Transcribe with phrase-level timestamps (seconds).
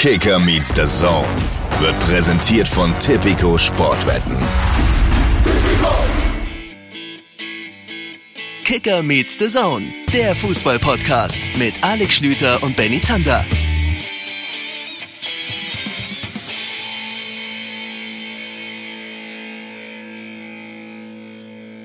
[0.00, 1.28] Kicker meets the Zone
[1.78, 4.34] wird präsentiert von Tipico Sportwetten.
[8.64, 13.44] Kicker meets the Zone, der Fußball-Podcast mit Alex Schlüter und Benny Zander.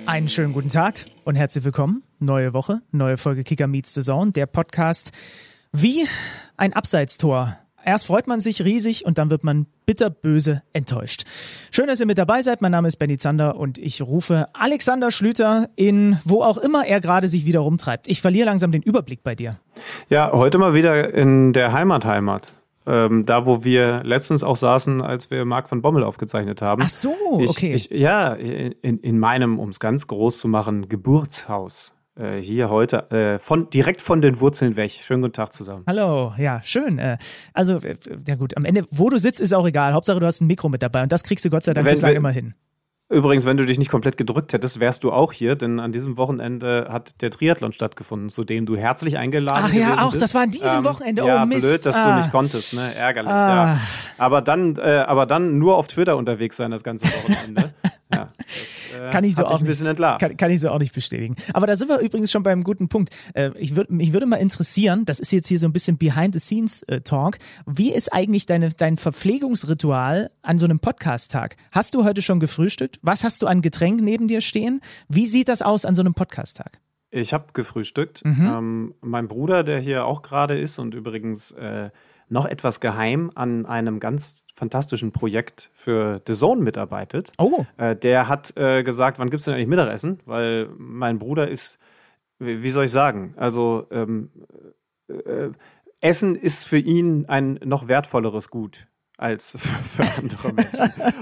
[0.05, 2.01] Einen schönen guten Tag und herzlich willkommen.
[2.19, 5.11] Neue Woche, neue Folge Kicker Meets the Zone, der Podcast
[5.73, 6.07] wie
[6.55, 7.57] ein Abseitstor.
[7.85, 11.23] Erst freut man sich riesig und dann wird man bitterböse enttäuscht.
[11.69, 12.59] Schön, dass ihr mit dabei seid.
[12.59, 16.99] Mein Name ist Benny Zander und ich rufe Alexander Schlüter in wo auch immer er
[16.99, 18.07] gerade sich wieder rumtreibt.
[18.07, 19.59] Ich verliere langsam den Überblick bei dir.
[20.09, 22.51] Ja, heute mal wieder in der Heimatheimat.
[22.87, 26.81] Ähm, da, wo wir letztens auch saßen, als wir Marc von Bommel aufgezeichnet haben.
[26.83, 27.73] Ach so, ich, okay.
[27.73, 31.94] Ich, ja, in, in meinem, um es ganz groß zu machen, Geburtshaus.
[32.17, 34.91] Äh, hier heute, äh, von, direkt von den Wurzeln weg.
[34.91, 35.83] Schönen guten Tag zusammen.
[35.85, 36.97] Hallo, ja, schön.
[36.97, 37.17] Äh,
[37.53, 39.91] also, äh, ja gut, am Ende, wo du sitzt, ist auch egal.
[39.93, 41.91] Hauptsache, du hast ein Mikro mit dabei und das kriegst du Gott sei Dank Wenn-
[41.93, 42.53] bislang wenn- immer hin.
[43.07, 46.17] Übrigens, wenn du dich nicht komplett gedrückt hättest, wärst du auch hier, denn an diesem
[46.17, 50.15] Wochenende hat der Triathlon stattgefunden, zu dem du herzlich eingeladen Ach ja, auch, bist.
[50.15, 51.23] Ähm, das war an diesem Wochenende.
[51.23, 51.67] Oh, ja, Mist.
[51.67, 52.11] blöd, dass Ah.
[52.13, 52.95] du nicht konntest, ne?
[52.95, 53.75] Ärgerlich, Ah.
[53.75, 53.79] ja.
[54.17, 57.73] Aber dann, äh, aber dann nur auf Twitter unterwegs sein das ganze Wochenende.
[58.15, 60.21] ja, das, äh, Kann ich so auch entlarvt.
[60.21, 61.35] Kann, kann ich so auch nicht bestätigen.
[61.53, 63.15] Aber da sind wir übrigens schon beim guten Punkt.
[63.33, 67.37] Äh, ich würd, mich würde mal interessieren, das ist jetzt hier so ein bisschen Behind-the-Scenes-Talk,
[67.65, 71.57] wie ist eigentlich deine, dein Verpflegungsritual an so einem Podcast-Tag?
[71.71, 72.99] Hast du heute schon gefrühstückt?
[73.01, 74.81] Was hast du an Getränk neben dir stehen?
[75.07, 76.79] Wie sieht das aus an so einem Podcast-Tag?
[77.11, 78.25] Ich habe gefrühstückt.
[78.25, 78.45] Mhm.
[78.45, 81.89] Ähm, mein Bruder, der hier auch gerade ist und übrigens äh,
[82.35, 87.31] noch etwas geheim an einem ganz fantastischen Projekt für The Zone mitarbeitet.
[87.39, 90.19] Oh, Äh, der hat äh, gesagt, wann gibt's denn eigentlich Mittagessen?
[90.25, 91.79] Weil mein Bruder ist,
[92.37, 94.29] wie wie soll ich sagen, also ähm,
[95.07, 95.49] äh,
[96.01, 98.87] Essen ist für ihn ein noch wertvolleres Gut
[99.17, 100.79] als für andere Menschen.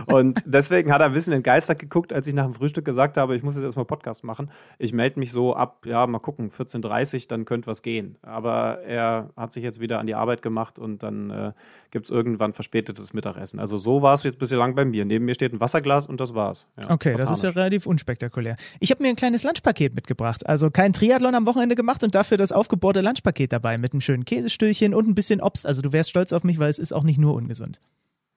[0.08, 3.36] Und deswegen hat er ein bisschen entgeistert geguckt, als ich nach dem Frühstück gesagt habe,
[3.36, 4.50] ich muss jetzt erstmal Podcast machen.
[4.80, 8.18] Ich melde mich so ab, ja, mal gucken, 14.30 Uhr, dann könnte was gehen.
[8.22, 11.52] Aber er hat sich jetzt wieder an die Arbeit gemacht und dann äh,
[11.92, 13.60] gibt es irgendwann verspätetes Mittagessen.
[13.60, 15.06] Also so war es jetzt bislang bei mir.
[15.06, 16.68] Neben mir steht ein Wasserglas und das war's.
[16.80, 18.56] Ja, okay, das ist ja relativ unspektakulär.
[18.80, 20.48] Ich habe mir ein kleines Lunchpaket mitgebracht.
[20.48, 24.26] Also kein Triathlon am Wochenende gemacht und dafür das aufgebohrte Lunchpaket dabei mit einem schönen
[24.26, 25.66] Käsestüllchen und ein bisschen Obst.
[25.66, 27.82] Also du wärst stolz auf mich, weil es ist auch nicht nur ungesund.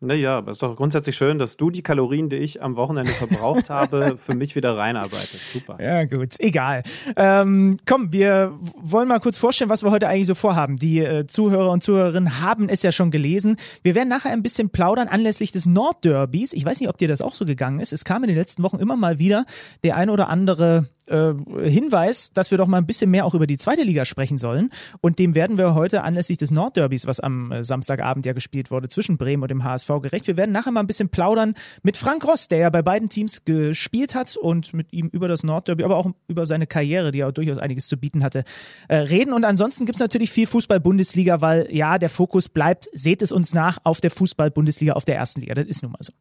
[0.00, 3.12] Naja, aber es ist doch grundsätzlich schön, dass du die Kalorien, die ich am Wochenende
[3.12, 5.52] verbraucht habe, für mich wieder reinarbeitest.
[5.52, 5.78] Super.
[5.82, 6.82] Ja, gut, egal.
[7.16, 10.76] Ähm, komm, wir wollen mal kurz vorstellen, was wir heute eigentlich so vorhaben.
[10.76, 13.56] Die äh, Zuhörer und Zuhörerinnen haben es ja schon gelesen.
[13.82, 16.52] Wir werden nachher ein bisschen plaudern anlässlich des Nordderbys.
[16.52, 17.94] Ich weiß nicht, ob dir das auch so gegangen ist.
[17.94, 19.46] Es kam in den letzten Wochen immer mal wieder
[19.82, 21.34] der ein oder andere äh,
[21.69, 24.71] Hinweis, dass wir doch mal ein bisschen mehr auch über die zweite Liga sprechen sollen.
[25.00, 28.89] Und dem werden wir heute anlässlich des Nordderbys, was am äh, Samstagabend ja gespielt wurde,
[28.89, 30.27] zwischen Bremen und dem HSV gerecht.
[30.27, 33.44] Wir werden nachher mal ein bisschen plaudern mit Frank Ross, der ja bei beiden Teams
[33.44, 37.31] gespielt hat und mit ihm über das Nordderby, aber auch über seine Karriere, die ja
[37.31, 38.44] durchaus einiges zu bieten hatte,
[38.88, 39.33] äh, reden.
[39.33, 43.78] Und ansonsten gibt's natürlich viel Fußball-Bundesliga, weil ja, der Fokus bleibt, seht es uns nach,
[43.84, 45.55] auf der Fußball-Bundesliga, auf der ersten Liga.
[45.55, 46.12] Das ist nun mal so.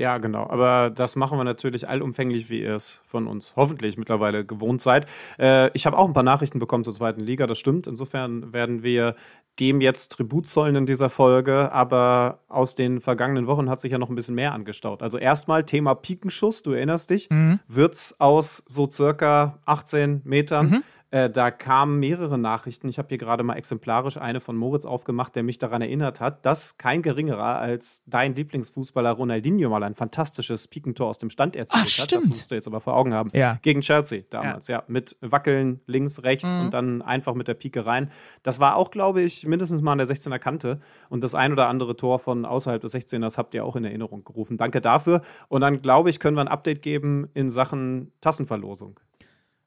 [0.00, 0.48] Ja, genau.
[0.48, 5.04] Aber das machen wir natürlich allumfänglich, wie ihr es von uns hoffentlich mittlerweile gewohnt seid.
[5.38, 7.86] Äh, ich habe auch ein paar Nachrichten bekommen zur zweiten Liga, das stimmt.
[7.86, 9.14] Insofern werden wir
[9.58, 11.70] dem jetzt Tribut zollen in dieser Folge.
[11.72, 15.02] Aber aus den vergangenen Wochen hat sich ja noch ein bisschen mehr angestaut.
[15.02, 17.28] Also erstmal Thema Pikenschuss, du erinnerst dich,
[17.68, 20.82] wird's aus so circa 18 Metern.
[21.12, 22.88] Äh, da kamen mehrere Nachrichten.
[22.88, 26.46] Ich habe hier gerade mal exemplarisch eine von Moritz aufgemacht, der mich daran erinnert hat,
[26.46, 31.82] dass kein geringerer als dein Lieblingsfußballer Ronaldinho mal ein fantastisches Pikentor aus dem Stand erzielt
[31.82, 31.88] Ach, hat.
[31.88, 32.22] stimmt.
[32.22, 33.30] Das musst du jetzt aber vor Augen haben.
[33.34, 33.58] Ja.
[33.62, 34.84] Gegen Chelsea damals, ja.
[34.86, 38.10] Mit Wackeln links, rechts und dann einfach mit der Pike rein.
[38.42, 40.80] Das war auch, glaube ich, mindestens mal an der 16er Kante.
[41.08, 44.24] Und das ein oder andere Tor von außerhalb des 16ers habt ihr auch in Erinnerung
[44.24, 44.56] gerufen.
[44.58, 45.22] Danke dafür.
[45.48, 49.00] Und dann, glaube ich, können wir ein Update geben in Sachen Tassenverlosung.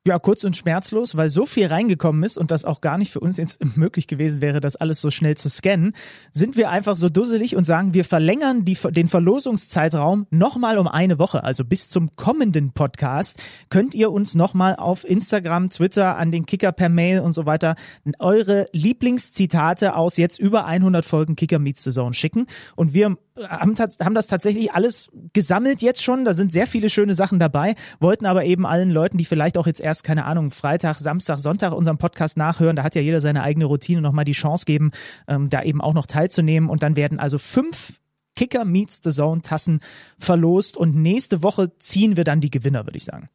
[0.06, 3.22] Ja, kurz und schmerzlos, weil so viel reingekommen ist und das auch gar nicht für
[3.22, 5.94] uns jetzt möglich gewesen wäre, das alles so schnell zu scannen,
[6.30, 11.20] sind wir einfach so dusselig und sagen, wir verlängern die, den Verlosungszeitraum nochmal um eine
[11.20, 11.46] Woche.
[11.46, 16.74] Also bis zum kommenden Podcast könnt ihr uns nochmal auf Instagram, Twitter, an den Kicker
[16.74, 17.76] per Mail und so weiter
[18.20, 22.48] eure Lieblingszitate aus jetzt über 100 Folgen Kicker Meets Zone schicken.
[22.76, 26.26] Und wir haben, haben das tatsächlich alles gesammelt jetzt schon.
[26.26, 29.68] Da sind sehr viele schöne Sachen dabei, wollten aber eben allen Leuten, die vielleicht auch
[29.68, 33.44] jetzt erst, keine Ahnung, Freitag, Samstag, Sonntag unseren Podcast nachhören, da hat ja jeder seine
[33.44, 34.92] eigene Routine, nochmal die Chance geben,
[35.28, 36.70] ähm, da eben auch noch teilzunehmen.
[36.70, 38.00] Und dann werden also fünf
[38.36, 39.82] Kicker Meets the Zone Tassen
[40.18, 43.30] verlost und nächste Woche ziehen wir dann die Gewinner, würde ich sagen.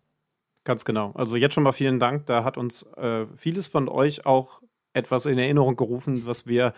[0.64, 1.12] Ganz genau.
[1.14, 2.26] Also jetzt schon mal vielen Dank.
[2.26, 4.60] Da hat uns äh, vieles von euch auch
[4.92, 6.74] etwas in Erinnerung gerufen, was wir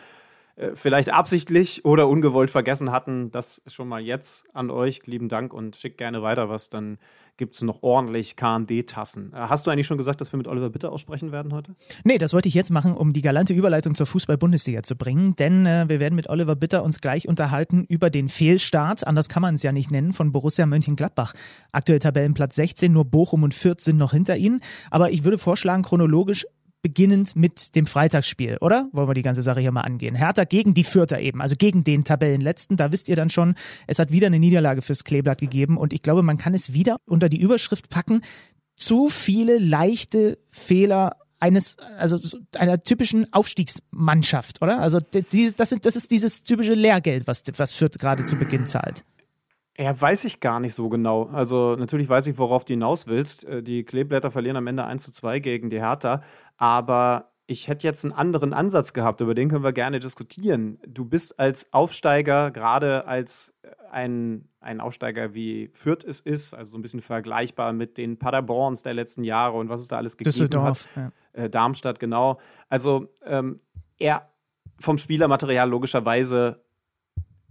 [0.75, 3.31] vielleicht absichtlich oder ungewollt vergessen hatten.
[3.31, 5.07] Das schon mal jetzt an euch.
[5.07, 6.71] Lieben Dank und schickt gerne weiter was.
[6.71, 6.99] Dann
[7.41, 9.33] gibt es noch ordentlich KMD-Tassen.
[9.33, 11.75] Äh, hast du eigentlich schon gesagt, dass wir mit Oliver Bitter aussprechen werden heute?
[12.05, 15.35] Nee, das wollte ich jetzt machen, um die galante Überleitung zur Fußball-Bundesliga zu bringen.
[15.37, 19.41] Denn äh, wir werden mit Oliver Bitter uns gleich unterhalten über den Fehlstart, anders kann
[19.41, 21.33] man es ja nicht nennen, von Borussia Mönchengladbach.
[21.73, 24.61] Aktuell Tabellenplatz 16, nur Bochum und Fürth sind noch hinter ihnen.
[24.91, 26.47] Aber ich würde vorschlagen, chronologisch
[26.83, 28.89] beginnend mit dem Freitagsspiel, oder?
[28.93, 30.15] Wollen wir die ganze Sache hier mal angehen.
[30.15, 32.77] Hertha gegen die Fürther eben, also gegen den Tabellenletzten.
[32.77, 33.55] Da wisst ihr dann schon,
[33.87, 36.97] es hat wieder eine Niederlage fürs Kleeblatt gegeben und ich glaube, man kann es wieder
[37.07, 38.23] unter die Überschrift packen.
[38.77, 44.81] Zu viele leichte Fehler eines, also einer typischen Aufstiegsmannschaft, oder?
[44.81, 49.05] Also das, sind, das ist dieses typische Lehrgeld, was, was Fürth gerade zu Beginn zahlt.
[49.81, 51.31] Ja, weiß ich gar nicht so genau.
[51.33, 53.47] Also natürlich weiß ich, worauf du hinaus willst.
[53.47, 56.23] Äh, die Kleeblätter verlieren am Ende 1 zu 2 gegen die Hertha.
[56.59, 60.79] Aber ich hätte jetzt einen anderen Ansatz gehabt, über den können wir gerne diskutieren.
[60.87, 66.73] Du bist als Aufsteiger, gerade als äh, ein, ein Aufsteiger wie Fürth es ist, also
[66.73, 70.19] so ein bisschen vergleichbar mit den Paderborns der letzten Jahre und was es da alles
[70.19, 71.13] gegeben Düsseldorf, hat.
[71.35, 71.45] Ja.
[71.45, 72.39] Äh, Darmstadt, genau.
[72.69, 73.61] Also ähm,
[73.99, 74.29] er
[74.79, 76.63] vom Spielermaterial logischerweise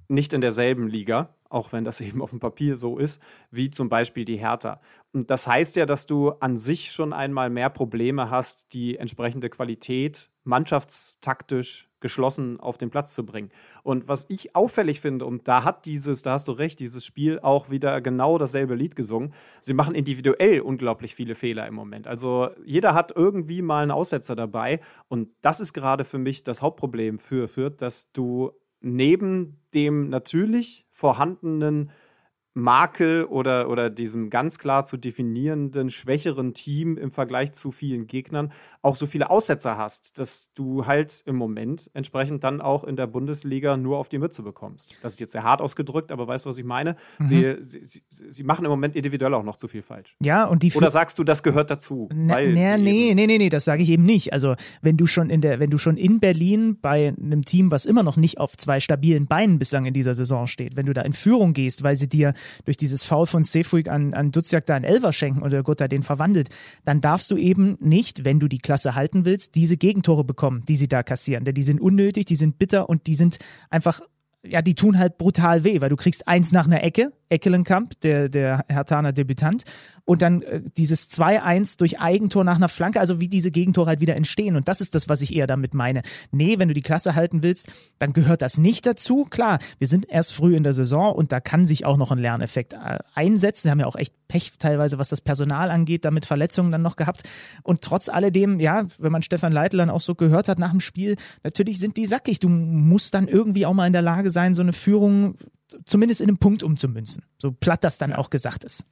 [0.07, 3.89] nicht in derselben Liga auch wenn das eben auf dem Papier so ist, wie zum
[3.89, 4.79] Beispiel die Hertha.
[5.11, 9.49] Und das heißt ja, dass du an sich schon einmal mehr Probleme hast, die entsprechende
[9.49, 13.49] Qualität mannschaftstaktisch geschlossen auf den Platz zu bringen.
[13.83, 17.39] Und was ich auffällig finde, und da hat dieses, da hast du recht, dieses Spiel
[17.39, 19.33] auch wieder genau dasselbe Lied gesungen.
[19.61, 22.07] Sie machen individuell unglaublich viele Fehler im Moment.
[22.07, 24.79] Also jeder hat irgendwie mal einen Aussetzer dabei.
[25.07, 30.87] Und das ist gerade für mich das Hauptproblem für Fürth, dass du neben dem natürlich
[30.91, 31.91] vorhandenen
[32.59, 38.51] Makel oder, oder diesem ganz klar zu definierenden, schwächeren Team im Vergleich zu vielen Gegnern
[38.81, 43.07] auch so viele Aussetzer hast, dass du halt im Moment entsprechend dann auch in der
[43.07, 44.95] Bundesliga nur auf die Mütze bekommst.
[45.01, 46.95] Das ist jetzt sehr hart ausgedrückt, aber weißt du, was ich meine?
[47.19, 47.25] Mhm.
[47.25, 50.15] Sie, sie, sie, machen im Moment individuell auch noch zu viel falsch.
[50.23, 52.07] Ja, und die Oder sagst du, das gehört dazu?
[52.13, 54.31] Na, na, nee, nee, nee, nee, das sage ich eben nicht.
[54.31, 57.85] Also, wenn du schon in der, wenn du schon in Berlin bei einem Team, was
[57.85, 61.01] immer noch nicht auf zwei stabilen Beinen bislang in dieser Saison steht, wenn du da
[61.01, 62.33] in Führung gehst, weil sie dir
[62.65, 66.03] durch dieses Foul von Sefuig an, an Duziak da einen Elver schenken oder Gott den
[66.03, 66.49] verwandelt,
[66.85, 70.75] dann darfst du eben nicht, wenn du die Klasse halten willst, diese Gegentore bekommen, die
[70.75, 71.45] sie da kassieren.
[71.45, 74.01] Denn die sind unnötig, die sind bitter und die sind einfach
[74.43, 78.29] ja, die tun halt brutal weh, weil du kriegst eins nach einer Ecke, Eckelenkamp, der,
[78.29, 79.63] der Hertaner Debütant,
[80.09, 84.01] und dann äh, dieses 2-1 durch Eigentor nach einer Flanke, also wie diese Gegentore halt
[84.01, 84.55] wieder entstehen.
[84.55, 86.01] Und das ist das, was ich eher damit meine.
[86.31, 89.25] Nee, wenn du die Klasse halten willst, dann gehört das nicht dazu.
[89.25, 92.17] Klar, wir sind erst früh in der Saison und da kann sich auch noch ein
[92.17, 93.67] Lerneffekt äh, einsetzen.
[93.67, 96.95] Sie haben ja auch echt Pech teilweise, was das Personal angeht, damit Verletzungen dann noch
[96.95, 97.29] gehabt.
[97.61, 100.79] Und trotz alledem, ja, wenn man Stefan Leitl dann auch so gehört hat nach dem
[100.79, 102.39] Spiel, natürlich sind die sackig.
[102.39, 105.35] Du musst dann irgendwie auch mal in der Lage sein, so eine Führung
[105.85, 107.25] zumindest in einem Punkt umzumünzen.
[107.37, 108.87] So platt das dann auch gesagt ist.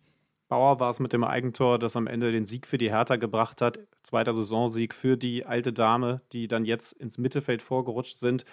[0.48, 3.62] Bauer war es mit dem Eigentor, das am Ende den Sieg für die Hertha gebracht
[3.62, 3.80] hat.
[4.04, 8.46] Zweiter Saisonsieg für die alte Dame, die dann jetzt ins Mittelfeld vorgerutscht sind.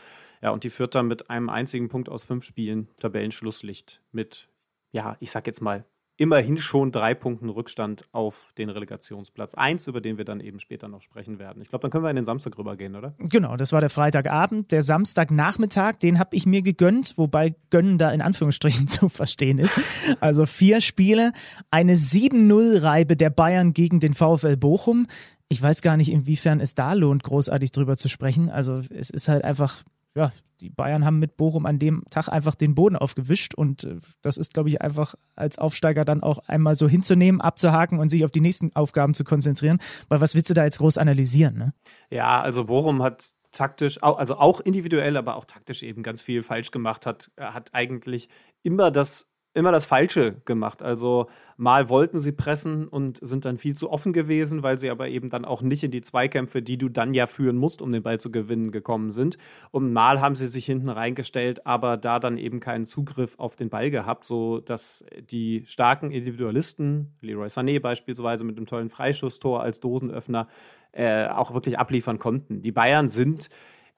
[0.42, 4.48] Ja, und die Vierter mit einem einzigen Punkt aus fünf Spielen Tabellenschlusslicht mit,
[4.90, 5.84] ja, ich sag jetzt mal,
[6.16, 10.88] immerhin schon drei Punkten Rückstand auf den Relegationsplatz 1, über den wir dann eben später
[10.88, 11.60] noch sprechen werden.
[11.60, 13.14] Ich glaube, dann können wir in den Samstag rübergehen, oder?
[13.18, 14.70] Genau, das war der Freitagabend.
[14.70, 19.78] Der Samstagnachmittag, den habe ich mir gegönnt, wobei gönnen da in Anführungsstrichen zu verstehen ist.
[20.20, 21.32] Also vier Spiele,
[21.70, 25.06] eine 7-0-Reibe der Bayern gegen den VfL Bochum.
[25.48, 28.50] Ich weiß gar nicht, inwiefern es da lohnt, großartig drüber zu sprechen.
[28.50, 29.82] Also es ist halt einfach
[30.16, 33.98] ja, die Bayern haben mit Bochum an dem Tag einfach den Boden aufgewischt und äh,
[34.22, 38.24] das ist, glaube ich, einfach als Aufsteiger dann auch einmal so hinzunehmen, abzuhaken und sich
[38.24, 39.78] auf die nächsten Aufgaben zu konzentrieren,
[40.08, 41.58] weil was willst du da jetzt groß analysieren?
[41.58, 41.74] Ne?
[42.10, 46.70] Ja, also Bochum hat taktisch, also auch individuell, aber auch taktisch eben ganz viel falsch
[46.70, 48.28] gemacht, hat, hat eigentlich
[48.62, 50.82] immer das immer das Falsche gemacht.
[50.82, 55.08] Also mal wollten sie pressen und sind dann viel zu offen gewesen, weil sie aber
[55.08, 58.02] eben dann auch nicht in die Zweikämpfe, die du dann ja führen musst, um den
[58.02, 59.38] Ball zu gewinnen, gekommen sind.
[59.70, 63.70] Und mal haben sie sich hinten reingestellt, aber da dann eben keinen Zugriff auf den
[63.70, 69.78] Ball gehabt, so dass die starken Individualisten, Leroy Sané beispielsweise mit einem tollen Freischusstor als
[69.78, 70.48] Dosenöffner,
[70.92, 72.62] äh, auch wirklich abliefern konnten.
[72.62, 73.48] Die Bayern sind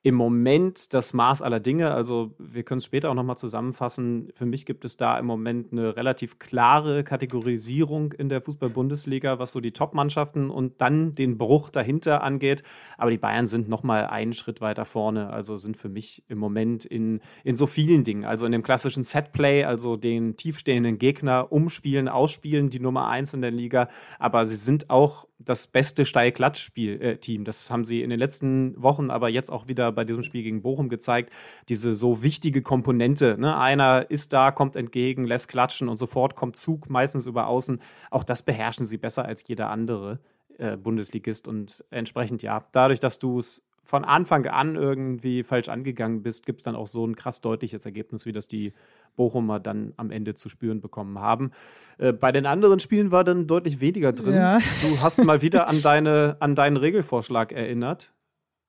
[0.07, 1.91] im Moment das Maß aller Dinge.
[1.91, 4.29] Also wir können es später auch nochmal zusammenfassen.
[4.33, 9.51] Für mich gibt es da im Moment eine relativ klare Kategorisierung in der Fußball-Bundesliga, was
[9.51, 12.63] so die Top-Mannschaften und dann den Bruch dahinter angeht.
[12.97, 15.31] Aber die Bayern sind nochmal einen Schritt weiter vorne.
[15.31, 18.25] Also sind für mich im Moment in, in so vielen Dingen.
[18.25, 23.41] Also in dem klassischen Setplay, also den tiefstehenden Gegner umspielen, ausspielen, die Nummer eins in
[23.41, 23.89] der Liga.
[24.21, 27.00] Aber sie sind auch das beste Steil-Klatsch-Team.
[27.00, 30.43] Äh, das haben sie in den letzten Wochen, aber jetzt auch wieder bei diesem Spiel
[30.43, 31.33] gegen Bochum gezeigt.
[31.69, 33.37] Diese so wichtige Komponente.
[33.38, 33.57] Ne?
[33.57, 37.81] Einer ist da, kommt entgegen, lässt klatschen und sofort kommt Zug, meistens über außen.
[38.11, 40.21] Auch das beherrschen sie besser als jeder andere
[40.59, 41.49] äh, Bundesligist.
[41.49, 46.61] Und entsprechend, ja, dadurch, dass du es von Anfang an irgendwie falsch angegangen bist, gibt
[46.61, 48.73] es dann auch so ein krass deutliches Ergebnis, wie das die
[49.14, 51.52] Bochumer dann am Ende zu spüren bekommen haben.
[51.99, 54.35] Äh, bei den anderen Spielen war dann deutlich weniger drin.
[54.35, 54.59] Ja.
[54.83, 58.12] Du hast mal wieder an, deine, an deinen Regelvorschlag erinnert.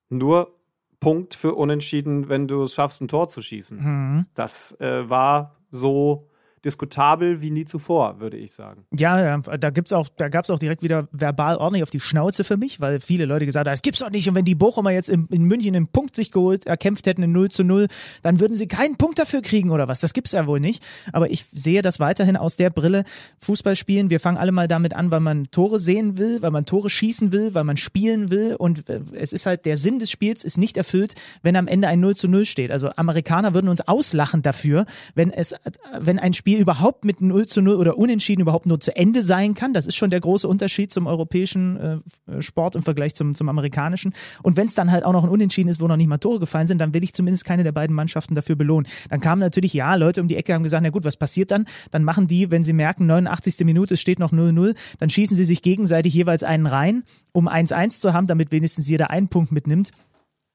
[0.08, 0.54] Nur
[1.00, 3.78] Punkt für Unentschieden, wenn du es schaffst, ein Tor zu schießen.
[3.78, 4.26] Mhm.
[4.34, 6.28] Das äh, war so
[6.68, 8.84] diskutabel wie nie zuvor, würde ich sagen.
[8.96, 12.80] Ja, da da gab es auch direkt wieder verbal ordentlich auf die Schnauze für mich,
[12.80, 14.28] weil viele Leute gesagt haben, das gibt's doch nicht.
[14.28, 17.32] Und wenn die Bochumer jetzt in, in München einen Punkt sich geholt, erkämpft hätten in
[17.32, 17.88] 0 zu 0,
[18.22, 20.00] dann würden sie keinen Punkt dafür kriegen oder was.
[20.00, 20.84] Das gibt's ja wohl nicht.
[21.12, 23.04] Aber ich sehe das weiterhin aus der Brille.
[23.40, 26.66] Fußball spielen, wir fangen alle mal damit an, weil man Tore sehen will, weil man
[26.66, 28.56] Tore schießen will, weil man spielen will.
[28.56, 31.88] Und äh, es ist halt, der Sinn des Spiels ist nicht erfüllt, wenn am Ende
[31.88, 32.70] ein 0 zu 0 steht.
[32.70, 35.54] Also Amerikaner würden uns auslachen dafür, wenn es,
[35.98, 39.22] wenn ein Spiel Spiel überhaupt mit 0 zu 0 oder unentschieden überhaupt nur zu Ende
[39.22, 39.72] sein kann.
[39.72, 44.12] Das ist schon der große Unterschied zum europäischen äh, Sport im Vergleich zum, zum amerikanischen.
[44.42, 46.40] Und wenn es dann halt auch noch ein Unentschieden ist, wo noch nicht mal Tore
[46.40, 48.90] gefallen sind, dann will ich zumindest keine der beiden Mannschaften dafür belohnen.
[49.08, 51.64] Dann kamen natürlich, ja, Leute um die Ecke haben gesagt, na gut, was passiert dann?
[51.90, 53.64] Dann machen die, wenn sie merken, 89.
[53.64, 58.00] Minute, es steht noch 0-0, dann schießen sie sich gegenseitig jeweils einen rein, um 1-1
[58.00, 59.90] zu haben, damit wenigstens jeder einen Punkt mitnimmt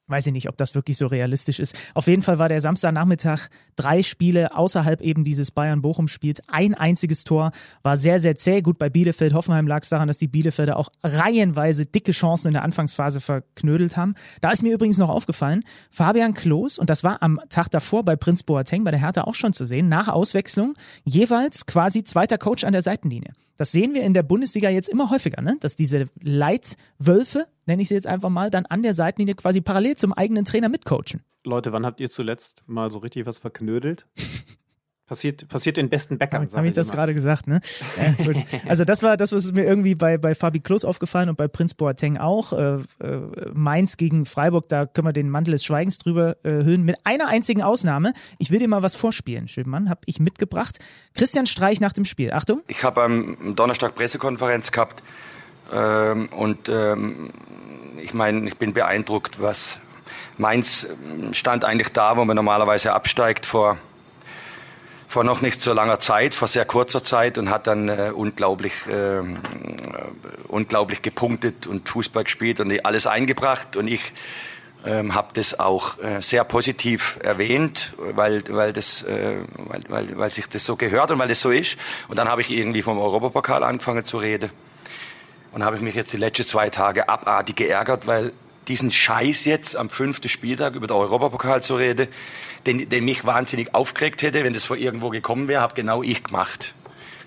[0.08, 1.76] weiß ich nicht, ob das wirklich so realistisch ist.
[1.94, 6.42] Auf jeden Fall war der Samstagnachmittag drei Spiele außerhalb eben dieses Bayern-Bochum-Spiels.
[6.48, 7.52] Ein einziges Tor
[7.84, 8.62] war sehr, sehr zäh.
[8.62, 12.64] Gut, bei Bielefeld-Hoffenheim lag es daran, dass die Bielefelder auch reihenweise dicke Chancen in der
[12.64, 14.16] Anfangsphase verknödelt haben.
[14.42, 18.16] Da ist mir übrigens noch aufgefallen, Fabian Klos, und das war am Tag davor bei
[18.16, 22.66] Prinz Boateng bei der Hertha auch schon zu sehen, nach Auswechslung jeweils quasi zweiter Coach
[22.66, 23.34] an der Seitenlinie.
[23.58, 25.58] Das sehen wir in der Bundesliga jetzt immer häufiger, ne?
[25.60, 29.96] dass diese Leitwölfe, nenne ich sie jetzt einfach mal, dann an der Seitenlinie quasi parallel
[29.96, 31.22] zum eigenen Trainer mitcoachen.
[31.44, 34.06] Leute, wann habt ihr zuletzt mal so richtig was verknödelt?
[35.06, 36.48] Passiert, passiert den besten Bäckern.
[36.54, 37.60] Habe ich das gerade gesagt, ne?
[37.98, 38.38] Ja, gut.
[38.66, 41.74] Also das war das, was mir irgendwie bei, bei Fabi Klos aufgefallen und bei Prinz
[41.74, 42.54] Boateng auch.
[42.54, 43.20] Äh, äh,
[43.54, 46.84] Mainz gegen Freiburg, da können wir den Mantel des Schweigens drüber äh, hüllen.
[46.84, 48.14] Mit einer einzigen Ausnahme.
[48.40, 50.80] Ich will dir mal was vorspielen, Schönemann, habe ich mitgebracht.
[51.14, 52.32] Christian Streich nach dem Spiel.
[52.32, 52.64] Achtung.
[52.68, 55.04] Ich habe am Donnerstag Pressekonferenz gehabt
[55.72, 57.32] ähm, und ähm,
[58.02, 59.80] ich meine, ich bin beeindruckt, was
[60.38, 60.88] Mainz
[61.32, 63.78] stand eigentlich da, wo man normalerweise absteigt vor
[65.14, 68.74] vor noch nicht so langer Zeit, vor sehr kurzer Zeit und hat dann äh, unglaublich,
[68.88, 69.22] äh,
[70.48, 73.78] unglaublich gepunktet und Fußball gespielt und alles eingebracht.
[73.78, 74.12] Und ich
[74.84, 80.32] ähm, habe das auch äh, sehr positiv erwähnt, weil, weil, das, äh, weil, weil, weil
[80.32, 81.78] sich das so gehört und weil das so ist.
[82.08, 84.50] Und dann habe ich irgendwie vom Europapokal angefangen zu reden.
[85.54, 88.34] Und habe ich mich jetzt die letzten zwei Tage abartig geärgert, weil
[88.68, 92.08] diesen Scheiß jetzt am fünften Spieltag über den Europapokal zu reden,
[92.66, 96.24] den, den mich wahnsinnig aufgeregt hätte, wenn das von irgendwo gekommen wäre, habe genau ich
[96.24, 96.74] gemacht.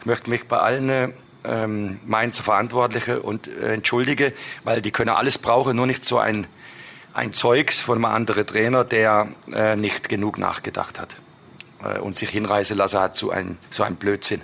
[0.01, 1.15] Ich möchte mich bei allen
[1.45, 4.33] ähm, Mainzer Verantwortlichen und äh, entschuldige,
[4.65, 6.47] weil die können alles brauchen, nur nicht so ein,
[7.13, 11.17] ein Zeugs von einem anderen Trainer, der äh, nicht genug nachgedacht hat
[11.83, 14.43] äh, und sich hinreißen lassen hat zu ein, so einem Blödsinn.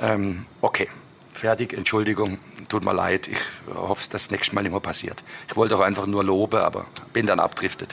[0.00, 0.88] Ähm, okay,
[1.32, 3.38] fertig, Entschuldigung, tut mir leid, ich
[3.74, 5.22] hoffe, dass das nächste Mal nicht mehr passiert.
[5.48, 7.92] Ich wollte auch einfach nur loben, aber bin dann abdriftet.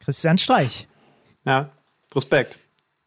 [0.00, 0.88] Christian Streich.
[1.44, 1.70] Ja,
[2.14, 2.58] Respekt.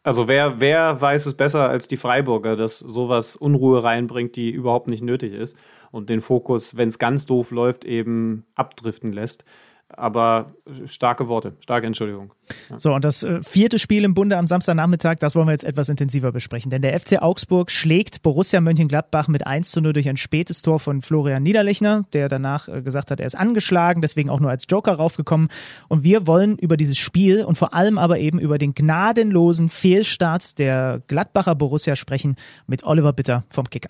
[0.02, 4.88] Also wer, wer weiß es besser als die Freiburger, dass sowas Unruhe reinbringt, die überhaupt
[4.88, 5.56] nicht nötig ist
[5.90, 9.44] und den Fokus, wenn es ganz doof läuft, eben abdriften lässt
[9.88, 10.52] aber
[10.84, 12.32] starke Worte, starke Entschuldigung.
[12.70, 12.78] Ja.
[12.78, 15.88] So, und das äh, vierte Spiel im Bunde am Samstagnachmittag, das wollen wir jetzt etwas
[15.88, 16.70] intensiver besprechen.
[16.70, 20.78] Denn der FC Augsburg schlägt Borussia Mönchengladbach mit 1 zu 0 durch ein spätes Tor
[20.78, 24.66] von Florian Niederlechner, der danach äh, gesagt hat, er ist angeschlagen, deswegen auch nur als
[24.68, 25.48] Joker raufgekommen.
[25.88, 30.58] Und wir wollen über dieses Spiel und vor allem aber eben über den gnadenlosen Fehlstart
[30.58, 33.88] der Gladbacher Borussia sprechen mit Oliver Bitter vom Kicker.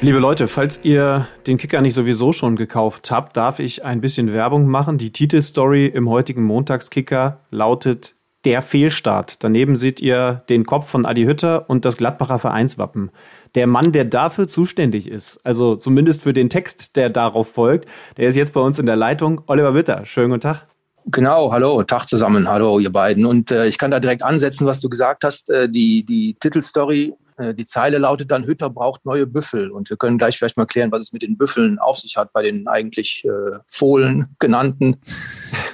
[0.00, 4.32] Liebe Leute, falls ihr den Kicker nicht sowieso schon gekauft habt, darf ich ein bisschen
[4.32, 4.96] Werbung machen.
[4.96, 8.14] Die Titelstory im heutigen Montagskicker lautet
[8.44, 9.42] Der Fehlstart.
[9.42, 13.10] Daneben seht ihr den Kopf von Adi Hütter und das Gladbacher Vereinswappen.
[13.56, 18.28] Der Mann, der dafür zuständig ist, also zumindest für den Text, der darauf folgt, der
[18.28, 19.42] ist jetzt bei uns in der Leitung.
[19.48, 20.68] Oliver Witter, schönen guten Tag.
[21.06, 23.26] Genau, hallo, Tag zusammen, hallo ihr beiden.
[23.26, 25.50] Und äh, ich kann da direkt ansetzen, was du gesagt hast.
[25.50, 29.70] Äh, die, die Titelstory die Zeile lautet dann, Hütter braucht neue Büffel.
[29.70, 32.32] Und wir können gleich vielleicht mal klären, was es mit den Büffeln auf sich hat,
[32.32, 34.96] bei den eigentlich äh, Fohlen genannten.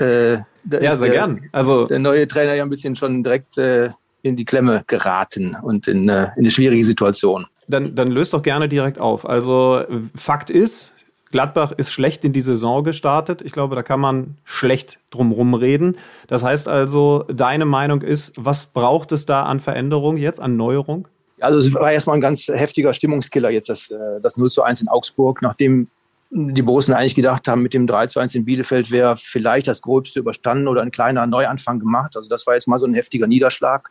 [0.01, 0.39] Äh,
[0.71, 1.49] ja, sehr der, gern.
[1.53, 3.91] Also der neue Trainer ja ein bisschen schon direkt äh,
[4.23, 7.47] in die Klemme geraten und in, äh, in eine schwierige Situation.
[7.69, 9.29] Dann, dann löst doch gerne direkt auf.
[9.29, 9.85] Also
[10.17, 10.95] Fakt ist,
[11.31, 13.43] Gladbach ist schlecht in die Saison gestartet.
[13.43, 15.97] Ich glaube, da kann man schlecht drumherum reden.
[16.29, 21.09] Das heißt also, deine Meinung ist, was braucht es da an Veränderung jetzt, an Neuerung?
[21.45, 24.81] Also es war erstmal ein ganz heftiger Stimmungskiller jetzt, das, äh, das 0 zu 1
[24.83, 25.89] in Augsburg, nachdem
[26.31, 29.83] die Borussen eigentlich gedacht haben, mit dem 3 zu 1 in Bielefeld wäre vielleicht das
[29.83, 32.17] Gröbste überstanden oder ein kleiner Neuanfang gemacht.
[32.17, 33.91] Also das war jetzt mal so ein heftiger Niederschlag.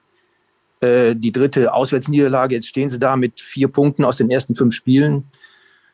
[0.82, 4.76] Äh, die dritte Auswärtsniederlage, jetzt stehen sie da mit vier Punkten aus den ersten fünf
[4.76, 5.26] Spielen.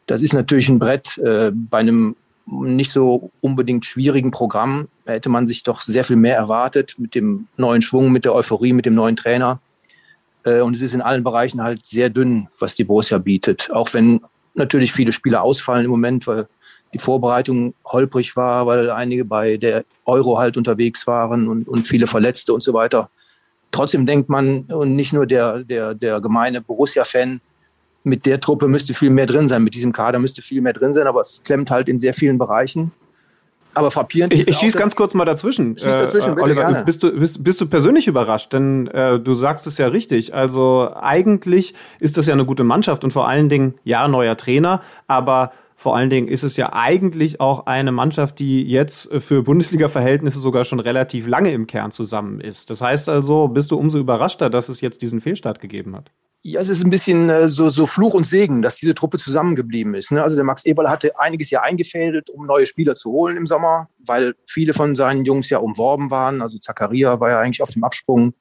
[0.08, 1.20] Das ist natürlich ein Brett.
[1.20, 2.16] Äh, bei einem
[2.48, 7.48] nicht so unbedingt schwierigen Programm hätte man sich doch sehr viel mehr erwartet mit dem
[7.58, 9.60] neuen Schwung, mit der Euphorie, mit dem neuen Trainer.
[10.44, 13.70] Äh, und es ist in allen Bereichen halt sehr dünn, was die Borussia bietet.
[13.72, 14.22] Auch wenn
[14.56, 16.48] natürlich viele Spieler ausfallen im Moment, weil
[16.94, 22.08] die Vorbereitung holprig war, weil einige bei der Euro halt unterwegs waren und, und viele
[22.08, 23.10] Verletzte und so weiter.
[23.72, 27.42] Trotzdem denkt man, und nicht nur der, der, der gemeine Borussia-Fan,
[28.04, 30.94] mit der Truppe müsste viel mehr drin sein, mit diesem Kader müsste viel mehr drin
[30.94, 32.92] sein, aber es klemmt halt in sehr vielen Bereichen.
[33.74, 34.34] Aber frappierend.
[34.34, 35.78] Ich, ich schieße ganz kurz mal dazwischen.
[35.78, 36.84] Schieß dazwischen, äh, Oliver, gerne.
[36.86, 38.52] Bist du, bist, bist du persönlich überrascht?
[38.54, 40.34] Denn äh, du sagst es ja richtig.
[40.34, 44.82] Also eigentlich ist das ja eine gute Mannschaft und vor allen Dingen, ja, neuer Trainer,
[45.08, 50.42] aber vor allen Dingen ist es ja eigentlich auch eine Mannschaft, die jetzt für Bundesliga-Verhältnisse
[50.42, 52.70] sogar schon relativ lange im Kern zusammen ist.
[52.70, 56.12] Das heißt also, bist du umso überraschter, dass es jetzt diesen Fehlstart gegeben hat?
[56.42, 59.94] Ja, es ist ein bisschen äh, so, so Fluch und Segen, dass diese Truppe zusammengeblieben
[59.94, 60.12] ist.
[60.12, 60.24] Ne?
[60.24, 63.90] Also der Max Eberl hatte einiges ja eingefädelt, um neue Spieler zu holen im Sommer,
[64.06, 66.42] weil viele von seinen Jungs ja umworben waren.
[66.42, 68.34] Also Zakaria war ja eigentlich auf dem Absprung.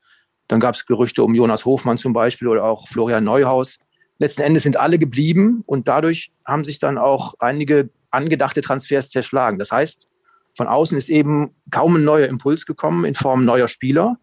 [0.47, 3.79] Dann gab es Gerüchte um Jonas Hofmann zum Beispiel oder auch Florian Neuhaus.
[4.19, 9.59] Letzten Endes sind alle geblieben und dadurch haben sich dann auch einige angedachte Transfers zerschlagen.
[9.59, 10.09] Das heißt,
[10.57, 14.19] von außen ist eben kaum ein neuer Impuls gekommen in Form neuer Spieler.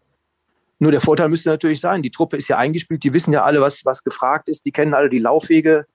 [0.78, 3.60] Nur der Vorteil müsste natürlich sein, die Truppe ist ja eingespielt, die wissen ja alle,
[3.60, 5.86] was, was gefragt ist, die kennen alle die Laufwege,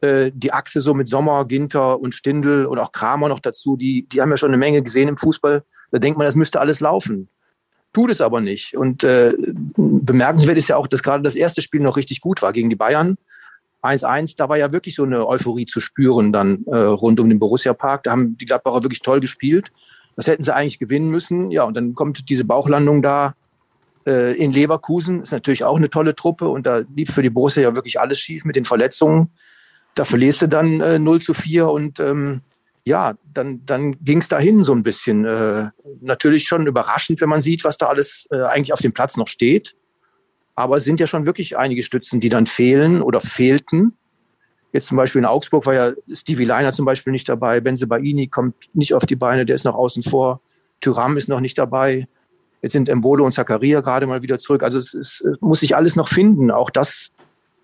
[0.00, 4.08] äh, die Achse so mit Sommer, Ginter und Stindl und auch Kramer noch dazu, die,
[4.08, 5.62] die haben ja schon eine Menge gesehen im Fußball.
[5.92, 7.28] Da denkt man, das müsste alles laufen.
[7.92, 8.76] Tut es aber nicht.
[8.76, 9.32] Und äh,
[9.76, 12.76] bemerkenswert ist ja auch, dass gerade das erste Spiel noch richtig gut war gegen die
[12.76, 13.16] Bayern.
[13.82, 17.38] 1-1, da war ja wirklich so eine Euphorie zu spüren dann äh, rund um den
[17.38, 18.02] Borussia Park.
[18.02, 19.72] Da haben die Gladbacher wirklich toll gespielt.
[20.16, 21.50] Das hätten sie eigentlich gewinnen müssen.
[21.50, 23.34] Ja, und dann kommt diese Bauchlandung da
[24.10, 27.74] in Leverkusen ist natürlich auch eine tolle Truppe und da lief für die Borussia ja
[27.74, 29.30] wirklich alles schief mit den Verletzungen.
[29.94, 32.42] Da verlierst du dann äh, 0 zu 4 und ähm,
[32.84, 35.24] ja, dann, dann ging es dahin so ein bisschen.
[35.24, 39.16] Äh, natürlich schon überraschend, wenn man sieht, was da alles äh, eigentlich auf dem Platz
[39.16, 39.74] noch steht.
[40.54, 43.94] Aber es sind ja schon wirklich einige Stützen, die dann fehlen oder fehlten.
[44.72, 47.60] Jetzt zum Beispiel in Augsburg war ja Stevie Leiner zum Beispiel nicht dabei.
[47.60, 50.40] Benze Baini kommt nicht auf die Beine, der ist noch außen vor.
[50.80, 52.06] Tyram ist noch nicht dabei.
[52.62, 54.62] Jetzt sind Embolo und Zakaria gerade mal wieder zurück.
[54.62, 56.50] Also es, es muss sich alles noch finden.
[56.50, 57.10] Auch das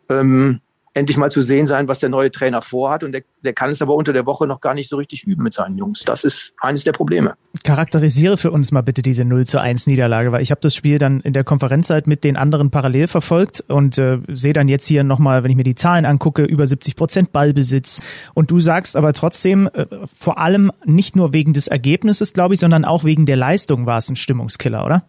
[0.08, 0.60] ähm,
[0.94, 3.04] endlich mal zu sehen sein, was der neue Trainer vorhat.
[3.04, 5.42] Und der, der kann es aber unter der Woche noch gar nicht so richtig üben
[5.42, 6.00] mit seinen Jungs.
[6.00, 7.34] Das ist eines der Probleme.
[7.64, 10.98] Charakterisiere für uns mal bitte diese 0 zu 1 Niederlage, weil ich habe das Spiel
[10.98, 15.04] dann in der Konferenzzeit mit den anderen parallel verfolgt und äh, sehe dann jetzt hier
[15.04, 18.00] nochmal, wenn ich mir die Zahlen angucke, über 70 Prozent Ballbesitz.
[18.34, 22.60] Und du sagst aber trotzdem, äh, vor allem nicht nur wegen des Ergebnisses, glaube ich,
[22.60, 25.04] sondern auch wegen der Leistung war es ein Stimmungskiller, oder?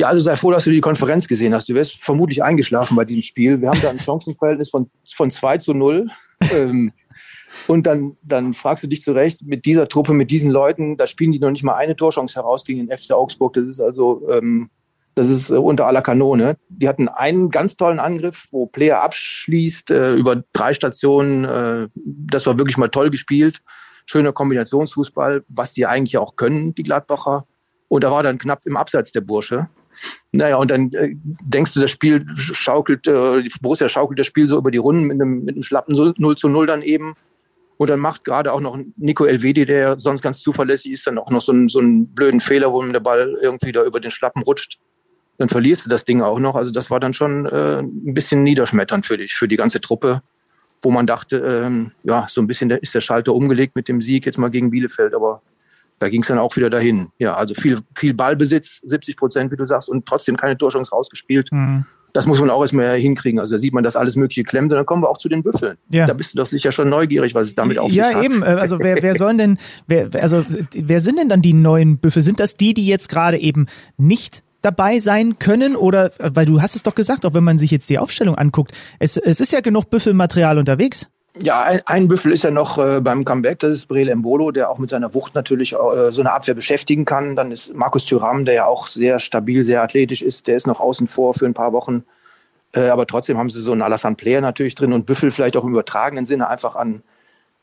[0.00, 1.68] Ja, also sei froh, dass du die Konferenz gesehen hast.
[1.68, 3.60] Du wärst vermutlich eingeschlafen bei diesem Spiel.
[3.60, 6.08] Wir haben da ein Chancenverhältnis von, von 2 zu 0.
[6.54, 6.92] ähm,
[7.66, 11.32] und dann, dann fragst du dich zurecht, mit dieser Truppe, mit diesen Leuten, da spielen
[11.32, 13.52] die noch nicht mal eine Torchance heraus gegen den FC Augsburg.
[13.52, 14.70] Das ist also, ähm,
[15.16, 16.56] das ist äh, unter aller Kanone.
[16.70, 21.44] Die hatten einen ganz tollen Angriff, wo Player abschließt äh, über drei Stationen.
[21.44, 23.60] Äh, das war wirklich mal toll gespielt.
[24.06, 27.44] Schöner Kombinationsfußball, was die eigentlich auch können, die Gladbacher.
[27.88, 29.68] Und da war dann knapp im Abseits der Bursche.
[30.32, 34.46] Naja, und dann äh, denkst du, das Spiel schaukelt, äh, die Borussia schaukelt das Spiel
[34.46, 37.14] so über die Runden mit einem, mit einem schlappen 0 zu 0 dann eben.
[37.76, 41.30] Und dann macht gerade auch noch Nico Elvedi, der sonst ganz zuverlässig ist, dann auch
[41.30, 44.42] noch so einen, so einen blöden Fehler, wo der Ball irgendwie da über den Schlappen
[44.42, 44.78] rutscht.
[45.38, 46.56] Dann verlierst du das Ding auch noch.
[46.56, 50.20] Also das war dann schon äh, ein bisschen niederschmetternd für dich, für die ganze Truppe,
[50.82, 54.26] wo man dachte, ähm, ja, so ein bisschen ist der Schalter umgelegt mit dem Sieg
[54.26, 55.40] jetzt mal gegen Bielefeld, aber
[56.00, 57.10] da ging es dann auch wieder dahin.
[57.18, 61.52] Ja, also viel, viel Ballbesitz, 70 Prozent, wie du sagst, und trotzdem keine Torchance rausgespielt.
[61.52, 61.84] Mhm.
[62.12, 63.38] Das muss man auch erstmal hinkriegen.
[63.38, 65.42] Also da sieht man, dass alles Mögliche klemmt und dann kommen wir auch zu den
[65.44, 65.76] Büffeln.
[65.90, 66.06] Ja.
[66.06, 68.22] Da bist du doch sicher schon neugierig, was es damit auf ja, sich hat.
[68.24, 68.42] Ja, eben.
[68.42, 70.42] Also wer, wer sollen denn, wer, also
[70.74, 72.22] wer sind denn dann die neuen Büffel?
[72.22, 76.74] Sind das die, die jetzt gerade eben nicht dabei sein können oder weil du hast
[76.74, 79.60] es doch gesagt, auch wenn man sich jetzt die Aufstellung anguckt, es, es ist ja
[79.60, 81.08] genug Büffelmaterial unterwegs.
[81.38, 84.78] Ja, ein, Büffel ist ja noch äh, beim Comeback, das ist Breel Embolo, der auch
[84.78, 87.36] mit seiner Wucht natürlich äh, so eine Abwehr beschäftigen kann.
[87.36, 90.80] Dann ist Markus Thüram, der ja auch sehr stabil, sehr athletisch ist, der ist noch
[90.80, 92.04] außen vor für ein paar Wochen.
[92.72, 95.64] Äh, aber trotzdem haben sie so einen Alassane Player natürlich drin und Büffel vielleicht auch
[95.64, 97.02] im übertragenen Sinne einfach an,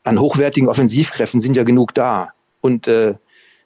[0.02, 2.30] an hochwertigen Offensivkräften sind ja genug da.
[2.62, 3.14] Und äh,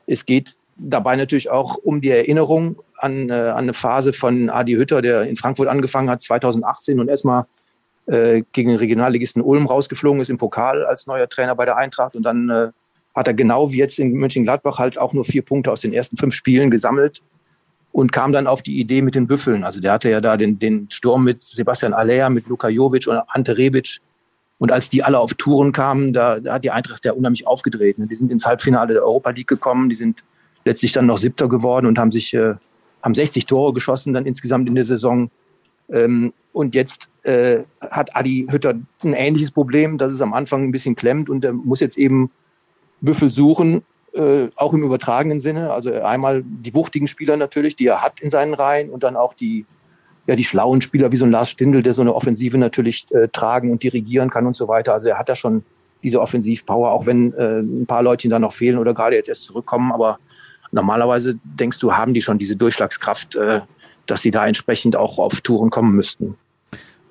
[0.06, 4.74] es geht dabei natürlich auch um die Erinnerung an, äh, an eine Phase von Adi
[4.74, 7.46] Hütter, der in Frankfurt angefangen hat 2018 und erstmal
[8.06, 12.14] äh, gegen den Regionalligisten Ulm rausgeflogen ist im Pokal als neuer Trainer bei der Eintracht.
[12.14, 12.68] Und dann äh,
[13.14, 16.16] hat er genau wie jetzt in Mönchengladbach halt auch nur vier Punkte aus den ersten
[16.16, 17.22] fünf Spielen gesammelt
[17.92, 19.64] und kam dann auf die Idee mit den Büffeln.
[19.64, 23.20] Also der hatte ja da den, den Sturm mit Sebastian Alea, mit Luka Jovic und
[23.28, 24.00] Ante Rebic.
[24.58, 27.96] Und als die alle auf Touren kamen, da, da hat die Eintracht ja unheimlich aufgedreht.
[27.98, 30.24] Die sind ins Halbfinale der Europa League gekommen, die sind
[30.64, 32.54] letztlich dann noch Siebter geworden und haben sich äh,
[33.02, 35.30] haben 60 Tore geschossen dann insgesamt in der Saison.
[35.90, 40.72] Ähm, und jetzt äh, hat Adi Hütter ein ähnliches Problem, dass es am Anfang ein
[40.72, 42.30] bisschen klemmt und er muss jetzt eben
[43.00, 43.82] Büffel suchen,
[44.14, 45.72] äh, auch im übertragenen Sinne.
[45.72, 49.34] Also einmal die wuchtigen Spieler natürlich, die er hat in seinen Reihen und dann auch
[49.34, 49.64] die,
[50.26, 53.28] ja, die schlauen Spieler wie so ein Lars Stindl, der so eine Offensive natürlich äh,
[53.28, 54.92] tragen und dirigieren kann und so weiter.
[54.92, 55.64] Also er hat da schon
[56.02, 59.44] diese Offensivpower, auch wenn äh, ein paar Leute da noch fehlen oder gerade jetzt erst
[59.44, 59.92] zurückkommen.
[59.92, 60.18] Aber
[60.72, 63.60] normalerweise denkst du, haben die schon diese Durchschlagskraft, äh,
[64.06, 66.36] dass sie da entsprechend auch auf Touren kommen müssten.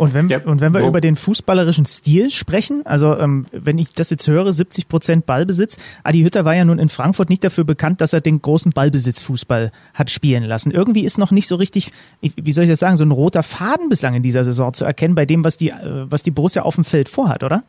[0.01, 0.39] Und wenn, ja.
[0.39, 0.87] und wenn wir Wo?
[0.87, 5.77] über den fußballerischen Stil sprechen, also ähm, wenn ich das jetzt höre, 70 Prozent Ballbesitz,
[6.03, 9.71] Adi Hütter war ja nun in Frankfurt nicht dafür bekannt, dass er den großen Ballbesitzfußball
[9.93, 10.71] hat spielen lassen.
[10.71, 13.89] Irgendwie ist noch nicht so richtig, wie soll ich das sagen, so ein roter Faden
[13.89, 16.73] bislang in dieser Saison zu erkennen bei dem, was die, äh, was die Borussia auf
[16.73, 17.63] dem Feld vorhat, oder?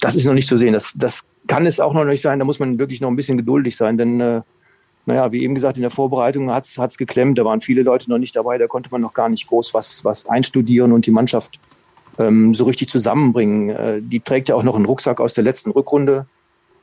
[0.00, 0.72] Das ist noch nicht zu sehen.
[0.72, 2.40] Das, das kann es auch noch nicht sein.
[2.40, 4.40] Da muss man wirklich noch ein bisschen geduldig sein, denn äh,
[5.04, 7.38] naja, wie eben gesagt, in der Vorbereitung hat es geklemmt.
[7.38, 8.58] Da waren viele Leute noch nicht dabei.
[8.58, 11.58] Da konnte man noch gar nicht groß was, was einstudieren und die Mannschaft
[12.18, 13.70] ähm, so richtig zusammenbringen.
[13.70, 16.26] Äh, die trägt ja auch noch einen Rucksack aus der letzten Rückrunde.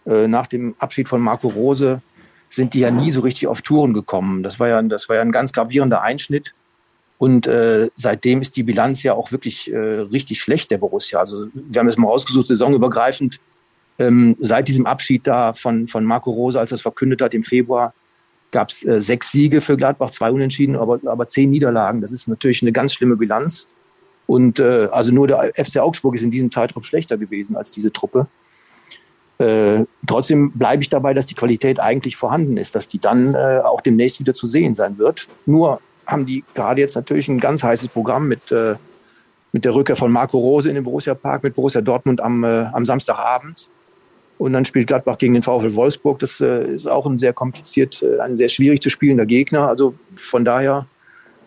[0.05, 2.01] Äh, nach dem Abschied von Marco Rose
[2.49, 4.43] sind die ja nie so richtig auf Touren gekommen.
[4.43, 6.53] Das war ja, das war ja ein ganz gravierender Einschnitt.
[7.19, 11.19] Und äh, seitdem ist die Bilanz ja auch wirklich äh, richtig schlecht der Borussia.
[11.19, 13.39] Also wir haben es mal ausgesucht, saisonübergreifend.
[13.99, 17.43] Ähm, seit diesem Abschied da von, von Marco Rose, als er es verkündet hat im
[17.43, 17.93] Februar,
[18.51, 22.01] gab es äh, sechs Siege für Gladbach, zwei Unentschieden, aber, aber zehn Niederlagen.
[22.01, 23.67] Das ist natürlich eine ganz schlimme Bilanz.
[24.27, 27.91] Und äh, also nur der FC Augsburg ist in diesem Zeitraum schlechter gewesen als diese
[27.91, 28.27] Truppe.
[29.39, 33.61] Äh, trotzdem bleibe ich dabei, dass die Qualität eigentlich vorhanden ist, dass die dann äh,
[33.63, 35.27] auch demnächst wieder zu sehen sein wird.
[35.45, 38.75] Nur haben die gerade jetzt natürlich ein ganz heißes Programm mit, äh,
[39.51, 42.65] mit der Rückkehr von Marco Rose in den Borussia Park, mit Borussia Dortmund am, äh,
[42.73, 43.69] am Samstagabend.
[44.39, 46.17] Und dann spielt Gladbach gegen den VfL Wolfsburg.
[46.19, 49.67] Das äh, ist auch ein sehr kompliziert, äh, ein sehr schwierig zu spielender Gegner.
[49.67, 50.87] Also von daher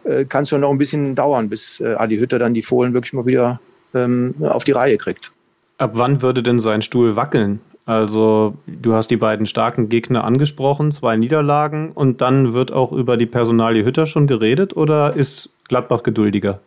[0.04, 2.92] äh, kann es schon noch ein bisschen dauern, bis äh, Adi Hütter dann die Fohlen
[2.92, 3.60] wirklich mal wieder
[3.94, 5.32] ähm, auf die Reihe kriegt.
[5.78, 7.60] Ab wann würde denn sein Stuhl wackeln?
[7.86, 13.16] Also du hast die beiden starken Gegner angesprochen, zwei Niederlagen und dann wird auch über
[13.16, 16.60] die Personalie Hütter schon geredet oder ist Gladbach geduldiger?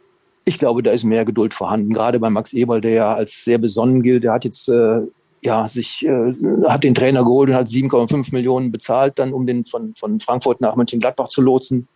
[0.43, 3.57] Ich glaube, da ist mehr Geduld vorhanden, gerade bei Max Eberl, der ja als sehr
[3.57, 4.23] besonnen gilt.
[4.23, 5.01] Der hat jetzt äh,
[5.45, 6.33] ja, sich, äh,
[6.67, 10.59] hat den Trainer geholt und hat 7,5 Millionen bezahlt, dann um den von, von Frankfurt
[10.59, 11.87] nach Mönchengladbach zu lotsen.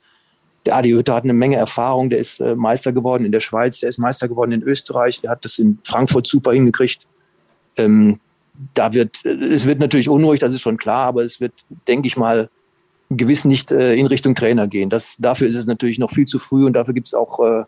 [0.66, 3.80] Der Adi Hütter hat eine Menge Erfahrung, der ist äh, Meister geworden in der Schweiz,
[3.80, 7.08] der ist Meister geworden in Österreich, der hat das in Frankfurt super hingekriegt.
[7.76, 8.20] Ähm,
[8.76, 11.54] da wird, es wird natürlich unruhig, das ist schon klar, aber es wird,
[11.88, 12.50] denke ich mal,
[13.10, 14.92] gewiss nicht äh, in Richtung Trainer gehen.
[14.92, 17.64] Das, dafür ist es natürlich noch viel zu früh und dafür gibt es auch äh,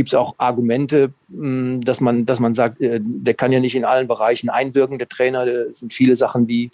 [0.00, 3.74] gibt es auch Argumente, hm, dass man, dass man sagt, äh, der kann ja nicht
[3.74, 5.46] in allen Bereichen einwirken, der Trainer.
[5.46, 6.70] Es sind viele Sachen, die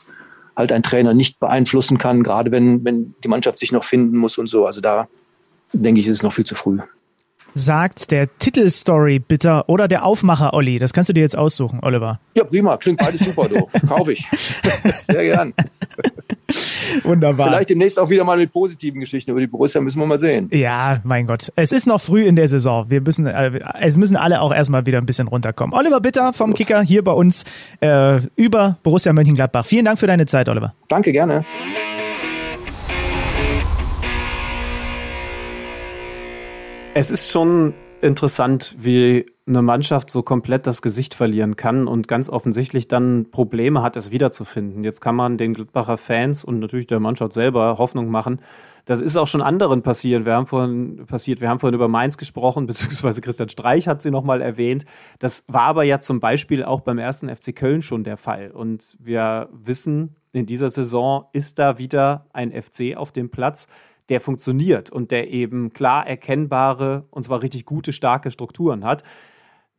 [0.54, 4.38] halt ein Trainer nicht beeinflussen kann, gerade wenn, wenn die Mannschaft sich noch finden muss
[4.38, 4.64] und so.
[4.64, 5.08] Also da
[5.72, 6.78] denke ich, ist es noch viel zu früh
[7.56, 10.78] sagt der Titelstory bitter oder der Aufmacher Olli.
[10.78, 12.20] Das kannst du dir jetzt aussuchen, Oliver.
[12.34, 12.76] Ja, prima.
[12.76, 13.66] Klingt beides super, du.
[13.86, 14.26] Kaufe ich.
[15.06, 15.54] Sehr gern.
[17.02, 17.48] Wunderbar.
[17.48, 20.50] Vielleicht demnächst auch wieder mal mit positiven Geschichten über die Borussia müssen wir mal sehen.
[20.52, 21.50] Ja, mein Gott.
[21.56, 22.90] Es ist noch früh in der Saison.
[22.90, 25.74] Wir müssen, äh, es müssen alle auch erstmal wieder ein bisschen runterkommen.
[25.74, 27.44] Oliver Bitter vom Kicker hier bei uns
[27.80, 29.64] äh, über Borussia Mönchengladbach.
[29.64, 30.74] Vielen Dank für deine Zeit, Oliver.
[30.88, 31.44] Danke, gerne.
[36.98, 42.30] Es ist schon interessant, wie eine Mannschaft so komplett das Gesicht verlieren kann und ganz
[42.30, 44.82] offensichtlich dann Probleme hat, es wiederzufinden.
[44.82, 48.40] Jetzt kann man den Gladbacher Fans und natürlich der Mannschaft selber Hoffnung machen.
[48.86, 50.24] Das ist auch schon anderen passiert.
[50.24, 54.10] Wir haben vorhin passiert, wir haben vorhin über Mainz gesprochen, beziehungsweise Christian Streich hat sie
[54.10, 54.86] nochmal erwähnt.
[55.18, 58.52] Das war aber ja zum Beispiel auch beim ersten FC Köln schon der Fall.
[58.52, 63.68] Und wir wissen, in dieser Saison ist da wieder ein FC auf dem Platz,
[64.08, 69.02] der funktioniert und der eben klar erkennbare und zwar richtig gute, starke Strukturen hat.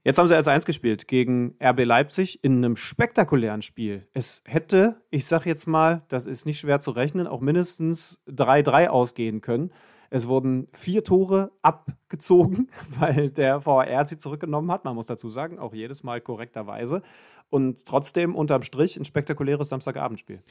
[0.03, 4.07] Jetzt haben sie als eins gespielt gegen RB Leipzig in einem spektakulären Spiel.
[4.13, 8.87] Es hätte, ich sag jetzt mal, das ist nicht schwer zu rechnen, auch mindestens 3-3
[8.87, 9.71] ausgehen können.
[10.09, 14.85] Es wurden vier Tore abgezogen, weil der VAR sie zurückgenommen hat.
[14.85, 17.01] Man muss dazu sagen, auch jedes Mal korrekterweise.
[17.49, 20.41] Und trotzdem unterm Strich ein spektakuläres Samstagabendspiel.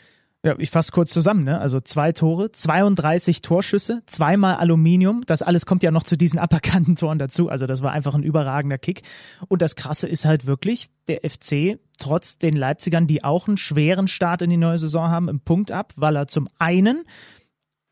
[0.47, 1.45] Ja, ich fasse kurz zusammen.
[1.45, 1.59] Ne?
[1.59, 5.23] Also zwei Tore, 32 Torschüsse, zweimal Aluminium.
[5.27, 7.49] Das alles kommt ja noch zu diesen aberkannten Toren dazu.
[7.49, 9.03] Also das war einfach ein überragender Kick.
[9.49, 14.07] Und das Krasse ist halt wirklich, der FC, trotz den Leipzigern, die auch einen schweren
[14.07, 17.05] Start in die neue Saison haben, im Punkt ab, weil er zum einen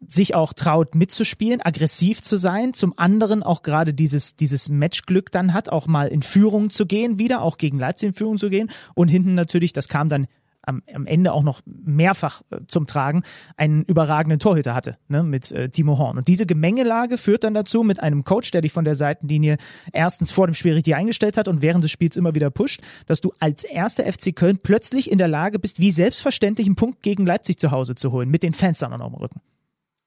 [0.09, 5.53] sich auch traut mitzuspielen, aggressiv zu sein, zum anderen auch gerade dieses, dieses Matchglück dann
[5.55, 8.71] hat, auch mal in Führung zu gehen, wieder auch gegen Leipzig in Führung zu gehen
[8.95, 10.27] und hinten natürlich, das kam dann
[10.67, 13.23] am, am Ende auch noch mehrfach äh, zum Tragen,
[13.57, 16.19] einen überragenden Torhüter hatte, ne, mit äh, Timo Horn.
[16.19, 19.59] Und diese Gemengelage führt dann dazu mit einem Coach, der dich von der Seitenlinie
[19.93, 23.21] erstens vor dem Spiel richtig eingestellt hat und während des Spiels immer wieder pusht, dass
[23.21, 27.27] du als erster FC Köln plötzlich in der Lage bist, wie selbstverständlich einen Punkt gegen
[27.27, 29.41] Leipzig zu Hause zu holen, mit den Fans dann auch noch im Rücken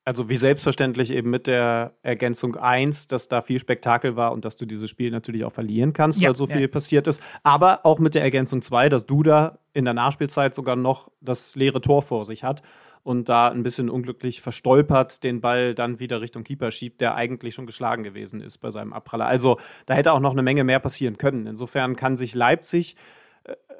[0.08, 4.56] also wie selbstverständlich eben mit der Ergänzung 1, dass da viel Spektakel war und dass
[4.56, 6.68] du dieses Spiel natürlich auch verlieren kannst, ja, weil so viel ja.
[6.70, 7.22] passiert ist.
[7.44, 11.82] Aber auch mit der Ergänzung 2, dass Duda in der Nachspielzeit sogar noch das leere
[11.82, 12.62] Tor vor sich hat
[13.04, 17.54] und da ein bisschen unglücklich verstolpert den Ball dann wieder Richtung Keeper schiebt, der eigentlich
[17.54, 19.26] schon geschlagen gewesen ist bei seinem Abpraller.
[19.26, 21.48] Also da hätte auch noch eine Menge mehr passieren können.
[21.48, 22.96] Insofern kann sich Leipzig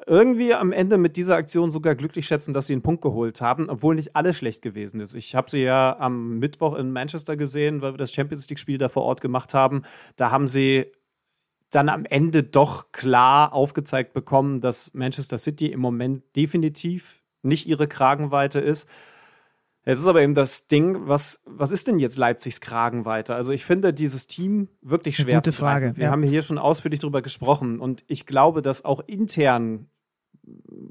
[0.08, 3.70] irgendwie am Ende mit dieser Aktion sogar glücklich schätzen, dass sie einen Punkt geholt haben,
[3.70, 5.16] obwohl nicht alles schlecht gewesen ist.
[5.16, 8.88] Ich habe sie ja am Mittwoch in Manchester gesehen, weil wir das Champions League-Spiel da
[8.88, 9.84] vor Ort gemacht haben.
[10.16, 10.86] Da haben sie
[11.72, 17.88] dann am Ende doch klar aufgezeigt bekommen, dass Manchester City im Moment definitiv nicht ihre
[17.88, 18.90] Kragenweite ist.
[19.86, 23.36] Jetzt ist aber eben das Ding, was, was ist denn jetzt Leipzigs Kragenweite?
[23.36, 25.96] Also ich finde dieses Team wirklich schwer gute zu Frage.
[25.96, 26.12] Wir ja.
[26.12, 29.90] haben hier schon ausführlich drüber gesprochen und ich glaube, dass auch intern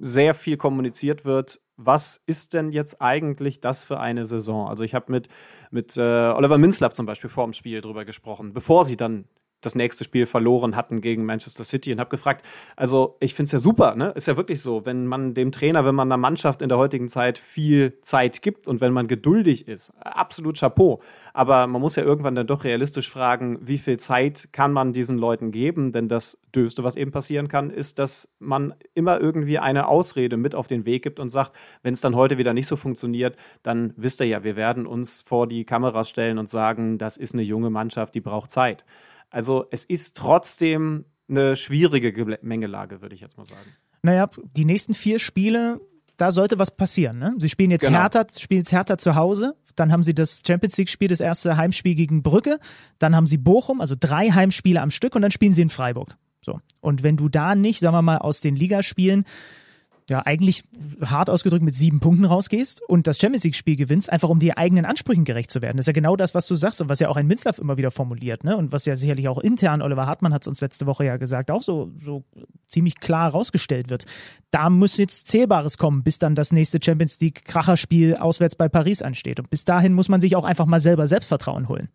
[0.00, 4.68] sehr viel kommuniziert wird, was ist denn jetzt eigentlich das für eine Saison?
[4.68, 5.28] Also ich habe mit,
[5.70, 9.26] mit äh, Oliver Minzlaff zum Beispiel vor dem Spiel drüber gesprochen, bevor sie dann
[9.60, 12.44] das nächste Spiel verloren hatten gegen Manchester City und habe gefragt,
[12.76, 14.12] also ich finde es ja super, ne?
[14.14, 17.08] Ist ja wirklich so, wenn man dem Trainer, wenn man einer Mannschaft in der heutigen
[17.08, 21.00] Zeit viel Zeit gibt und wenn man geduldig ist, absolut Chapeau.
[21.32, 25.18] Aber man muss ja irgendwann dann doch realistisch fragen, wie viel Zeit kann man diesen
[25.18, 25.92] Leuten geben?
[25.92, 30.54] Denn das Döste, was eben passieren kann, ist, dass man immer irgendwie eine Ausrede mit
[30.54, 33.92] auf den Weg gibt und sagt, wenn es dann heute wieder nicht so funktioniert, dann
[33.96, 37.42] wisst ihr ja, wir werden uns vor die Kameras stellen und sagen, das ist eine
[37.42, 38.84] junge Mannschaft, die braucht Zeit.
[39.30, 43.60] Also es ist trotzdem eine schwierige Gemengelage, würde ich jetzt mal sagen.
[44.02, 45.80] Naja, die nächsten vier Spiele,
[46.16, 47.18] da sollte was passieren.
[47.18, 47.34] Ne?
[47.38, 47.98] Sie spielen jetzt genau.
[47.98, 51.94] Hertha, spielen jetzt Hertha zu Hause, dann haben sie das Champions League-Spiel, das erste Heimspiel
[51.94, 52.58] gegen Brücke,
[52.98, 56.16] dann haben sie Bochum, also drei Heimspiele am Stück und dann spielen sie in Freiburg.
[56.40, 56.60] So.
[56.80, 59.24] Und wenn du da nicht, sagen wir mal, aus den Ligaspielen
[60.08, 60.62] ja, eigentlich
[61.04, 64.84] hart ausgedrückt mit sieben Punkten rausgehst und das Champions League-Spiel gewinnst, einfach um dir eigenen
[64.84, 65.76] Ansprüchen gerecht zu werden.
[65.76, 67.76] Das ist ja genau das, was du sagst und was ja auch ein Minzlaff immer
[67.76, 68.56] wieder formuliert, ne?
[68.56, 71.50] Und was ja sicherlich auch intern, Oliver Hartmann hat es uns letzte Woche ja gesagt,
[71.50, 72.24] auch so, so
[72.68, 74.04] ziemlich klar rausgestellt wird.
[74.50, 79.40] Da muss jetzt Zählbares kommen, bis dann das nächste Champions League-Kracherspiel auswärts bei Paris ansteht.
[79.40, 81.88] Und bis dahin muss man sich auch einfach mal selber Selbstvertrauen holen.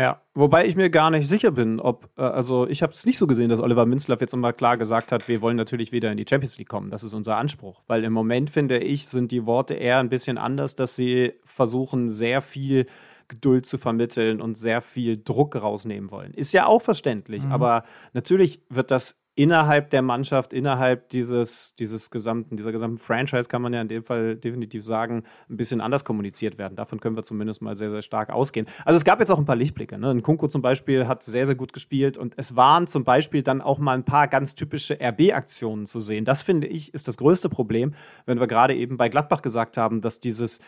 [0.00, 3.18] Ja, wobei ich mir gar nicht sicher bin, ob, äh, also ich habe es nicht
[3.18, 6.16] so gesehen, dass Oliver Minzlaff jetzt immer klar gesagt hat, wir wollen natürlich wieder in
[6.16, 6.90] die Champions League kommen.
[6.90, 7.82] Das ist unser Anspruch.
[7.86, 12.08] Weil im Moment, finde ich, sind die Worte eher ein bisschen anders, dass sie versuchen,
[12.08, 12.86] sehr viel
[13.28, 16.32] Geduld zu vermitteln und sehr viel Druck rausnehmen wollen.
[16.32, 17.52] Ist ja auch verständlich, mhm.
[17.52, 17.84] aber
[18.14, 23.72] natürlich wird das innerhalb der Mannschaft, innerhalb dieses, dieses gesamten, dieser gesamten Franchise kann man
[23.72, 26.76] ja in dem Fall definitiv sagen, ein bisschen anders kommuniziert werden.
[26.76, 28.66] Davon können wir zumindest mal sehr, sehr stark ausgehen.
[28.84, 29.96] Also es gab jetzt auch ein paar Lichtblicke.
[29.96, 30.20] Ne?
[30.20, 33.78] Kunko zum Beispiel hat sehr, sehr gut gespielt und es waren zum Beispiel dann auch
[33.78, 36.26] mal ein paar ganz typische RB-Aktionen zu sehen.
[36.26, 37.94] Das finde ich ist das größte Problem,
[38.26, 40.60] wenn wir gerade eben bei Gladbach gesagt haben, dass dieses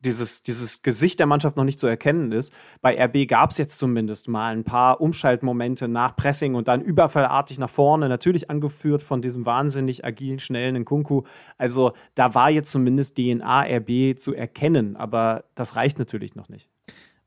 [0.00, 2.52] dieses, dieses Gesicht der Mannschaft noch nicht zu erkennen ist.
[2.80, 7.58] Bei RB gab es jetzt zumindest mal ein paar Umschaltmomente nach Pressing und dann überfallartig
[7.58, 11.22] nach vorne, natürlich angeführt von diesem wahnsinnig agilen, schnellen Nkunku.
[11.58, 16.68] Also da war jetzt zumindest DNA RB zu erkennen, aber das reicht natürlich noch nicht.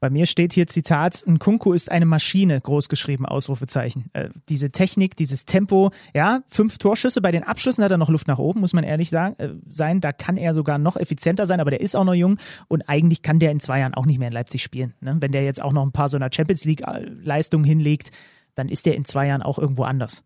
[0.02, 4.10] Bei mir steht hier Zitat, ein Kunku ist eine Maschine, großgeschrieben, Ausrufezeichen.
[4.14, 8.28] Äh, diese Technik, dieses Tempo, ja, fünf Torschüsse, bei den Abschlüssen hat er noch Luft
[8.28, 10.00] nach oben, muss man ehrlich sagen, äh, sein.
[10.00, 13.22] Da kann er sogar noch effizienter sein, aber der ist auch noch jung und eigentlich
[13.22, 14.94] kann der in zwei Jahren auch nicht mehr in Leipzig spielen.
[15.02, 15.18] Ne?
[15.20, 18.12] Wenn der jetzt auch noch ein paar so einer Champions League-Leistungen hinlegt,
[18.56, 20.24] dann ist der in zwei Jahren auch irgendwo anders.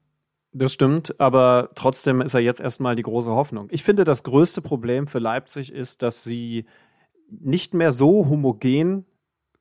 [0.51, 3.69] Das stimmt, aber trotzdem ist er jetzt erstmal die große Hoffnung.
[3.71, 6.65] Ich finde, das größte Problem für Leipzig ist, dass sie
[7.27, 9.05] nicht mehr so homogen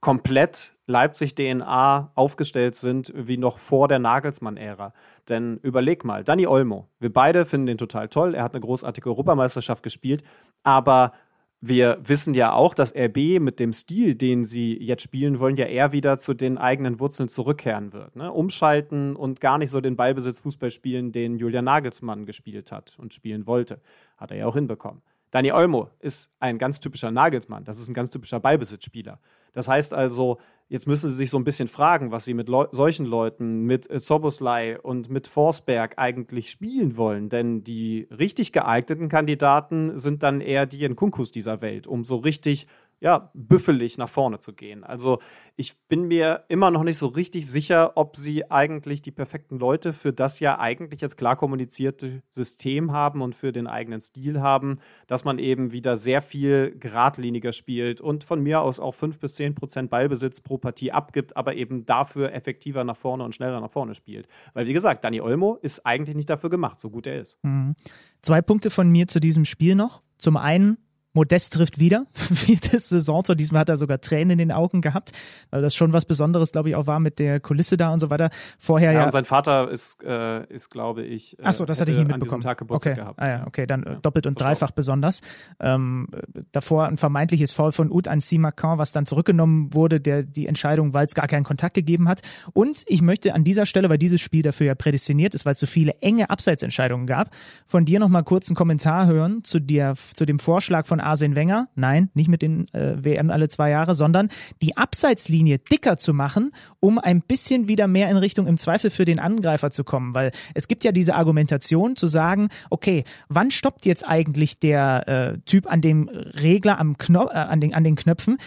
[0.03, 4.93] komplett Leipzig-DNA aufgestellt sind wie noch vor der Nagelsmann-Ära.
[5.29, 9.09] Denn überleg mal, Danny Olmo, wir beide finden den total toll, er hat eine großartige
[9.09, 10.25] Europameisterschaft gespielt,
[10.65, 11.12] aber
[11.61, 15.67] wir wissen ja auch, dass RB mit dem Stil, den sie jetzt spielen wollen, ja
[15.67, 18.17] eher wieder zu den eigenen Wurzeln zurückkehren wird.
[18.17, 18.33] Ne?
[18.33, 23.15] Umschalten und gar nicht so den Ballbesitz Fußball spielen, den Julian Nagelsmann gespielt hat und
[23.15, 23.81] spielen wollte.
[24.17, 25.03] Hat er ja auch hinbekommen.
[25.31, 27.62] Dani Olmo ist ein ganz typischer Nagelsmann.
[27.62, 29.21] Das ist ein ganz typischer Ballbesitzspieler.
[29.53, 30.38] Das heißt also,
[30.69, 33.91] jetzt müssen sie sich so ein bisschen fragen, was sie mit Leu solchen Leuten, mit
[33.91, 37.29] äh, Soboslai und mit Forsberg eigentlich spielen wollen.
[37.29, 42.17] Denn die richtig geeigneten Kandidaten sind dann eher die in Kunkus dieser Welt, um so
[42.17, 42.67] richtig
[43.03, 44.85] ja, büffelig nach vorne zu gehen.
[44.85, 45.19] Also
[45.57, 49.93] ich bin mir immer noch nicht so richtig sicher, ob sie eigentlich die perfekten Leute
[49.93, 54.79] für das ja eigentlich jetzt klar kommunizierte System haben und für den eigenen Stil haben,
[55.09, 59.35] dass man eben wieder sehr viel geradliniger spielt und von mir aus auch fünf bis
[59.35, 63.71] zehn Prozent Ballbesitz pro Partie abgibt, aber eben dafür effektiver nach vorne und schneller nach
[63.71, 64.29] vorne spielt.
[64.55, 67.37] Weil wie gesagt, Dani Olmo ist eigentlich nicht dafür gemacht, so gut er ist.
[67.43, 67.75] Mhm.
[68.23, 70.05] Zwei Punkte von mir zu diesem Spiel noch.
[70.19, 70.79] Zum einen
[71.14, 72.07] Modest trifft wieder.
[72.14, 73.37] Viertes Saisontor.
[73.37, 75.12] Diesmal hat er sogar Tränen in den Augen gehabt,
[75.51, 78.09] weil das schon was Besonderes, glaube ich, auch war mit der Kulisse da und so
[78.09, 78.31] weiter.
[78.59, 79.01] Vorher ja.
[79.01, 81.38] ja und sein Vater ist, äh, ist glaube ich.
[81.38, 82.40] Äh, Achso, das hatte ich nie mitbekommen.
[82.40, 83.01] Diesem Tag Geburtstag okay.
[83.01, 83.20] gehabt.
[83.20, 83.94] Ah, ja, okay, dann ja.
[83.96, 85.20] doppelt und dreifach besonders.
[85.61, 86.09] Ähm,
[86.53, 90.94] davor ein vermeintliches Foul von Ud an Simacan, was dann zurückgenommen wurde, der die Entscheidung,
[90.94, 92.22] weil es gar keinen Kontakt gegeben hat.
[92.55, 95.61] Und ich möchte an dieser Stelle, weil dieses Spiel dafür ja prädestiniert ist, weil es
[95.61, 97.31] so viele enge Abseitsentscheidungen gab,
[97.66, 101.69] von dir nochmal kurz einen Kommentar hören zu, der, zu dem Vorschlag von Arsene Wenger,
[101.75, 104.29] nein, nicht mit den äh, WM alle zwei Jahre, sondern
[104.61, 109.05] die Abseitslinie dicker zu machen, um ein bisschen wieder mehr in Richtung im Zweifel für
[109.05, 110.15] den Angreifer zu kommen.
[110.15, 115.38] Weil es gibt ja diese Argumentation zu sagen, okay, wann stoppt jetzt eigentlich der äh,
[115.45, 118.38] Typ an dem Regler, am Knopf, äh, an, den, an den Knöpfen?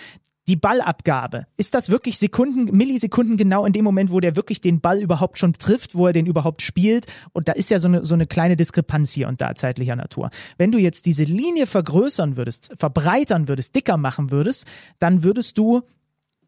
[0.48, 4.80] Die Ballabgabe, ist das wirklich Sekunden, Millisekunden genau in dem Moment, wo der wirklich den
[4.80, 7.08] Ball überhaupt schon trifft, wo er den überhaupt spielt?
[7.34, 10.30] Und da ist ja so eine, so eine kleine Diskrepanz hier und da zeitlicher Natur.
[10.58, 14.66] Wenn du jetzt diese Linie vergrößern würdest, verbreitern würdest, dicker machen würdest,
[15.00, 15.82] dann würdest du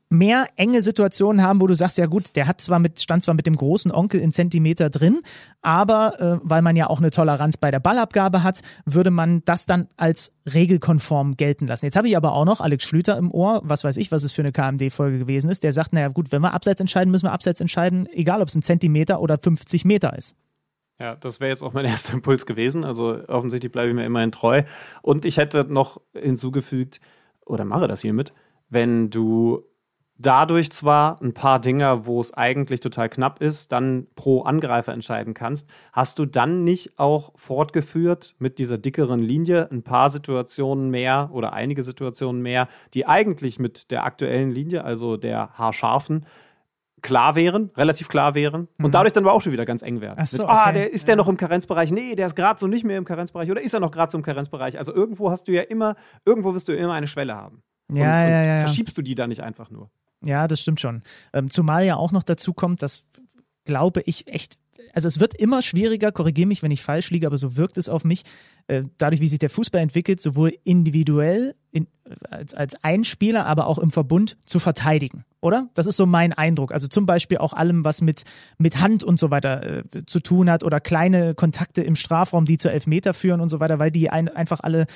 [0.09, 3.33] mehr enge Situationen haben, wo du sagst, ja gut, der hat zwar mit, stand zwar
[3.33, 5.21] mit dem großen Onkel in Zentimeter drin,
[5.61, 9.65] aber äh, weil man ja auch eine Toleranz bei der Ballabgabe hat, würde man das
[9.65, 11.85] dann als regelkonform gelten lassen.
[11.85, 14.31] Jetzt habe ich aber auch noch Alex Schlüter im Ohr, was weiß ich, was es
[14.31, 17.33] für eine KMD-Folge gewesen ist, der sagt, naja gut, wenn wir abseits entscheiden, müssen wir
[17.33, 20.35] abseits entscheiden, egal ob es ein Zentimeter oder 50 Meter ist.
[20.99, 22.83] Ja, das wäre jetzt auch mein erster Impuls gewesen.
[22.83, 24.63] Also offensichtlich bleibe ich mir immerhin treu.
[25.01, 26.99] Und ich hätte noch hinzugefügt,
[27.45, 28.33] oder mache das hiermit,
[28.69, 29.63] wenn du
[30.19, 35.33] dadurch zwar ein paar Dinger, wo es eigentlich total knapp ist, dann pro Angreifer entscheiden
[35.33, 41.29] kannst, hast du dann nicht auch fortgeführt mit dieser dickeren Linie ein paar Situationen mehr
[41.31, 46.25] oder einige Situationen mehr, die eigentlich mit der aktuellen Linie, also der haarscharfen,
[47.01, 48.91] klar wären, relativ klar wären und mhm.
[48.91, 50.25] dadurch dann aber auch schon wieder ganz eng werden.
[50.25, 51.91] So, Mit, ah, der, ist der noch im Karenzbereich?
[51.91, 54.17] Nee, der ist gerade so nicht mehr im Karenzbereich oder ist er noch gerade so
[54.17, 54.77] im Karenzbereich?
[54.79, 57.61] Also irgendwo hast du ja immer, irgendwo wirst du immer eine Schwelle haben.
[57.93, 58.59] Ja, und, ja, ja, ja.
[58.59, 59.89] verschiebst du die da nicht einfach nur.
[60.23, 61.03] Ja, das stimmt schon.
[61.33, 63.03] Ähm, zumal ja auch noch dazu kommt, dass,
[63.65, 64.57] glaube ich, echt,
[64.93, 67.87] also es wird immer schwieriger, korrigiere mich, wenn ich falsch liege, aber so wirkt es
[67.87, 68.23] auf mich,
[68.67, 71.87] äh, dadurch, wie sich der Fußball entwickelt, sowohl individuell in,
[72.31, 75.69] als, als Einspieler, aber auch im Verbund zu verteidigen, oder?
[75.75, 76.71] Das ist so mein Eindruck.
[76.71, 78.23] Also zum Beispiel auch allem, was mit,
[78.57, 82.57] mit Hand und so weiter äh, zu tun hat oder kleine Kontakte im Strafraum, die
[82.57, 84.87] zu Elfmeter führen und so weiter, weil die ein, einfach alle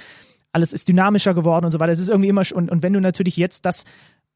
[0.53, 1.93] alles ist dynamischer geworden und so weiter.
[1.93, 3.85] Es ist irgendwie immer und, und wenn du natürlich jetzt das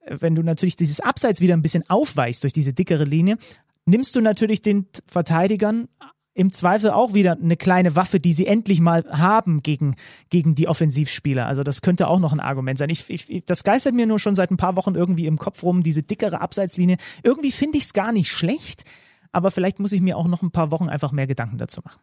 [0.07, 3.37] wenn du natürlich dieses Abseits wieder ein bisschen aufweichst durch diese dickere Linie,
[3.85, 5.87] nimmst du natürlich den Verteidigern
[6.35, 9.95] im Zweifel auch wieder eine kleine Waffe, die sie endlich mal haben gegen,
[10.29, 11.47] gegen die Offensivspieler.
[11.47, 12.89] Also das könnte auch noch ein Argument sein.
[12.89, 15.81] Ich, ich, das geistert mir nur schon seit ein paar Wochen irgendwie im Kopf rum,
[15.81, 16.97] diese dickere Abseitslinie.
[17.23, 18.83] Irgendwie finde ich es gar nicht schlecht,
[19.31, 22.01] aber vielleicht muss ich mir auch noch ein paar Wochen einfach mehr Gedanken dazu machen.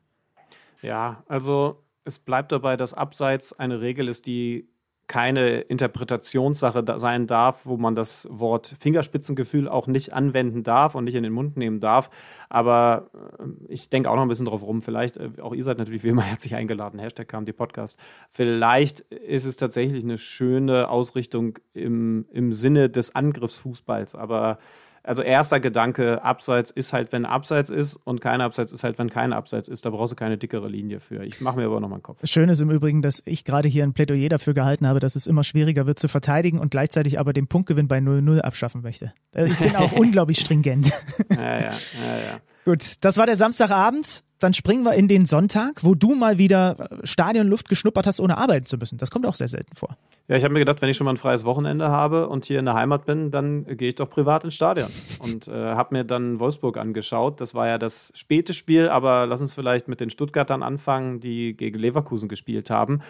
[0.81, 4.67] Ja, also es bleibt dabei, dass Abseits eine Regel ist, die
[5.07, 11.15] keine Interpretationssache sein darf, wo man das Wort Fingerspitzengefühl auch nicht anwenden darf und nicht
[11.15, 12.11] in den Mund nehmen darf.
[12.49, 14.83] Aber äh, ich denke auch noch ein bisschen drauf rum.
[14.83, 16.99] Vielleicht, äh, auch ihr seid natürlich wie immer herzlich eingeladen.
[16.99, 17.99] Hashtag kam die Podcast.
[18.29, 24.15] Vielleicht ist es tatsächlich eine schöne Ausrichtung im, im Sinne des Angriffsfußballs.
[24.15, 24.59] Aber
[25.05, 29.11] also erster Gedanke, Abseits ist halt, wenn Abseits ist und kein Abseits ist halt, wenn
[29.11, 29.85] kein Abseits ist.
[29.85, 31.25] Da brauchst du keine dickere Linie für.
[31.25, 32.21] Ich mache mir aber nochmal einen Kopf.
[32.25, 35.27] Schön ist im Übrigen, dass ich gerade hier ein Plädoyer dafür gehalten habe, dass es
[35.27, 39.13] immer schwieriger wird zu verteidigen und gleichzeitig aber den Punktgewinn bei 0-0 abschaffen möchte.
[39.35, 40.93] Äh, ich bin auch unglaublich stringent.
[41.31, 42.41] Ja, ja, ja, ja.
[42.65, 44.23] Gut, das war der Samstagabend.
[44.43, 48.67] Dann springen wir in den Sonntag, wo du mal wieder Stadionluft geschnuppert hast, ohne arbeiten
[48.67, 48.99] zu müssen.
[48.99, 49.97] Das kommt auch sehr selten vor.
[50.29, 52.59] Ja, ich habe mir gedacht, wenn ich schon mal ein freies Wochenende habe und hier
[52.59, 54.89] in der Heimat bin, dann gehe ich doch privat ins Stadion
[55.21, 57.41] und äh, habe mir dann Wolfsburg angeschaut.
[57.41, 61.57] Das war ja das späte Spiel, aber lass uns vielleicht mit den Stuttgartern anfangen, die
[61.57, 63.03] gegen Leverkusen gespielt haben.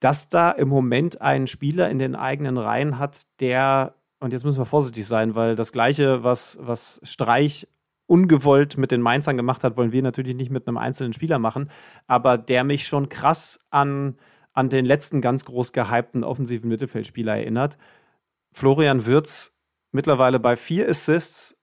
[0.00, 4.58] Dass da im Moment ein Spieler in den eigenen Reihen hat, der, und jetzt müssen
[4.58, 7.68] wir vorsichtig sein, weil das Gleiche, was, was Streich
[8.12, 11.70] ungewollt mit den Mainzern gemacht hat, wollen wir natürlich nicht mit einem einzelnen Spieler machen,
[12.06, 14.16] aber der mich schon krass an
[14.52, 17.78] an den letzten ganz groß gehypten offensiven Mittelfeldspieler erinnert.
[18.52, 19.58] Florian Würz
[19.92, 21.58] mittlerweile bei vier Assists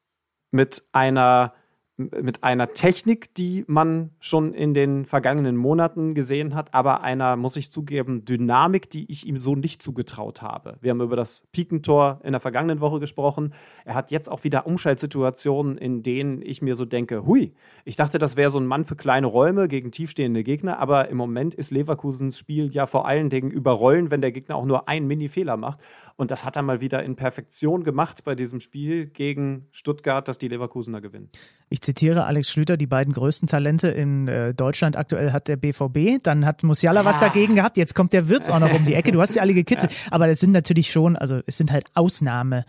[0.51, 1.53] mit einer
[1.99, 7.57] mit einer Technik, die man schon in den vergangenen Monaten gesehen hat, aber einer, muss
[7.57, 10.77] ich zugeben, Dynamik, die ich ihm so nicht zugetraut habe.
[10.79, 13.53] Wir haben über das Pikentor in der vergangenen Woche gesprochen.
[13.83, 18.17] Er hat jetzt auch wieder Umschaltsituationen, in denen ich mir so denke, hui, ich dachte,
[18.17, 21.71] das wäre so ein Mann für kleine Räume gegen tiefstehende Gegner, aber im Moment ist
[21.71, 25.81] Leverkusens Spiel ja vor allen Dingen überrollen, wenn der Gegner auch nur einen Mini-Fehler macht.
[26.15, 30.37] Und das hat er mal wieder in Perfektion gemacht bei diesem Spiel gegen Stuttgart, dass
[30.37, 31.29] die Leverkusener gewinnen.
[31.69, 36.21] Ich zitiere Alex Schlüter, die beiden größten Talente in äh, Deutschland aktuell hat der BVB.
[36.21, 37.05] Dann hat Musiala ah.
[37.05, 37.77] was dagegen gehabt.
[37.77, 39.11] Jetzt kommt der Wirtz auch noch um die Ecke.
[39.11, 39.91] Du hast sie alle gekitzelt.
[39.91, 40.11] Ja.
[40.11, 42.65] Aber das sind natürlich schon, also es sind halt Ausnahme.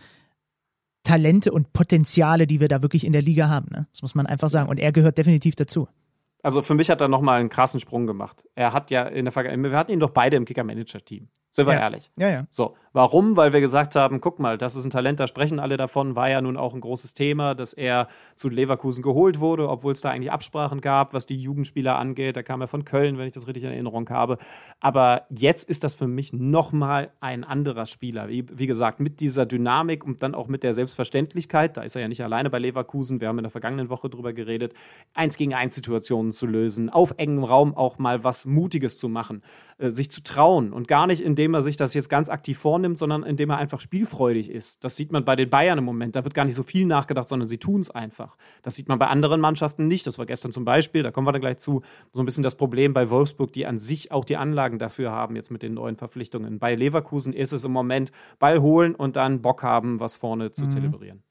[1.03, 3.67] Talente und Potenziale, die wir da wirklich in der Liga haben.
[3.71, 3.87] Ne?
[3.91, 4.69] Das muss man einfach sagen.
[4.69, 5.87] Und er gehört definitiv dazu.
[6.43, 8.43] Also für mich hat er nochmal einen krassen Sprung gemacht.
[8.55, 11.27] Er hat ja in der Vergangenheit, wir hatten ihn doch beide im Kicker-Manager-Team.
[11.51, 11.81] Sind wir ja.
[11.81, 12.09] ehrlich?
[12.17, 12.47] Ja, ja.
[12.49, 13.35] So, warum?
[13.35, 16.29] Weil wir gesagt haben, guck mal, das ist ein Talent, da sprechen alle davon, war
[16.29, 20.11] ja nun auch ein großes Thema, dass er zu Leverkusen geholt wurde, obwohl es da
[20.11, 22.37] eigentlich Absprachen gab, was die Jugendspieler angeht.
[22.37, 24.37] Da kam er von Köln, wenn ich das richtig in Erinnerung habe.
[24.79, 28.29] Aber jetzt ist das für mich nochmal ein anderer Spieler.
[28.29, 32.01] Wie, wie gesagt, mit dieser Dynamik und dann auch mit der Selbstverständlichkeit, da ist er
[32.01, 34.73] ja nicht alleine bei Leverkusen, wir haben in der vergangenen Woche drüber geredet,
[35.13, 39.43] eins gegen eins Situationen zu lösen, auf engem Raum auch mal was Mutiges zu machen,
[39.79, 42.59] äh, sich zu trauen und gar nicht in indem er sich das jetzt ganz aktiv
[42.59, 44.83] vornimmt, sondern indem er einfach spielfreudig ist.
[44.83, 46.15] Das sieht man bei den Bayern im Moment.
[46.15, 48.37] Da wird gar nicht so viel nachgedacht, sondern sie tun es einfach.
[48.61, 50.05] Das sieht man bei anderen Mannschaften nicht.
[50.05, 51.81] Das war gestern zum Beispiel, da kommen wir dann gleich zu,
[52.13, 55.35] so ein bisschen das Problem bei Wolfsburg, die an sich auch die Anlagen dafür haben,
[55.35, 56.59] jetzt mit den neuen Verpflichtungen.
[56.59, 60.65] Bei Leverkusen ist es im Moment Ball holen und dann Bock haben, was vorne zu
[60.65, 60.69] mhm.
[60.69, 61.23] zelebrieren.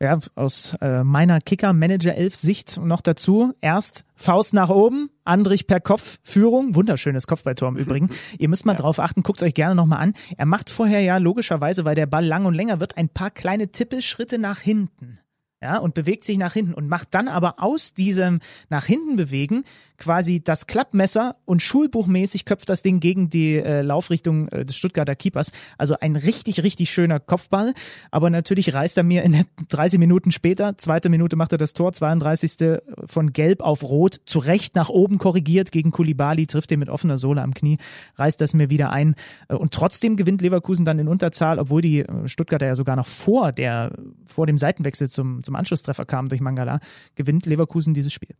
[0.00, 3.54] Ja, aus äh, meiner Kicker-Manager-Elf-Sicht noch dazu.
[3.62, 6.74] Erst Faust nach oben, Andrich per Kopf, Führung.
[6.74, 8.10] Wunderschönes Kopfballtor im Übrigen.
[8.38, 8.78] Ihr müsst mal ja.
[8.78, 10.12] drauf achten, guckt euch gerne nochmal an.
[10.36, 13.68] Er macht vorher ja logischerweise, weil der Ball lang und länger wird, ein paar kleine
[13.68, 15.18] Tippelschritte nach hinten
[15.66, 18.38] ja, und bewegt sich nach hinten und macht dann aber aus diesem
[18.68, 19.64] nach hinten bewegen
[19.98, 25.14] quasi das Klappmesser und schulbuchmäßig köpft das Ding gegen die äh, Laufrichtung äh, des Stuttgarter
[25.14, 25.52] Keepers.
[25.78, 27.72] Also ein richtig, richtig schöner Kopfball.
[28.10, 31.92] Aber natürlich reißt er mir in 30 Minuten später, zweite Minute macht er das Tor,
[31.92, 32.80] 32.
[33.06, 37.42] von gelb auf rot, zurecht nach oben korrigiert gegen Kulibali, trifft ihn mit offener Sohle
[37.42, 37.78] am Knie,
[38.16, 39.14] reißt das mir wieder ein.
[39.48, 43.06] Äh, und trotzdem gewinnt Leverkusen dann in Unterzahl, obwohl die äh, Stuttgarter ja sogar noch
[43.06, 43.92] vor der,
[44.26, 46.80] vor dem Seitenwechsel zum, zum Anschlusstreffer kamen durch Mangala,
[47.14, 48.36] gewinnt Leverkusen dieses Spiel.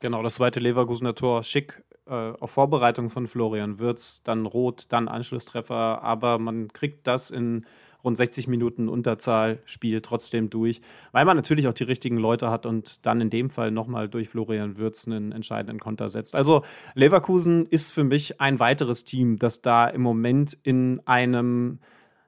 [0.00, 5.06] Genau, das zweite Leverkusener Tor schick äh, auf Vorbereitung von Florian Würz, dann rot, dann
[5.06, 7.64] Anschlusstreffer, aber man kriegt das in
[8.02, 10.80] rund 60 Minuten Unterzahl, Spiel trotzdem durch,
[11.12, 14.28] weil man natürlich auch die richtigen Leute hat und dann in dem Fall nochmal durch
[14.28, 16.34] Florian Würz einen entscheidenden Konter setzt.
[16.34, 16.62] Also
[16.94, 21.78] Leverkusen ist für mich ein weiteres Team, das da im Moment in einem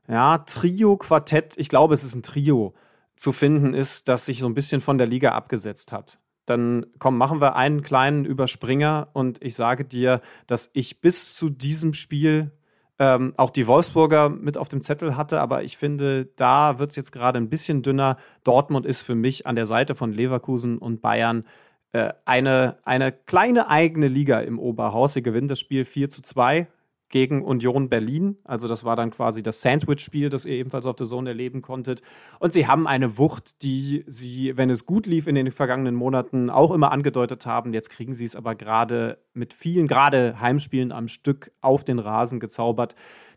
[0.07, 2.75] ja, Trio-Quartett, ich glaube, es ist ein Trio,
[3.17, 7.17] zu finden ist, das sich so ein bisschen von der Liga abgesetzt hat dann komm,
[7.17, 12.53] machen wir einen kleinen Überspringer und ich sage dir, dass ich bis zu diesem Spiel
[12.99, 16.97] ähm, auch die Wolfsburger mit auf dem Zettel hatte, aber ich finde, da wird es
[16.97, 18.19] jetzt gerade ein bisschen dünner.
[18.45, 21.45] Dortmund ist für mich an der Seite von Leverkusen und Bayern
[21.93, 25.15] äh, eine, eine kleine eigene Liga im Oberhaus.
[25.15, 26.69] Sie gewinnt das Spiel 4 zu 2
[27.15, 28.39] gegen Union Berlin.
[28.43, 32.03] Also das war dann quasi das Sandwich-Spiel, das ihr ebenfalls auf der Zone erleben konntet.
[32.41, 36.51] Und sie haben eine Wucht, die sie, wenn es gut lief in den vergangenen Monaten,
[36.51, 37.73] auch immer angedeutet haben.
[37.73, 42.41] Jetzt kriegen sie es aber gerade mit vielen, gerade Heimspielen am Stück auf den Rasen
[42.41, 42.97] gezaubert.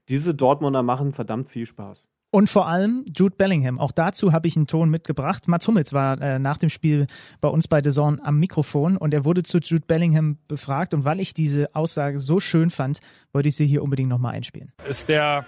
[0.09, 2.09] Diese Dortmunder machen verdammt viel Spaß.
[2.29, 3.79] Und vor allem Jude Bellingham.
[3.79, 5.47] Auch dazu habe ich einen Ton mitgebracht.
[5.47, 7.07] Mats Hummels war äh, nach dem Spiel
[7.39, 10.93] bei uns bei The am Mikrofon und er wurde zu Jude Bellingham befragt.
[10.93, 12.99] Und weil ich diese Aussage so schön fand,
[13.31, 14.73] wollte ich sie hier unbedingt nochmal einspielen.
[14.89, 15.45] Ist der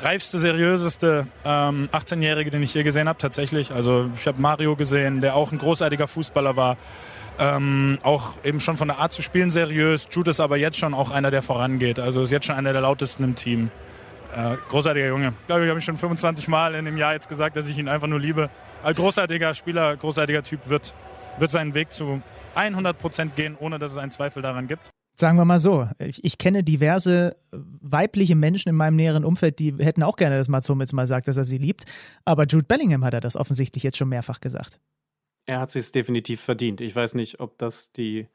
[0.00, 3.72] reifste, seriöseste ähm, 18-Jährige, den ich je gesehen habe, tatsächlich.
[3.72, 6.76] Also ich habe Mario gesehen, der auch ein großartiger Fußballer war.
[7.38, 10.08] Ähm, auch eben schon von der Art zu spielen seriös.
[10.10, 12.00] Jude ist aber jetzt schon auch einer, der vorangeht.
[12.00, 13.70] Also ist jetzt schon einer der lautesten im Team.
[14.34, 15.34] Äh, großartiger Junge.
[15.40, 17.88] Ich glaube, ich habe schon 25 Mal in dem Jahr jetzt gesagt, dass ich ihn
[17.88, 18.50] einfach nur liebe.
[18.82, 20.94] Ein großartiger Spieler, großartiger Typ wird,
[21.38, 22.22] wird seinen Weg zu
[22.54, 24.90] 100% gehen, ohne dass es einen Zweifel daran gibt.
[25.20, 29.74] Sagen wir mal so, ich, ich, kenne diverse weibliche Menschen in meinem näheren Umfeld, die
[29.78, 31.86] hätten auch gerne, dass Mats Hummels mal sagt, dass er sie liebt.
[32.24, 34.78] Aber Jude Bellingham hat er das offensichtlich jetzt schon mehrfach gesagt.
[35.46, 36.80] Er hat sich definitiv verdient.
[36.80, 38.28] Ich weiß nicht, ob das die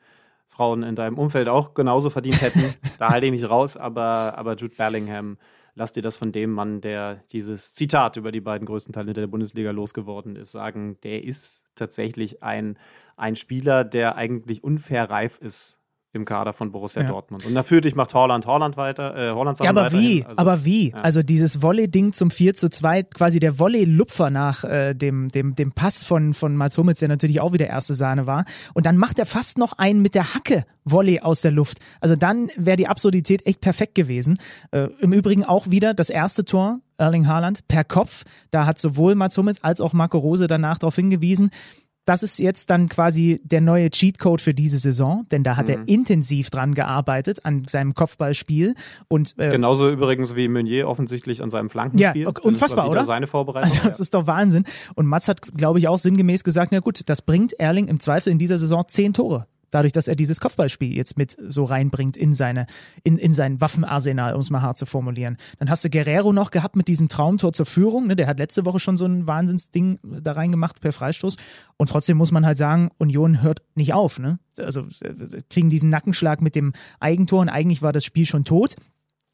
[0.48, 2.74] Frauen in deinem Umfeld auch genauso verdient hätten.
[3.00, 5.38] da halte ich mich raus, aber, aber Jude Bellingham,
[5.76, 9.28] lass dir das von dem Mann, der dieses Zitat über die beiden größten Talente der
[9.28, 12.78] Bundesliga losgeworden ist, sagen, der ist tatsächlich ein,
[13.16, 15.83] ein Spieler, der eigentlich unfair reif ist
[16.14, 17.08] im Kader von Borussia ja.
[17.08, 17.44] Dortmund.
[17.44, 20.24] Und natürlich macht Holland Holland weiter, äh, Holland Ja, aber wie?
[20.24, 20.92] Also, aber wie?
[20.92, 20.98] Ja.
[20.98, 25.72] Also dieses Volley-Ding zum 4 zu 2, quasi der Volley-Lupfer nach äh, dem, dem, dem
[25.72, 28.46] Pass von, von Mats Hummels, der natürlich auch wieder erste Sahne war.
[28.76, 31.80] Und dann macht er fast noch einen mit der Hacke Volley aus der Luft.
[32.00, 34.38] Also dann wäre die Absurdität echt perfekt gewesen.
[34.72, 38.24] Äh, Im Übrigen auch wieder das erste Tor, Erling Haaland, per Kopf.
[38.52, 41.50] Da hat sowohl Mats Hummels als auch Marco Rose danach darauf hingewiesen
[42.06, 45.74] das ist jetzt dann quasi der neue Cheatcode für diese Saison, denn da hat mhm.
[45.74, 48.76] er intensiv dran gearbeitet an seinem Kopfballspiel
[49.08, 52.24] und äh, genauso übrigens wie Meunier offensichtlich an seinem Flankenspiel.
[52.24, 53.04] Ja, unfassbar, oder?
[53.04, 53.72] Seine Vorbereitung.
[53.72, 54.66] Also das ist doch Wahnsinn.
[54.96, 58.32] Und Mats hat, glaube ich, auch sinngemäß gesagt, na gut, das bringt Erling im Zweifel
[58.32, 62.34] in dieser Saison zehn Tore dadurch, dass er dieses Kopfballspiel jetzt mit so reinbringt in
[62.34, 62.66] seine,
[63.04, 65.38] in, in sein Waffenarsenal, um es mal hart zu formulieren.
[65.60, 68.16] Dann hast du Guerrero noch gehabt mit diesem Traumtor zur Führung, ne?
[68.16, 71.38] der hat letzte Woche schon so ein Wahnsinnsding da reingemacht per Freistoß.
[71.78, 74.40] Und trotzdem muss man halt sagen, Union hört nicht auf, ne?
[74.60, 78.76] Also äh, kriegen diesen Nackenschlag mit dem Eigentor und eigentlich war das Spiel schon tot.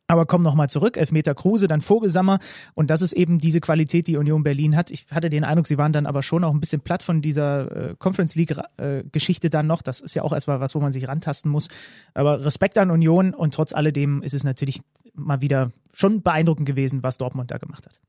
[0.10, 2.40] Aber komm nochmal zurück, Elfmeter Kruse, dann Vogelsammer.
[2.74, 4.90] Und das ist eben diese Qualität, die Union Berlin hat.
[4.90, 7.92] Ich hatte den Eindruck, sie waren dann aber schon auch ein bisschen platt von dieser
[7.92, 9.84] äh, Conference League-Geschichte äh, dann noch.
[9.84, 11.68] Das ist ja auch erstmal was, wo man sich rantasten muss.
[12.16, 14.82] Aber Respekt an Union und trotz alledem ist es natürlich
[15.14, 18.02] mal wieder schon beeindruckend gewesen, was Dortmund da gemacht hat.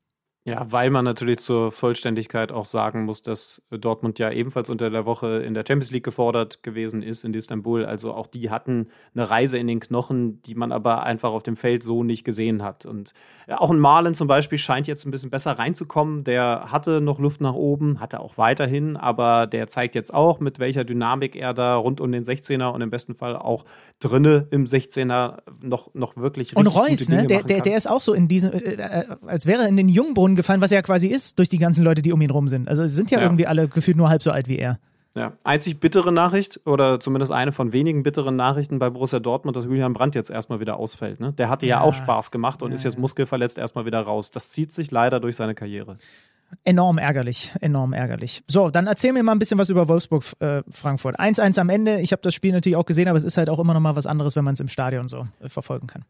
[0.43, 5.05] Ja, weil man natürlich zur Vollständigkeit auch sagen muss, dass Dortmund ja ebenfalls unter der
[5.05, 7.85] Woche in der Champions League gefordert gewesen ist in Istanbul.
[7.85, 11.55] Also auch die hatten eine Reise in den Knochen, die man aber einfach auf dem
[11.55, 12.87] Feld so nicht gesehen hat.
[12.87, 13.13] Und
[13.49, 16.23] auch ein Malen zum Beispiel scheint jetzt ein bisschen besser reinzukommen.
[16.23, 20.57] Der hatte noch Luft nach oben, hatte auch weiterhin, aber der zeigt jetzt auch, mit
[20.57, 23.63] welcher Dynamik er da rund um den 16er und im besten Fall auch
[23.99, 27.27] drinne im 16er noch, noch wirklich Und Reus, ne?
[27.27, 29.87] Der, der, der ist auch so in diesem, äh, äh, als wäre er in den
[29.87, 32.29] Jungbrunnen Brunnen gefallen, was er ja quasi ist, durch die ganzen Leute, die um ihn
[32.29, 32.67] rum sind.
[32.67, 33.25] Also sie sind ja, ja.
[33.25, 34.79] irgendwie alle gefühlt nur halb so alt wie er.
[35.13, 39.65] Ja, einzig bittere Nachricht oder zumindest eine von wenigen bitteren Nachrichten bei Borussia Dortmund, dass
[39.65, 41.19] Julian Brandt jetzt erstmal wieder ausfällt.
[41.19, 41.33] Ne?
[41.33, 44.31] Der hatte ja, ja auch Spaß gemacht und ja, ist jetzt muskelverletzt erstmal wieder raus.
[44.31, 45.97] Das zieht sich leider durch seine Karriere.
[46.63, 48.43] Enorm ärgerlich, enorm ärgerlich.
[48.47, 51.19] So, dann erzähl mir mal ein bisschen was über Wolfsburg äh, Frankfurt.
[51.19, 51.99] 1-1 am Ende.
[51.99, 53.97] Ich habe das Spiel natürlich auch gesehen, aber es ist halt auch immer noch mal
[53.97, 56.05] was anderes, wenn man es im Stadion so äh, verfolgen kann.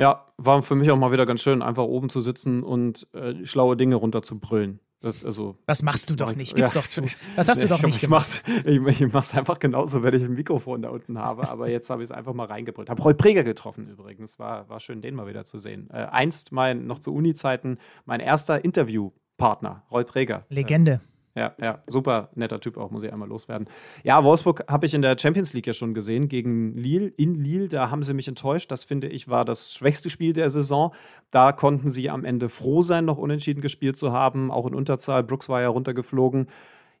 [0.00, 3.44] Ja, war für mich auch mal wieder ganz schön, einfach oben zu sitzen und äh,
[3.44, 4.80] schlaue Dinge runterzubrüllen.
[5.02, 7.02] Das, also, das machst du doch nicht, gib's ja, doch zu.
[7.36, 8.42] Das hast du doch nicht ich gemacht.
[8.46, 11.50] Mach's, ich, ich mach's einfach genauso, wenn ich ein Mikrofon da unten habe.
[11.50, 12.88] Aber jetzt habe ich es einfach mal reingebrüllt.
[12.88, 14.38] Habe Roy Preger getroffen übrigens.
[14.38, 15.88] War, war schön, den mal wieder zu sehen.
[15.90, 20.46] Äh, einst mein, noch zu Uni-Zeiten, mein erster Interviewpartner, Roy Preger.
[20.48, 21.00] Legende.
[21.40, 23.66] Ja, ja, super netter Typ auch, muss ich einmal loswerden.
[24.04, 27.14] Ja, Wolfsburg habe ich in der Champions League ja schon gesehen gegen Lille.
[27.16, 28.70] In Lille, da haben sie mich enttäuscht.
[28.70, 30.92] Das finde ich war das schwächste Spiel der Saison.
[31.30, 35.24] Da konnten sie am Ende froh sein, noch unentschieden gespielt zu haben, auch in Unterzahl.
[35.24, 36.48] Brooks war ja runtergeflogen.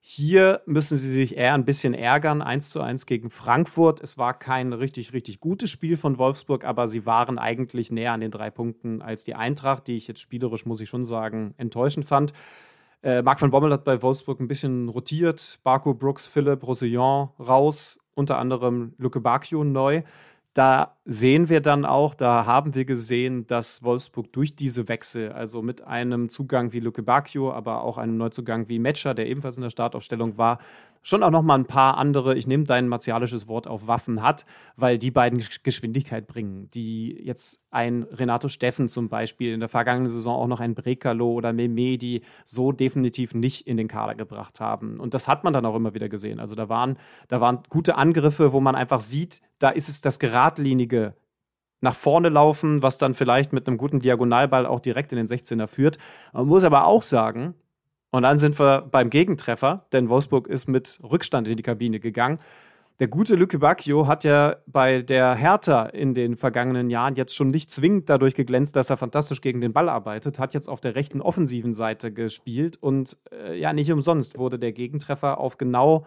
[0.02, 2.40] Hier müssen sie sich eher ein bisschen ärgern.
[2.40, 4.00] 1 zu 1 gegen Frankfurt.
[4.00, 8.20] Es war kein richtig, richtig gutes Spiel von Wolfsburg, aber sie waren eigentlich näher an
[8.20, 12.06] den drei Punkten als die Eintracht, die ich jetzt spielerisch, muss ich schon sagen, enttäuschend
[12.06, 12.32] fand.
[13.02, 15.58] Äh, Marc van Bommel hat bei Wolfsburg ein bisschen rotiert.
[15.62, 20.02] Barco, Brooks, Philipp, Rosillon raus, unter anderem Luke Bacchio neu.
[20.52, 25.62] Da sehen wir dann auch, da haben wir gesehen, dass Wolfsburg durch diese Wechsel, also
[25.62, 29.62] mit einem Zugang wie Luke Bacchio, aber auch einem Neuzugang wie Metscher, der ebenfalls in
[29.62, 30.58] der Startaufstellung war,
[31.02, 34.44] schon auch noch mal ein paar andere, ich nehme dein martialisches Wort auf Waffen hat,
[34.76, 40.08] weil die beiden Geschwindigkeit bringen, die jetzt ein Renato Steffen zum Beispiel in der vergangenen
[40.08, 44.60] Saison auch noch ein Brekalo oder Meme, die so definitiv nicht in den Kader gebracht
[44.60, 45.00] haben.
[45.00, 46.40] Und das hat man dann auch immer wieder gesehen.
[46.40, 46.98] Also da waren,
[47.28, 51.14] da waren gute Angriffe, wo man einfach sieht, da ist es das geradlinige
[51.80, 55.66] nach vorne laufen, was dann vielleicht mit einem guten Diagonalball auch direkt in den 16er
[55.66, 55.96] führt.
[56.32, 57.54] Man muss aber auch sagen,
[58.10, 62.38] und dann sind wir beim Gegentreffer, denn Wolfsburg ist mit Rückstand in die Kabine gegangen.
[63.00, 67.48] Der gute Lücke Bacchio hat ja bei der Hertha in den vergangenen Jahren jetzt schon
[67.48, 70.94] nicht zwingend dadurch geglänzt, dass er fantastisch gegen den Ball arbeitet, hat jetzt auf der
[70.94, 76.04] rechten offensiven Seite gespielt und äh, ja, nicht umsonst wurde der Gegentreffer auf genau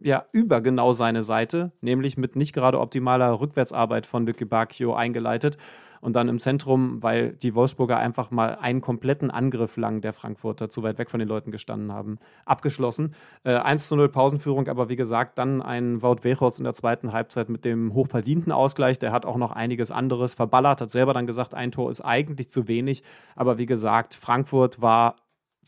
[0.00, 5.56] ja, über genau seine Seite, nämlich mit nicht gerade optimaler Rückwärtsarbeit von Lücke Bacchio eingeleitet.
[6.00, 10.70] Und dann im Zentrum, weil die Wolfsburger einfach mal einen kompletten Angriff lang der Frankfurter
[10.70, 13.14] zu weit weg von den Leuten gestanden haben, abgeschlossen.
[13.44, 17.12] Äh, 1 zu 0 Pausenführung, aber wie gesagt, dann ein Wout Wechos in der zweiten
[17.12, 18.98] Halbzeit mit dem hochverdienten Ausgleich.
[18.98, 22.50] Der hat auch noch einiges anderes verballert, hat selber dann gesagt, ein Tor ist eigentlich
[22.50, 23.02] zu wenig.
[23.36, 25.16] Aber wie gesagt, Frankfurt war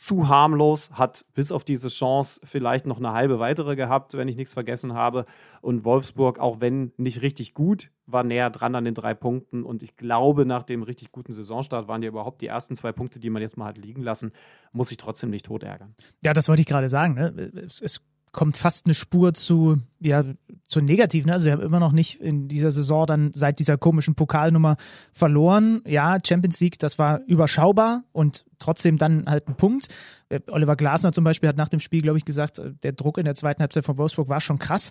[0.03, 4.37] zu harmlos, hat bis auf diese Chance vielleicht noch eine halbe weitere gehabt, wenn ich
[4.37, 5.27] nichts vergessen habe.
[5.61, 9.63] Und Wolfsburg, auch wenn nicht richtig gut, war näher dran an den drei Punkten.
[9.63, 13.21] Und ich glaube, nach dem richtig guten Saisonstart waren ja überhaupt die ersten zwei Punkte,
[13.21, 14.33] die man jetzt mal hat liegen lassen,
[14.73, 15.95] muss ich trotzdem nicht tot ärgern.
[16.21, 17.15] Ja, das wollte ich gerade sagen.
[17.15, 17.53] Ne?
[17.65, 18.01] Es, es
[18.33, 20.25] kommt fast eine Spur zu, ja,
[20.65, 21.27] zu negativ.
[21.27, 21.35] Ne?
[21.35, 24.77] Also sie haben immer noch nicht in dieser Saison dann seit dieser komischen Pokalnummer
[25.13, 25.83] verloren.
[25.87, 29.89] Ja, Champions League, das war überschaubar und trotzdem dann halt ein Punkt.
[30.31, 33.19] Äh, Oliver Glasner zum Beispiel hat nach dem Spiel, glaube ich, gesagt, äh, der Druck
[33.19, 34.91] in der zweiten Halbzeit von Wolfsburg war schon krass.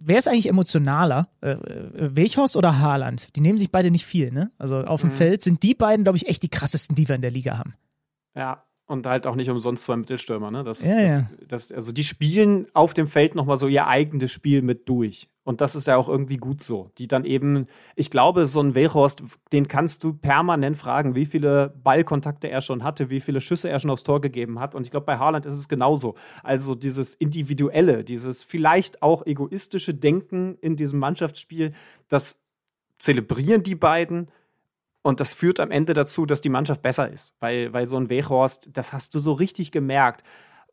[0.00, 1.28] Wer ist eigentlich emotionaler?
[1.42, 1.56] Äh,
[1.92, 3.36] Wechhorst oder Haaland?
[3.36, 4.50] Die nehmen sich beide nicht viel, ne?
[4.56, 5.14] Also auf dem mhm.
[5.14, 7.74] Feld sind die beiden, glaube ich, echt die krassesten, die wir in der Liga haben.
[8.34, 10.62] Ja, und halt auch nicht umsonst zwei Mittelstürmer, ne?
[10.62, 11.30] Das, ja, das, ja.
[11.48, 15.28] Das, also die spielen auf dem Feld nochmal so ihr eigenes Spiel mit durch.
[15.42, 16.90] Und das ist ja auch irgendwie gut so.
[16.96, 17.66] Die dann eben,
[17.96, 19.22] ich glaube, so ein Wechhorst,
[19.52, 23.78] den kannst du permanent fragen, wie viele Ballkontakte er schon hatte, wie viele Schüsse er
[23.78, 24.74] schon aufs Tor gegeben hat.
[24.74, 26.14] Und ich glaube, bei Haaland ist es genauso.
[26.42, 31.72] Also dieses Individuelle, dieses vielleicht auch egoistische Denken in diesem Mannschaftsspiel,
[32.08, 32.42] das
[32.98, 34.28] zelebrieren die beiden
[35.04, 37.34] und das führt am Ende dazu, dass die Mannschaft besser ist.
[37.38, 40.24] Weil, weil so ein Wechhorst, das hast du so richtig gemerkt,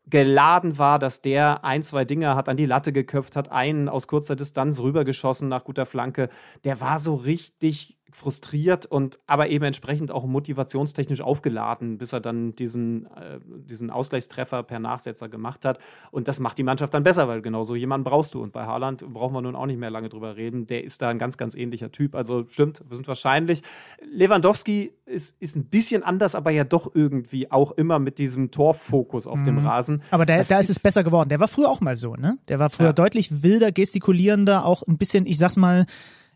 [0.06, 4.08] geladen war, dass der ein, zwei Dinge hat an die Latte geköpft, hat einen aus
[4.08, 6.30] kurzer Distanz rübergeschossen nach guter Flanke.
[6.64, 12.54] Der war so richtig frustriert und aber eben entsprechend auch motivationstechnisch aufgeladen, bis er dann
[12.54, 15.78] diesen, äh, diesen Ausgleichstreffer per Nachsetzer gemacht hat.
[16.10, 18.42] Und das macht die Mannschaft dann besser, weil genau so jemanden brauchst du.
[18.42, 20.66] Und bei Haaland brauchen wir nun auch nicht mehr lange drüber reden.
[20.66, 22.14] Der ist da ein ganz, ganz ähnlicher Typ.
[22.14, 23.62] Also stimmt, wir sind wahrscheinlich.
[24.10, 29.26] Lewandowski ist, ist ein bisschen anders, aber ja doch irgendwie auch immer mit diesem Torfokus
[29.26, 29.44] auf mhm.
[29.44, 30.02] dem Rasen.
[30.10, 31.28] Aber da, da ist, es besser geworden.
[31.28, 32.38] Der war früher auch mal so, ne?
[32.48, 32.92] Der war früher ja.
[32.92, 35.86] deutlich wilder, gestikulierender, auch ein bisschen, ich sag's mal,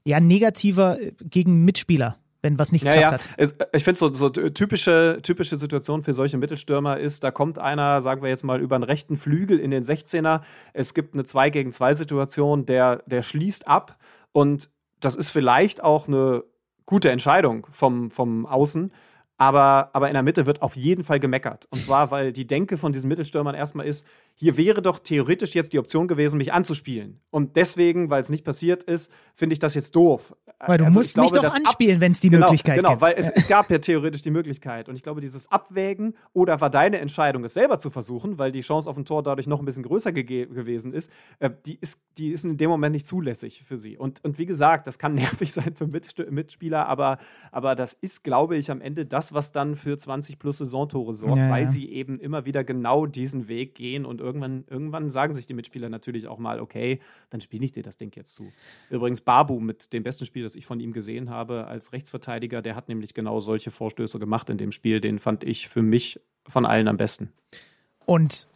[0.06, 3.68] ja, negativer äh, gegen Mitspieler wenn was nicht ja, geklappt hat.
[3.72, 8.22] Ich finde so, so typische, typische Situation für solche Mittelstürmer ist, da kommt einer, sagen
[8.22, 10.42] wir jetzt mal, über einen rechten Flügel in den 16er.
[10.72, 13.98] Es gibt eine 2 gegen 2 Situation, der, der schließt ab
[14.30, 16.44] und das ist vielleicht auch eine
[16.84, 18.92] gute Entscheidung vom, vom Außen.
[19.38, 21.66] Aber, aber in der Mitte wird auf jeden Fall gemeckert.
[21.70, 25.72] Und zwar, weil die Denke von diesen Mittelstürmern erstmal ist, hier wäre doch theoretisch jetzt
[25.74, 27.20] die Option gewesen, mich anzuspielen.
[27.30, 30.34] Und deswegen, weil es nicht passiert ist, finde ich das jetzt doof.
[30.58, 33.00] Weil du also musst glaube, mich doch anspielen, wenn es die genau, Möglichkeit genau, gibt.
[33.00, 34.88] Genau, weil es, es, gab ja theoretisch die Möglichkeit.
[34.88, 38.62] Und ich glaube, dieses Abwägen oder war deine Entscheidung, es selber zu versuchen, weil die
[38.62, 41.10] Chance auf ein Tor dadurch noch ein bisschen größer gewesen ist,
[41.40, 43.98] äh, die ist, die ist in dem Moment nicht zulässig für sie.
[43.98, 47.18] Und, und wie gesagt, das kann nervig sein für Mitspieler, aber,
[47.52, 51.38] aber das ist, glaube ich, am Ende das, was dann für 20 plus Saisontore sorgt,
[51.42, 51.70] ja, weil ja.
[51.70, 55.88] sie eben immer wieder genau diesen Weg gehen und irgendwann, irgendwann sagen sich die Mitspieler
[55.88, 57.00] natürlich auch mal, okay,
[57.30, 58.52] dann spiele ich dir das Ding jetzt zu.
[58.90, 62.76] Übrigens, Babu mit dem besten Spiel, das ich von ihm gesehen habe als Rechtsverteidiger, der
[62.76, 65.00] hat nämlich genau solche Vorstöße gemacht in dem Spiel.
[65.00, 67.32] Den fand ich für mich von allen am besten.
[68.04, 68.48] Und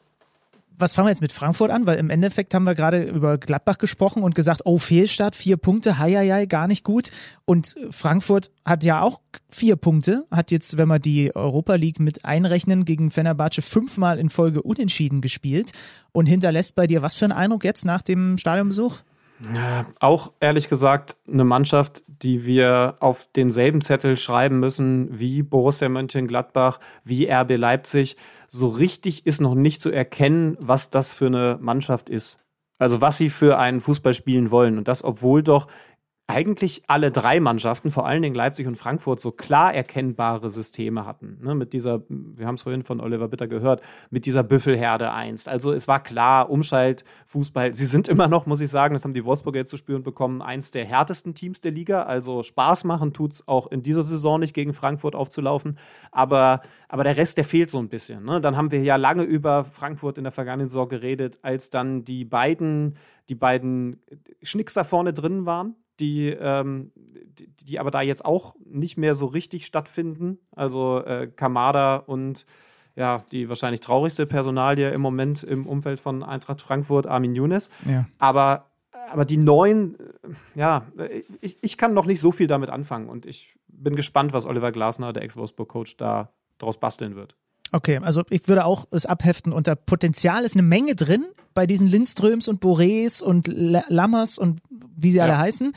[0.81, 1.87] was fangen wir jetzt mit Frankfurt an?
[1.87, 5.99] Weil im Endeffekt haben wir gerade über Gladbach gesprochen und gesagt, oh, Fehlstart, vier Punkte,
[5.99, 7.11] heieiei, gar nicht gut.
[7.45, 12.25] Und Frankfurt hat ja auch vier Punkte, hat jetzt, wenn wir die Europa League mit
[12.25, 15.73] einrechnen, gegen Fenerbahce fünfmal in Folge unentschieden gespielt
[16.13, 18.99] und hinterlässt bei dir was für einen Eindruck jetzt nach dem Stadionbesuch?
[20.01, 26.79] Auch ehrlich gesagt eine Mannschaft, die wir auf denselben Zettel schreiben müssen wie Borussia Mönchengladbach,
[27.05, 28.17] wie RB Leipzig.
[28.49, 32.45] So richtig ist noch nicht zu erkennen, was das für eine Mannschaft ist.
[32.79, 34.77] Also was sie für einen Fußball spielen wollen.
[34.79, 35.69] Und das, obwohl doch
[36.31, 41.39] eigentlich alle drei Mannschaften, vor allen Dingen Leipzig und Frankfurt, so klar erkennbare Systeme hatten.
[41.43, 41.55] Ne?
[41.55, 45.49] Mit dieser, wir haben es vorhin von Oliver Bitter gehört, mit dieser Büffelherde einst.
[45.49, 49.13] Also es war klar, Umschalt, Fußball, sie sind immer noch, muss ich sagen, das haben
[49.13, 52.05] die Wolfsburger jetzt zu spüren bekommen, eins der härtesten Teams der Liga.
[52.05, 55.79] Also Spaß machen tut es auch in dieser Saison nicht gegen Frankfurt aufzulaufen.
[56.13, 58.25] Aber, aber der Rest, der fehlt so ein bisschen.
[58.25, 58.41] Ne?
[58.41, 62.25] Dann haben wir ja lange über Frankfurt in der vergangenen Saison geredet, als dann die
[62.25, 62.97] beiden,
[63.29, 64.01] die beiden
[64.43, 69.27] Schnickser vorne drin waren die, ähm, die, die, aber da jetzt auch nicht mehr so
[69.27, 70.39] richtig stattfinden.
[70.55, 72.47] Also äh, Kamada und
[72.97, 77.71] ja, die wahrscheinlich traurigste Personalie im Moment im Umfeld von Eintracht Frankfurt, Armin Younes.
[77.89, 78.07] Ja.
[78.19, 78.67] Aber,
[79.11, 79.97] aber die neuen,
[80.55, 80.87] ja,
[81.41, 84.73] ich, ich kann noch nicht so viel damit anfangen und ich bin gespannt, was Oliver
[84.73, 87.37] Glasner, der Ex-Wolfsburg-Coach, da draus basteln wird.
[87.73, 91.89] Okay, also ich würde auch es abheften unter Potenzial ist eine Menge drin bei diesen
[91.89, 94.61] Lindströms und Borés und Lammers und
[94.97, 95.25] wie sie ja.
[95.25, 95.73] alle heißen.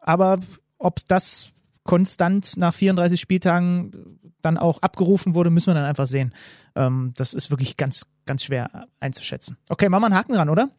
[0.00, 0.38] Aber
[0.78, 1.52] ob das
[1.84, 6.32] konstant nach 34 Spieltagen dann auch abgerufen wurde, müssen wir dann einfach sehen.
[6.74, 9.56] Ähm, das ist wirklich ganz, ganz schwer einzuschätzen.
[9.68, 10.70] Okay, machen wir einen Haken dran, oder?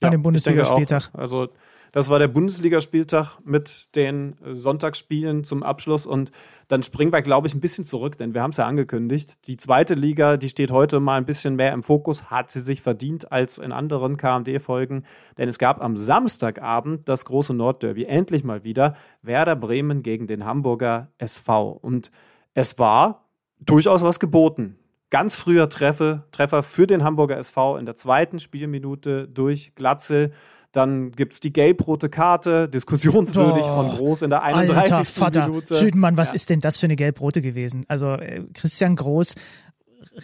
[0.00, 1.10] Ja, An dem Bundesligaspieltag.
[1.12, 1.48] Also
[1.92, 6.32] das war der Bundesligaspieltag mit den Sonntagsspielen zum Abschluss und
[6.68, 9.46] dann springen wir, glaube ich, ein bisschen zurück, denn wir haben es ja angekündigt.
[9.46, 12.80] Die zweite Liga, die steht heute mal ein bisschen mehr im Fokus, hat sie sich
[12.80, 15.04] verdient als in anderen KMD-Folgen,
[15.36, 20.46] denn es gab am Samstagabend das große Nordderby, endlich mal wieder Werder Bremen gegen den
[20.46, 22.10] Hamburger SV und
[22.54, 23.28] es war
[23.60, 24.78] durchaus was geboten.
[25.10, 30.32] Ganz früher Treffe, Treffer für den Hamburger SV in der zweiten Spielminute durch Glatzel.
[30.72, 34.76] Dann gibt es die gelb-rote Karte, diskussionswürdig Oh, von Groß in der 31.
[34.94, 35.74] Alter Vater, Minute.
[35.74, 36.34] Schüdenmann, was Ja.
[36.34, 37.84] ist denn das für eine gelb-rote gewesen?
[37.88, 39.34] Also äh, Christian Groß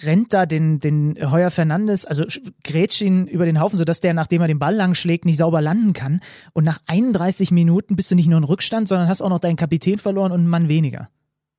[0.05, 4.13] rennt da den, den Heuer Fernandes, also sch- grätscht ihn über den Haufen, sodass der,
[4.15, 6.21] nachdem er den Ball lang schlägt, nicht sauber landen kann.
[6.53, 9.57] Und nach 31 Minuten bist du nicht nur in Rückstand, sondern hast auch noch deinen
[9.57, 11.09] Kapitän verloren und einen Mann weniger.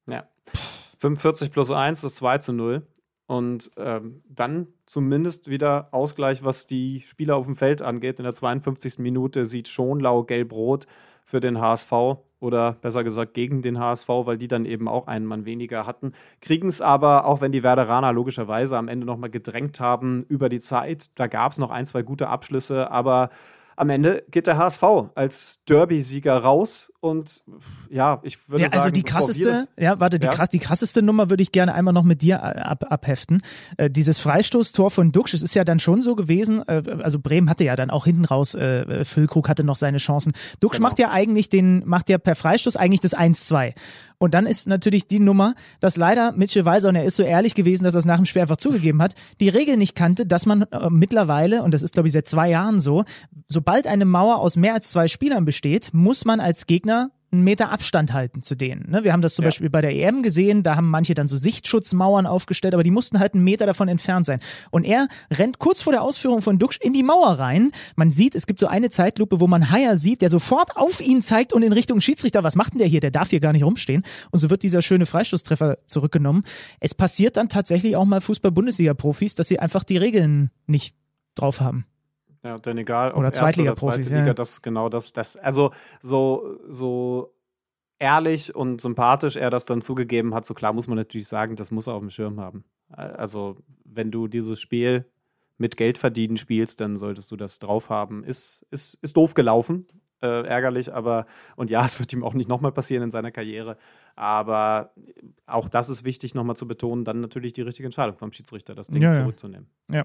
[0.07, 0.25] Ja.
[0.97, 2.85] 45 plus 1 ist 2 zu 0.
[3.29, 8.17] Und ähm, dann zumindest wieder Ausgleich, was die Spieler auf dem Feld angeht.
[8.17, 8.97] In der 52.
[8.97, 10.87] Minute sieht Schonlau gelb-rot
[11.25, 11.91] für den HSV
[12.39, 16.13] oder besser gesagt gegen den HSV, weil die dann eben auch einen Mann weniger hatten.
[16.41, 20.59] Kriegen es aber, auch wenn die Werderaner logischerweise am Ende nochmal gedrängt haben über die
[20.59, 21.11] Zeit.
[21.13, 23.29] Da gab es noch ein, zwei gute Abschlüsse, aber
[23.79, 24.83] am Ende geht der HSV
[25.15, 27.41] als Derby-Sieger raus und
[27.89, 30.33] ja, ich würde Ja, sagen, also die bevor wir krasseste, ja, warte, die, Ja?
[30.33, 33.41] krass, die krasseste Nummer würde ich gerne einmal noch mit dir äh, ab, abheften.
[33.77, 37.49] Äh, dieses Freistoßtor von Duxch, es ist ja dann schon so gewesen, äh, also Bremen
[37.49, 40.33] hatte ja dann auch hinten raus, äh, Füllkrug hatte noch seine Chancen.
[40.59, 40.89] Duxch Genau.
[40.89, 43.73] macht ja eigentlich den, macht ja per Freistoß eigentlich das 1-2.
[44.19, 47.55] Und dann ist natürlich die Nummer, dass leider Mitchell Weiser, und er ist so ehrlich
[47.55, 50.45] gewesen, dass er es nach dem Spiel einfach zugegeben hat, die Regel nicht kannte, dass
[50.45, 53.05] man äh, mittlerweile, und das ist glaube ich seit zwei Jahren so,
[53.47, 57.71] sobald eine Mauer aus mehr als zwei Spielern besteht, muss man als Gegner einen Meter
[57.71, 58.89] Abstand halten zu denen.
[58.89, 59.03] Ne?
[59.03, 59.47] Wir haben das zum Ja.
[59.47, 63.19] Beispiel bei der EM gesehen, da haben manche dann so Sichtschutzmauern aufgestellt, aber die mussten
[63.19, 64.39] halt einen Meter davon entfernt sein.
[64.71, 67.71] Und er rennt kurz vor der Ausführung von Duxch in die Mauer rein.
[67.95, 71.21] Man sieht, es gibt so eine Zeitlupe, wo man Haier sieht, der sofort auf ihn
[71.21, 72.99] zeigt und in Richtung Schiedsrichter, was macht denn der hier?
[72.99, 74.03] Der darf hier gar nicht rumstehen.
[74.31, 76.43] Und so wird dieser schöne Freistoßtreffer zurückgenommen.
[76.79, 80.95] Es passiert dann tatsächlich auch mal Fußball-Bundesliga-Profis, dass sie einfach die Regeln nicht
[81.35, 81.85] drauf haben.
[82.43, 84.33] Ja, denn egal, ob Oder Zweitliga-Profis, zweite Liga, ja.
[84.33, 87.33] das genau das, das, also so, so
[87.99, 91.71] ehrlich und sympathisch er das dann zugegeben hat, so klar muss man natürlich sagen, das
[91.71, 92.63] muss er auf dem Schirm haben.
[92.89, 95.05] Also, wenn du dieses Spiel
[95.57, 98.23] mit Geld verdienen spielst, dann solltest du das drauf haben.
[98.23, 99.85] Ist, ist, ist doof gelaufen,
[100.21, 103.77] äh, ärgerlich, aber und ja, es wird ihm auch nicht nochmal passieren in seiner Karriere.
[104.15, 104.91] Aber
[105.45, 108.87] auch das ist wichtig, nochmal zu betonen, dann natürlich die richtige Entscheidung vom Schiedsrichter, das
[108.87, 109.13] Ding Ja, ja.
[109.13, 109.67] zurückzunehmen.
[109.91, 110.03] Ja.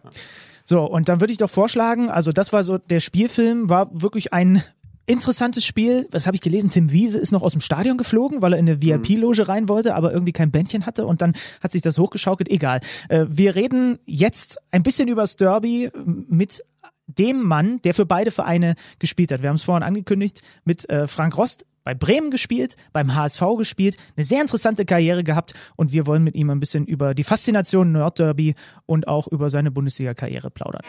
[0.65, 4.33] So, und dann würde ich doch vorschlagen, also das war so, der Spielfilm war wirklich
[4.33, 4.63] ein
[5.07, 6.07] interessantes Spiel.
[6.11, 6.71] Was habe ich gelesen?
[6.71, 9.95] Tim Wiese ist noch aus dem Stadion geflogen, weil er in eine VIP-Loge rein wollte,
[9.95, 12.49] aber irgendwie kein Bändchen hatte und dann hat sich das hochgeschaukelt.
[12.49, 12.81] Egal.
[13.09, 16.63] Äh, wir reden jetzt ein bisschen über das Derby mit
[17.07, 19.43] dem Mann, der für beide Vereine gespielt hat.
[19.43, 23.97] Wir haben es vorhin angekündigt, mit äh, Frank Rost bei Bremen gespielt, beim HSV gespielt,
[24.17, 27.93] eine sehr interessante Karriere gehabt und wir wollen mit ihm ein bisschen über die Faszination
[27.93, 28.55] Nordderby
[28.87, 30.83] und auch über seine Bundesliga-Karriere plaudern.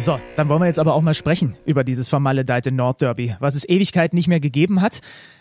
[0.00, 3.68] So, dann wollen wir jetzt aber auch mal sprechen über dieses vermaledeite Nordderby, was es
[3.68, 5.00] Ewigkeit nicht mehr gegeben hat.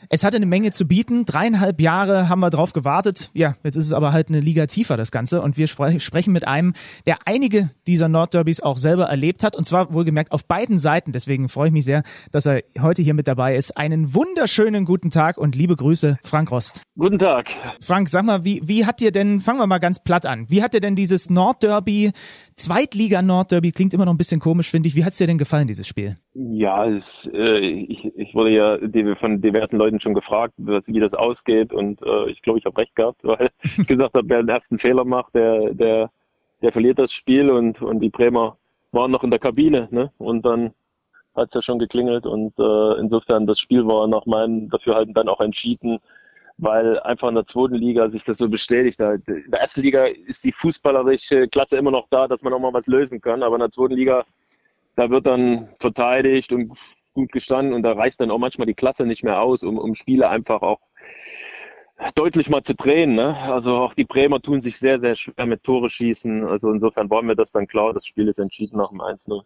[0.09, 1.25] Es hatte eine Menge zu bieten.
[1.25, 3.29] Dreieinhalb Jahre haben wir drauf gewartet.
[3.35, 5.43] Ja, jetzt ist es aber halt eine Liga tiefer, das Ganze.
[5.43, 6.73] Und wir spre sprechen mit einem,
[7.05, 9.55] der einige dieser Nordderbys auch selber erlebt hat.
[9.55, 11.11] Und zwar wohlgemerkt auf beiden Seiten.
[11.11, 12.01] Deswegen freue ich mich sehr,
[12.31, 13.77] dass er heute hier mit dabei ist.
[13.77, 16.81] Einen wunderschönen guten Tag und liebe Grüße, Frank Rost.
[16.97, 17.49] Guten Tag.
[17.79, 20.63] Frank, sag mal, wie, wie hat dir denn, fangen wir mal ganz platt an, wie
[20.63, 22.11] hat dir denn dieses Nordderby,
[22.57, 24.95] Zweitliga-Nordderby, klingt immer noch ein bisschen komisch, finde ich.
[24.95, 26.15] Wie hat's dir denn gefallen, dieses Spiel?
[26.33, 28.79] Ja, es, äh, ich, ich wurde ja
[29.15, 32.95] von diversen Leuten schon gefragt, wie das ausgeht und äh, ich glaube, ich habe recht
[32.95, 36.09] gehabt, weil ich gesagt habe, wer den ersten Fehler macht, der, der,
[36.63, 38.57] der verliert das Spiel und, und die Bremer
[38.91, 40.11] waren noch in der Kabine ne?
[40.17, 40.71] und dann
[41.35, 45.41] hat's ja schon geklingelt und äh, insofern das Spiel war nach meinem Dafürhalten dann auch
[45.41, 45.99] entschieden,
[46.57, 48.99] weil einfach in der zweiten Liga sich das so bestätigt.
[48.99, 52.59] Da- In der ersten Liga ist die fußballerische Klasse immer noch da, dass man auch
[52.59, 54.25] mal was lösen kann, aber in der zweiten Liga
[54.95, 56.75] da wird dann verteidigt und
[57.13, 59.93] gut gestanden und da reicht dann auch manchmal die Klasse nicht mehr aus, um, um
[59.93, 60.79] Spiele einfach auch
[62.15, 63.15] deutlich mal zu drehen.
[63.15, 63.35] Ne?
[63.37, 66.45] Also auch die Bremer tun sich sehr, sehr schwer mit Tore schießen.
[66.45, 69.43] Also insofern war mir das dann klar, das Spiel ist entschieden nach dem 1-0.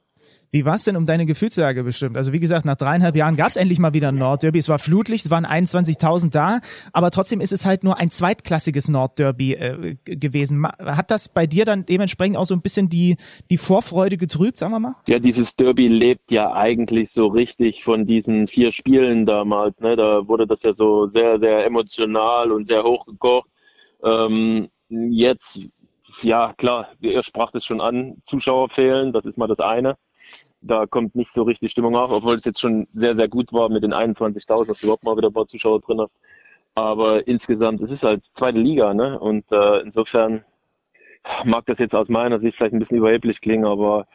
[0.54, 2.18] Wie war es denn um deine Gefühlslage bestimmt?
[2.18, 4.60] Also wie gesagt, nach dreieinhalb Jahren gab es endlich mal wieder ein Nordderby.
[4.60, 6.60] Es war flutlich, es waren 21.000 da,
[6.92, 10.68] aber trotzdem ist es halt nur ein zweitklassiges Nordderby äh, gewesen.
[10.68, 13.16] Hat das bei dir dann dementsprechend auch so ein bisschen die,
[13.50, 14.96] die Vorfreude getrübt, sagen wir mal?
[15.08, 19.80] Ja, dieses Derby lebt ja eigentlich so richtig von diesen vier Spielen damals.
[19.80, 19.96] Ne?
[19.96, 23.48] Da wurde das ja so sehr, sehr emotional und sehr hochgekocht.
[24.04, 25.62] Ähm, jetzt,
[26.24, 29.96] ja klar, ihr sprach es schon an, Zuschauer fehlen, das ist mal das eine
[30.62, 33.70] da kommt nicht so richtig Stimmung auf, obwohl es jetzt schon sehr, sehr gut war
[33.70, 36.18] mit den 21.000, dass du überhaupt mal wieder ein paar Zuschauer drin hast.
[36.76, 39.20] Aber insgesamt, es ist halt zweite Liga, ne?
[39.20, 40.46] Und äh, insofern
[41.44, 44.08] mag das jetzt aus meiner Sicht vielleicht ein bisschen überheblich klingen, aber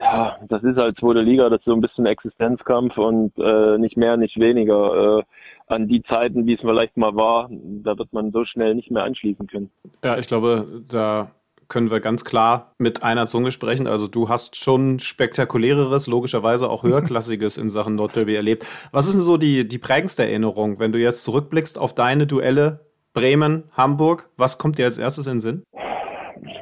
[0.00, 3.96] ja, das ist halt zweite Liga, das ist so ein bisschen Existenzkampf und äh, nicht
[3.96, 5.18] mehr, nicht weniger.
[5.18, 5.22] Äh,
[5.66, 9.04] an die Zeiten, wie es vielleicht mal war, da wird man so schnell nicht mehr
[9.04, 9.70] anschließen können.
[10.02, 11.30] Ja, ich glaube, da
[11.74, 13.88] können wir ganz klar mit einer Zunge sprechen.
[13.88, 18.64] Also du hast schon spektakuläreres, logischerweise auch höherklassiges in Sachen Nordderby erlebt.
[18.92, 22.86] Was ist denn so die, die prägendste Erinnerung, wenn du jetzt zurückblickst auf deine Duelle
[23.12, 24.28] Bremen, Hamburg?
[24.36, 25.64] Was kommt dir als erstes in den Sinn?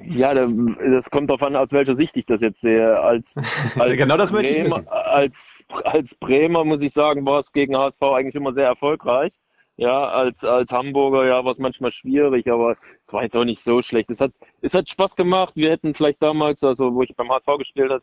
[0.09, 2.99] Ja, das kommt darauf an, aus welcher Sicht ich das jetzt sehe.
[2.99, 3.35] Als,
[3.79, 4.89] als genau das möchte ich wissen.
[4.89, 9.35] Als, als Bremer muss ich sagen, war es gegen HSV eigentlich immer sehr erfolgreich.
[9.77, 13.63] Ja, als, als Hamburger, ja, war es manchmal schwierig, aber es war jetzt auch nicht
[13.63, 14.11] so schlecht.
[14.11, 15.55] Es hat, es hat Spaß gemacht.
[15.57, 18.03] Wir hätten vielleicht damals, also wo ich beim HSV gespielt habe,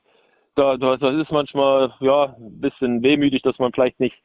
[0.55, 4.23] da, da, das ist manchmal, ja, ein bisschen wehmütig, dass man vielleicht nicht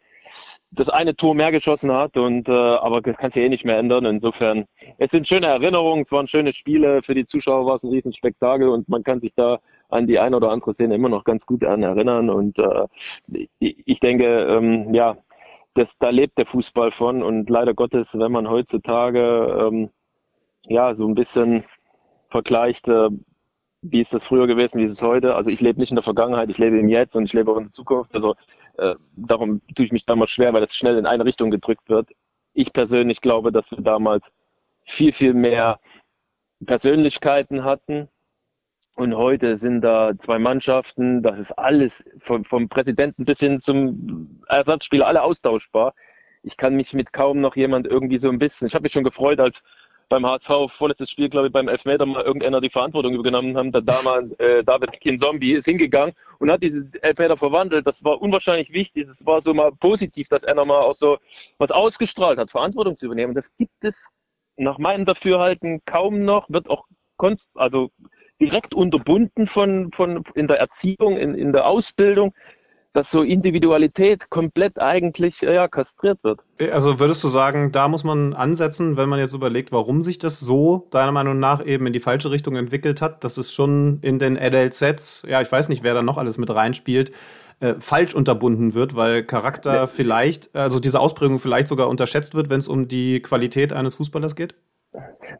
[0.71, 3.79] das eine Tor mehr geschossen hat und äh, aber das kann sich eh nicht mehr
[3.79, 4.05] ändern.
[4.05, 4.65] Insofern,
[4.99, 8.69] es sind schöne Erinnerungen, es waren schöne Spiele, für die Zuschauer war es ein Riesenspektakel
[8.69, 11.65] und man kann sich da an die eine oder andere Szene immer noch ganz gut
[11.65, 12.31] an erinnern.
[12.31, 15.17] Und äh, ich denke, ähm, ja,
[15.75, 19.91] das, da lebt der Fußball von und leider Gottes, wenn man heutzutage ähm,
[20.67, 21.65] ja so ein bisschen
[22.31, 23.11] vergleicht, äh,
[23.83, 25.35] wie ist das früher gewesen, wie ist es heute?
[25.35, 27.59] Also ich lebe nicht in der Vergangenheit, ich lebe im Jetzt und ich lebe auch
[27.59, 28.15] in der Zukunft.
[28.15, 28.35] Also
[28.79, 32.11] äh, darum tue ich mich damals schwer, weil das schnell in eine Richtung gedrückt wird.
[32.55, 34.33] Ich persönlich glaube, dass wir damals
[34.85, 35.81] viel, viel mehr
[36.65, 38.09] Persönlichkeiten hatten,
[38.97, 44.41] und heute sind da zwei Mannschaften, das ist alles vom, vom Präsidenten bis hin zum
[44.49, 45.95] Ersatzspieler, alle austauschbar.
[46.43, 48.69] Ich kann mich mit kaum noch jemand irgendwie so ein bisschen.
[48.69, 49.63] Ich habe mich schon gefreut, als
[50.09, 53.73] beim HSV vorletztes Spiel, glaube ich, beim Elfmeter mal irgendeiner die Verantwortung übernommen haben.
[53.73, 57.87] Der damals äh, David Kinzombie ist hingegangen und hat diese Elfmeter verwandelt.
[57.87, 59.09] Das war unwahrscheinlich wichtig.
[59.09, 61.19] Es war so mal positiv, dass er nochmal auch so
[61.59, 63.35] was ausgestrahlt hat, Verantwortung zu übernehmen.
[63.35, 64.09] Das gibt es
[64.57, 66.85] nach meinem Dafürhalten kaum noch, wird auch
[67.17, 67.91] konst, also
[68.45, 72.35] direkt unterbunden von, von in der Erziehung, in, in der Ausbildung,
[72.93, 76.41] dass so Individualität komplett eigentlich ja, kastriert wird.
[76.71, 80.41] Also würdest du sagen, da muss man ansetzen, wenn man jetzt überlegt, warum sich das
[80.41, 84.19] so deiner Meinung nach eben in die falsche Richtung entwickelt hat, dass es schon in
[84.19, 87.11] den Adult Sets, ja, ich weiß nicht, wer da noch alles mit reinspielt,
[87.61, 89.87] äh, falsch unterbunden wird, weil Charakter ja.
[89.87, 94.37] vielleicht, also diese Ausprägung vielleicht sogar unterschätzt wird, wenn es um die Qualität eines Fußballers
[94.37, 94.55] geht?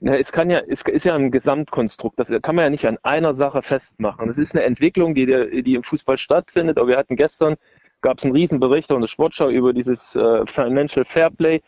[0.01, 2.19] Na, es kann ja, es ist ja ein Gesamtkonstrukt.
[2.19, 4.29] Das kann man ja nicht an einer Sache festmachen.
[4.29, 6.79] Es ist eine Entwicklung, die, die im Fußball stattfindet.
[6.79, 7.57] Aber wir hatten gestern
[8.01, 11.63] gab es einen Riesenbericht auf der Sportschau über dieses äh, Financial Fairplay.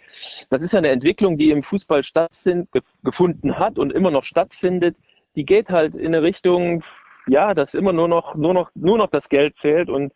[0.51, 4.97] Das ist ja eine Entwicklung, die im Fußball stattgefunden hat und immer noch stattfindet.
[5.35, 6.85] Die geht halt in eine Richtung,
[7.27, 10.13] ja, dass immer nur noch, nur noch, nur noch das Geld zählt und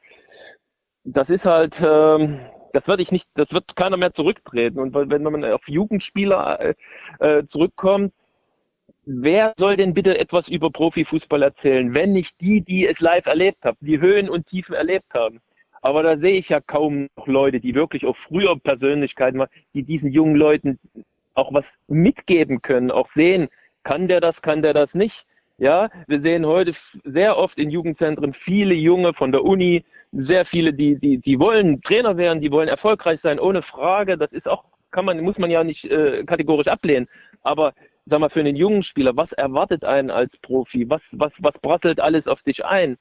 [1.05, 2.41] das ist halt, ähm,
[2.73, 4.79] das wird ich nicht, das wird keiner mehr zurücktreten.
[4.79, 6.75] Und wenn man auf Jugendspieler äh,
[7.19, 8.13] äh, zurückkommt,
[9.05, 13.65] wer soll denn bitte etwas über Profifußball erzählen, wenn nicht die, die es live erlebt
[13.65, 15.41] haben, die Höhen und Tiefen erlebt haben?
[15.83, 19.83] Aber da sehe ich ja kaum noch Leute, die wirklich auch früher Persönlichkeiten waren, die
[19.83, 20.79] diesen jungen Leuten
[21.35, 23.49] auch was mitgeben können, auch sehen,
[23.83, 25.25] kann der das, kann der das nicht.
[25.57, 26.73] Ja, wir sehen heute
[27.05, 31.81] sehr oft in Jugendzentren viele Junge von der Uni, sehr viele, die, die, die wollen
[31.83, 34.19] Trainer werden, die wollen erfolgreich sein, ohne Frage.
[34.19, 37.09] Das ist auch, kann man, muss man ja nicht äh, kategorisch ablehnen.
[37.43, 37.75] Aber
[38.07, 40.89] sag mal, für einen jungen Spieler, was erwartet einen als Profi?
[40.89, 42.97] Was, was, was prasselt alles auf dich ein?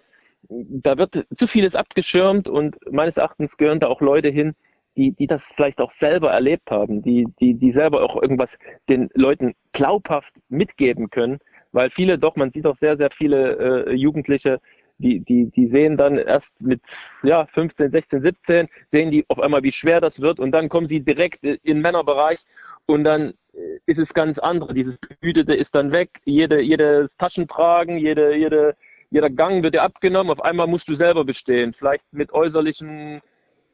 [0.47, 4.55] Da wird zu vieles abgeschirmt und meines Erachtens gehören da auch Leute hin,
[4.95, 8.57] die, die das vielleicht auch selber erlebt haben, die, die, die selber auch irgendwas
[8.87, 11.39] den Leuten glaubhaft mitgeben können
[11.71, 14.59] weil viele doch, man sieht auch sehr, sehr viele äh, Jugendliche,
[14.99, 16.81] die, die, die sehen dann erst mit
[17.23, 20.87] ja, 15, 16, 17, sehen die auf einmal, wie schwer das wird und dann kommen
[20.87, 22.39] sie direkt in den Männerbereich
[22.85, 24.73] und dann äh, ist es ganz andere.
[24.73, 28.75] Dieses Behütete ist dann weg, jede, jedes Taschentragen, jede, jede,
[29.09, 33.21] jeder Gang wird dir abgenommen, auf einmal musst du selber bestehen, vielleicht mit äußerlichen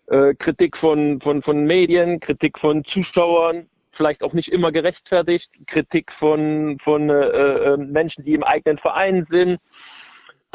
[0.07, 6.11] äh, Kritik von, von, von Medien, Kritik von Zuschauern, vielleicht auch nicht immer gerechtfertigt, Kritik
[6.11, 9.59] von, von äh, äh, Menschen, die im eigenen Verein sind.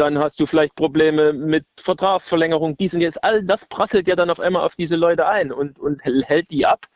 [0.01, 3.23] Dann hast du vielleicht Probleme mit Vertragsverlängerung, dies und jetzt.
[3.23, 6.65] All das prasselt ja dann auf einmal auf diese Leute ein und, und hält die
[6.65, 6.87] ab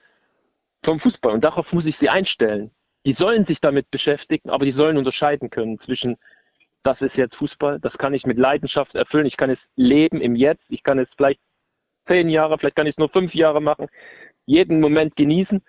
[0.82, 1.32] vom Fußball.
[1.32, 2.70] Und darauf muss ich sie einstellen.
[3.04, 6.16] Die sollen sich damit beschäftigen, aber die sollen unterscheiden können zwischen,
[6.82, 10.34] das ist jetzt Fußball, das kann ich mit Leidenschaft erfüllen, ich kann es leben im
[10.34, 11.40] Jetzt, ich kann es vielleicht
[12.06, 13.88] zehn Jahre, vielleicht kann ich es nur fünf Jahre machen,
[14.46, 15.62] jeden Moment genießen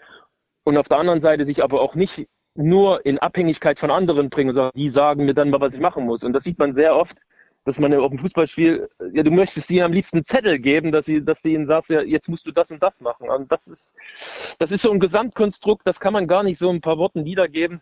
[0.64, 4.50] und auf der anderen Seite sich aber auch nicht nur in Abhängigkeit von anderen bringen
[4.50, 6.24] und sagen, die sagen mir dann mal, was ich machen muss.
[6.24, 7.18] Und das sieht man sehr oft,
[7.66, 11.24] dass man auf dem Fußballspiel, ja, du möchtest ihnen am liebsten Zettel geben, dass sie,
[11.24, 13.28] dass sie ihnen sagst, ja, jetzt musst du das und das machen.
[13.30, 16.78] Und das ist, das ist so ein Gesamtkonstrukt, das kann man gar nicht so in
[16.78, 17.82] ein paar Worten wiedergeben.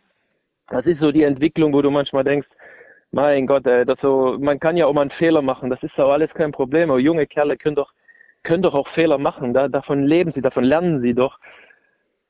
[0.70, 2.48] Das ist so die Entwicklung, wo du manchmal denkst,
[3.12, 6.00] mein Gott, ey, das so, man kann ja auch mal einen Fehler machen, das ist
[6.00, 6.90] aber alles kein Problem.
[6.90, 7.94] Aber junge Kerle können doch,
[8.42, 9.54] können doch auch Fehler machen.
[9.54, 11.40] Da, davon leben sie, davon lernen sie doch.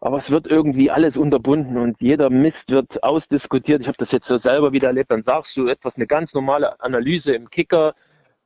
[0.03, 3.79] Aber es wird irgendwie alles unterbunden und jeder Mist wird ausdiskutiert.
[3.79, 5.09] Ich habe das jetzt so selber wieder erlebt.
[5.11, 7.95] Dann sagst du etwas, eine ganz normale Analyse im Kicker.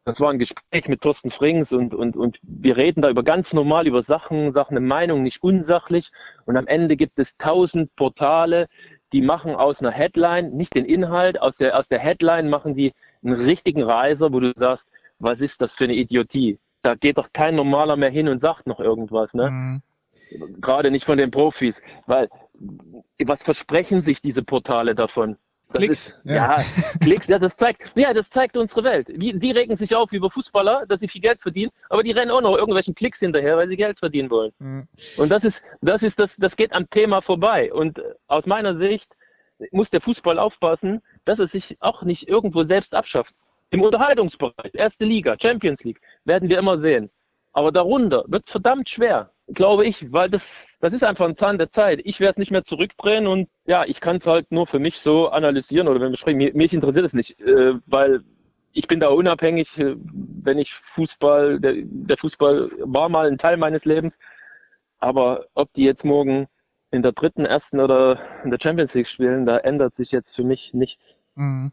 [0.06, 3.54] Das war ein Gespräch mit Thorsten Frings und, und, und wir reden da über ganz
[3.54, 6.12] normal über Sachen, sagen eine Meinung, nicht unsachlich.
[6.46, 8.68] Und am Ende gibt es tausend Portale,
[9.12, 12.94] die machen aus einer Headline nicht den Inhalt, aus der, aus der Headline machen die
[13.24, 14.88] einen richtigen Reiser, wo du sagst,
[15.18, 16.60] was ist das für eine Idiotie?
[16.84, 19.34] Da geht doch kein Normaler mehr hin und sagt noch irgendwas.
[19.34, 19.50] Ne?
[19.50, 19.82] Mhm.
[20.60, 22.30] Gerade nicht von den Profis, weil
[23.24, 25.38] was versprechen sich diese Portale davon?
[25.70, 25.92] Das Klicks.
[25.92, 26.58] Ist, ja.
[26.58, 26.64] ja.
[27.02, 29.10] Klicks, ja, das zeigt, ja, das zeigt unsere Welt.
[29.10, 32.32] Die, die, regen sich auf über Fußballer, dass sie viel Geld verdienen, aber die rennen
[32.32, 34.54] auch noch irgendwelchen Klicks hinterher, weil sie Geld verdienen wollen.
[34.60, 34.88] Mhm.
[35.18, 37.74] Und das ist, das ist, das, das geht am Thema vorbei.
[37.74, 39.14] Und aus meiner Sicht
[39.72, 43.36] muss der Fußball aufpassen, dass er sich auch nicht irgendwo selbst abschafft.
[43.70, 47.10] Im Unterhaltungsbereich, erste Liga, Champions League, werden wir immer sehen.
[47.52, 51.58] Aber darunter wird es verdammt schwer glaube ich, weil das, das ist einfach ein Zahn
[51.58, 52.02] der Zeit.
[52.04, 55.00] Ich werde es nicht mehr zurückdrehen und ja, ich kann es halt nur für mich
[55.00, 58.22] so analysieren oder wenn wir sprechen, mich interessiert es nicht, äh, weil
[58.74, 63.58] ich bin da unabhängig, äh, wenn ich Fußball, der, der Fußball war mal ein Teil
[63.58, 64.20] meines Lebens,
[65.00, 66.48] aber ob die jetzt morgen
[66.92, 70.44] in der dritten, ersten oder in der Champions League spielen, da ändert sich jetzt für
[70.44, 71.16] mich nichts.
[71.36, 71.72] Mhm.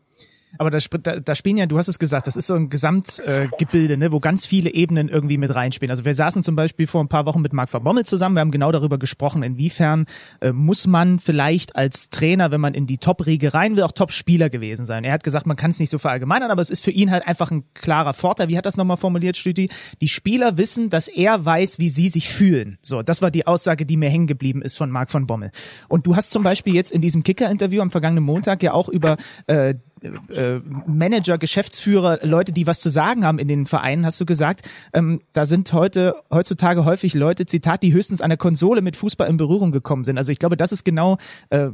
[0.58, 3.94] Aber da, da, da spielen ja, du hast es gesagt, das ist so ein Gesamtgebilde,
[3.94, 5.90] äh, ne, wo ganz viele Ebenen irgendwie mit reinspielen.
[5.90, 8.40] Also wir saßen zum Beispiel vor ein paar Wochen mit Marc van Bommel zusammen, wir
[8.40, 10.06] haben genau darüber gesprochen, inwiefern
[10.40, 14.50] äh, muss man vielleicht als Trainer, wenn man in die Top-Riege rein will, auch Top-Spieler
[14.50, 15.04] gewesen sein.
[15.04, 17.26] Er hat gesagt, man kann es nicht so verallgemeinern, aber es ist für ihn halt
[17.26, 18.48] einfach ein klarer Vorteil.
[18.48, 19.68] Wie hat das nochmal formuliert, Stüti?
[20.00, 22.78] Die Spieler wissen, dass er weiß, wie sie sich fühlen.
[22.82, 25.50] So, das war die Aussage, die mir hängen geblieben ist von Marc van Bommel.
[25.88, 29.16] Und du hast zum Beispiel jetzt in diesem Kicker-Interview am vergangenen Montag ja auch über
[29.46, 29.74] äh,
[30.04, 34.68] äh, Manager, Geschäftsführer, Leute, die was zu sagen haben in den Vereinen, hast du gesagt,
[34.92, 39.28] ähm, da sind heute heutzutage häufig Leute, Zitat, die höchstens an der Konsole mit Fußball
[39.28, 40.18] in Berührung gekommen sind.
[40.18, 41.18] Also ich glaube, das ist genau
[41.50, 41.68] äh,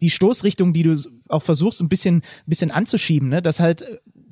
[0.00, 0.96] die Stoßrichtung, die du
[1.28, 3.42] auch versuchst, ein bisschen, bisschen anzuschieben, ne?
[3.42, 3.84] dass halt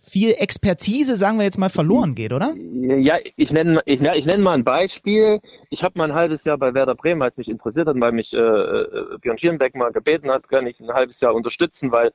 [0.05, 2.55] viel Expertise, sagen wir jetzt mal, verloren geht, oder?
[2.99, 5.41] Ja, ich nenne ich, ich nenn mal ein Beispiel.
[5.71, 8.35] Ich habe mal ein halbes Jahr bei Werder Bremen, es mich interessiert hat, weil mich
[8.35, 12.13] äh, äh Björn Schierenbeck mal gebeten hat, kann ich ein halbes Jahr unterstützen, weil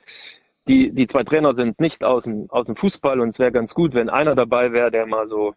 [0.70, 3.74] die, die zwei Trainer sind nicht aus dem, aus dem Fußball und es wäre ganz
[3.74, 5.55] gut, wenn einer dabei wäre, der mal so,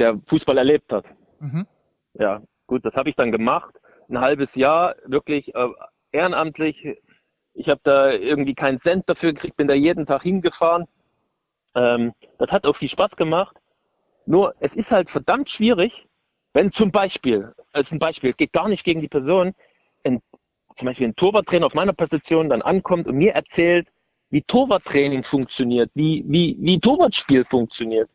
[0.00, 1.04] der Fußball erlebt hat.
[1.38, 1.66] Mhm.
[2.14, 3.76] Ja, gut, das habe ich dann gemacht.
[4.08, 5.68] Ein halbes Jahr, wirklich äh,
[6.10, 6.98] ehrenamtlich.
[7.54, 10.86] Ich habe da irgendwie keinen Cent dafür gekriegt, bin da jeden Tag hingefahren.
[11.76, 13.56] Ähm, das hat auch viel Spaß gemacht.
[14.26, 16.08] Nur, es ist halt verdammt schwierig,
[16.54, 19.54] wenn zum Beispiel, als ein Beispiel, es geht gar nicht gegen die Person,
[20.02, 20.20] ein,
[20.74, 23.88] zum Beispiel ein Torwarttrainer auf meiner Position dann ankommt und mir erzählt,
[24.30, 28.10] wie Torwarttraining funktioniert, wie, wie, wie Torwartspiel funktioniert.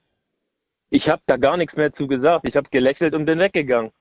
[0.90, 2.48] Ich habe da gar nichts mehr zu gesagt.
[2.48, 3.92] Ich habe gelächelt und bin weggegangen.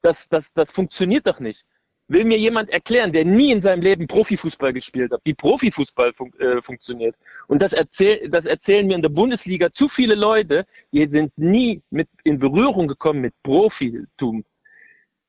[0.00, 1.64] Das, das, das funktioniert doch nicht.
[2.08, 6.32] Will mir jemand erklären, der nie in seinem Leben Profifußball gespielt hat, wie Profifußball fun
[6.38, 7.16] äh, funktioniert?
[7.46, 11.82] Und das, erzähl, das erzählen mir in der Bundesliga zu viele Leute, die sind nie
[11.90, 14.44] mit in Berührung gekommen mit Profitum.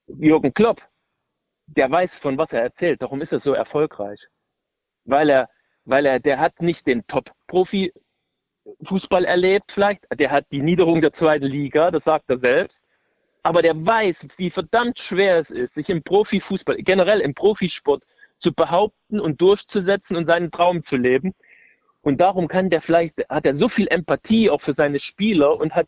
[0.07, 0.81] Jürgen Klopp,
[1.67, 3.01] der weiß, von was er erzählt.
[3.01, 4.19] Darum ist er so erfolgreich.
[5.05, 5.49] Weil er
[5.85, 7.93] weil er, der hat nicht den Top-Profi
[8.83, 12.81] Fußball erlebt vielleicht, der hat die Niederung der zweiten Liga, das sagt er selbst,
[13.43, 18.03] aber der weiß, wie verdammt schwer es ist, sich im Profifußball, generell im Profisport
[18.39, 21.35] zu behaupten und durchzusetzen und seinen Traum zu leben.
[22.01, 25.75] Und darum kann der vielleicht, hat er so viel Empathie auch für seine Spieler und
[25.75, 25.87] hat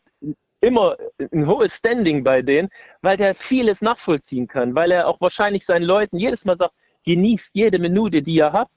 [0.61, 0.97] immer
[1.31, 2.69] ein hohes Standing bei denen,
[3.01, 6.73] weil der vieles nachvollziehen kann, weil er auch wahrscheinlich seinen Leuten jedes Mal sagt,
[7.05, 8.71] genießt jede Minute, die ihr habt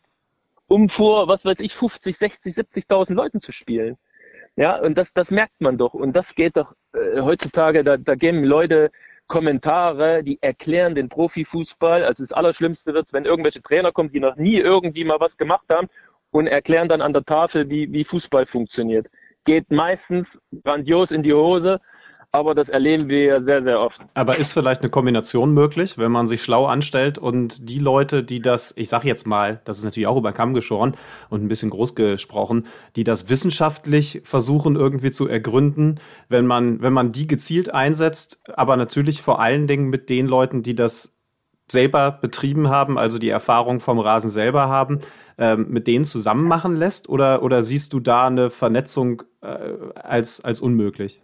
[0.70, 3.96] um vor, was weiß ich, 50, 60, 70.000 Leuten zu spielen.
[4.54, 5.94] Ja, und das, das merkt man doch.
[5.94, 8.92] Und das geht doch äh, heutzutage, da, da geben Leute
[9.26, 12.04] Kommentare, die erklären den Profifußball.
[12.04, 15.66] Also das Allerschlimmste wird wenn irgendwelche Trainer kommen, die noch nie irgendwie mal was gemacht
[15.68, 15.88] haben
[16.30, 19.08] und erklären dann an der Tafel, wie, wie Fußball funktioniert.
[19.44, 21.80] Geht meistens grandios in die Hose,
[22.32, 24.00] aber das erleben wir ja sehr, sehr oft.
[24.14, 28.40] Aber ist vielleicht eine Kombination möglich, wenn man sich schlau anstellt und die Leute, die
[28.40, 30.94] das, ich sage jetzt mal, das ist natürlich auch über den Kamm geschoren
[31.28, 36.92] und ein bisschen groß gesprochen, die das wissenschaftlich versuchen irgendwie zu ergründen, wenn man, wenn
[36.92, 41.16] man die gezielt einsetzt, aber natürlich vor allen Dingen mit den Leuten, die das
[41.68, 45.00] selber betrieben haben, also die Erfahrung vom Rasen selber haben,
[45.38, 47.08] ähm, mit denen zusammen machen lässt?
[47.08, 51.20] Oder, oder siehst du da eine Vernetzung äh, als, als unmöglich?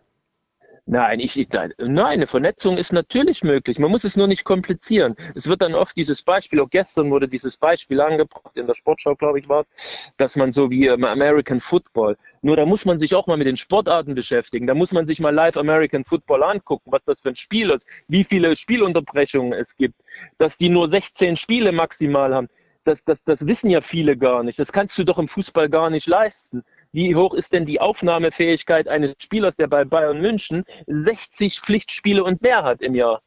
[0.88, 3.80] Nein, ich, ich, nein, eine Vernetzung ist natürlich möglich.
[3.80, 5.16] Man muss es nur nicht komplizieren.
[5.34, 9.16] Es wird dann oft dieses Beispiel, auch gestern wurde dieses Beispiel angebracht, in der Sportschau,
[9.16, 12.16] glaube ich, war es, dass man so wie American Football.
[12.40, 14.68] Nur da muss man sich auch mal mit den Sportarten beschäftigen.
[14.68, 17.84] Da muss man sich mal live American Football angucken, was das für ein Spiel ist,
[18.06, 19.96] wie viele Spielunterbrechungen es gibt,
[20.38, 22.48] dass die nur 16 Spiele maximal haben.
[22.84, 24.60] Das, das, das wissen ja viele gar nicht.
[24.60, 26.62] Das kannst du doch im Fußball gar nicht leisten.
[26.92, 32.42] Wie hoch ist denn die Aufnahmefähigkeit eines Spielers, der bei Bayern München 60 Pflichtspiele und
[32.42, 33.20] mehr hat im Jahr?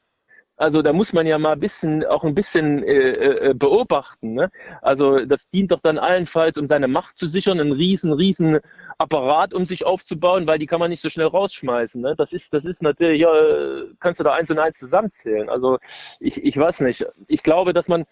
[0.60, 4.34] Also da muss man ja mal ein bisschen, auch ein bisschen äh, äh, beobachten.
[4.34, 4.51] Ne?
[4.82, 8.60] Also das dient doch dann allenfalls, um seine Macht zu sichern, einen riesen, riesen
[8.97, 12.01] Apparat, um sich aufzubauen, weil die kann man nicht so schnell rausschmeißen.
[12.01, 12.14] Ne?
[12.18, 13.32] Das ist, das ist natürlich, ja,
[14.01, 15.49] kannst du da eins und eins zusammenzählen.
[15.49, 15.78] Also
[16.20, 17.05] ich, ich weiß nicht.
[17.30, 18.05] Ich glaube, dass man,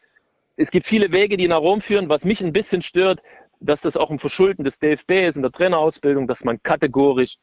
[0.56, 2.08] es gibt viele Wege, die nach Rom führen.
[2.08, 3.20] Was mich ein bisschen stört,
[3.60, 7.38] dass das auch ein Verschulden des DFB ist in der Trainerausbildung, dass man kategorisch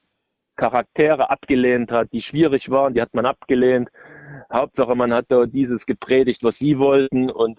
[0.57, 3.91] Charaktere abgelehnt hat, die schwierig waren, die hat man abgelehnt.
[4.53, 7.59] Hauptsache, man hat da dieses gepredigt, was sie wollten und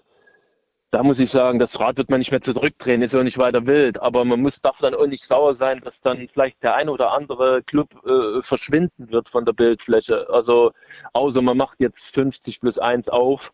[0.92, 3.66] da muss ich sagen, das Rad wird man nicht mehr zurückdrehen, ist ja nicht weiter
[3.66, 4.00] wild.
[4.00, 7.12] Aber man muss, darf dann auch nicht sauer sein, dass dann vielleicht der eine oder
[7.12, 10.26] andere Club äh, verschwinden wird von der Bildfläche.
[10.30, 10.72] Also,
[11.12, 13.52] außer man macht jetzt 50 plus 1 auf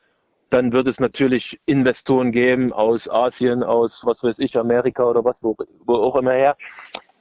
[0.52, 5.42] dann wird es natürlich Investoren geben aus Asien, aus was weiß ich, Amerika oder was,
[5.42, 6.56] wo, wo auch immer her,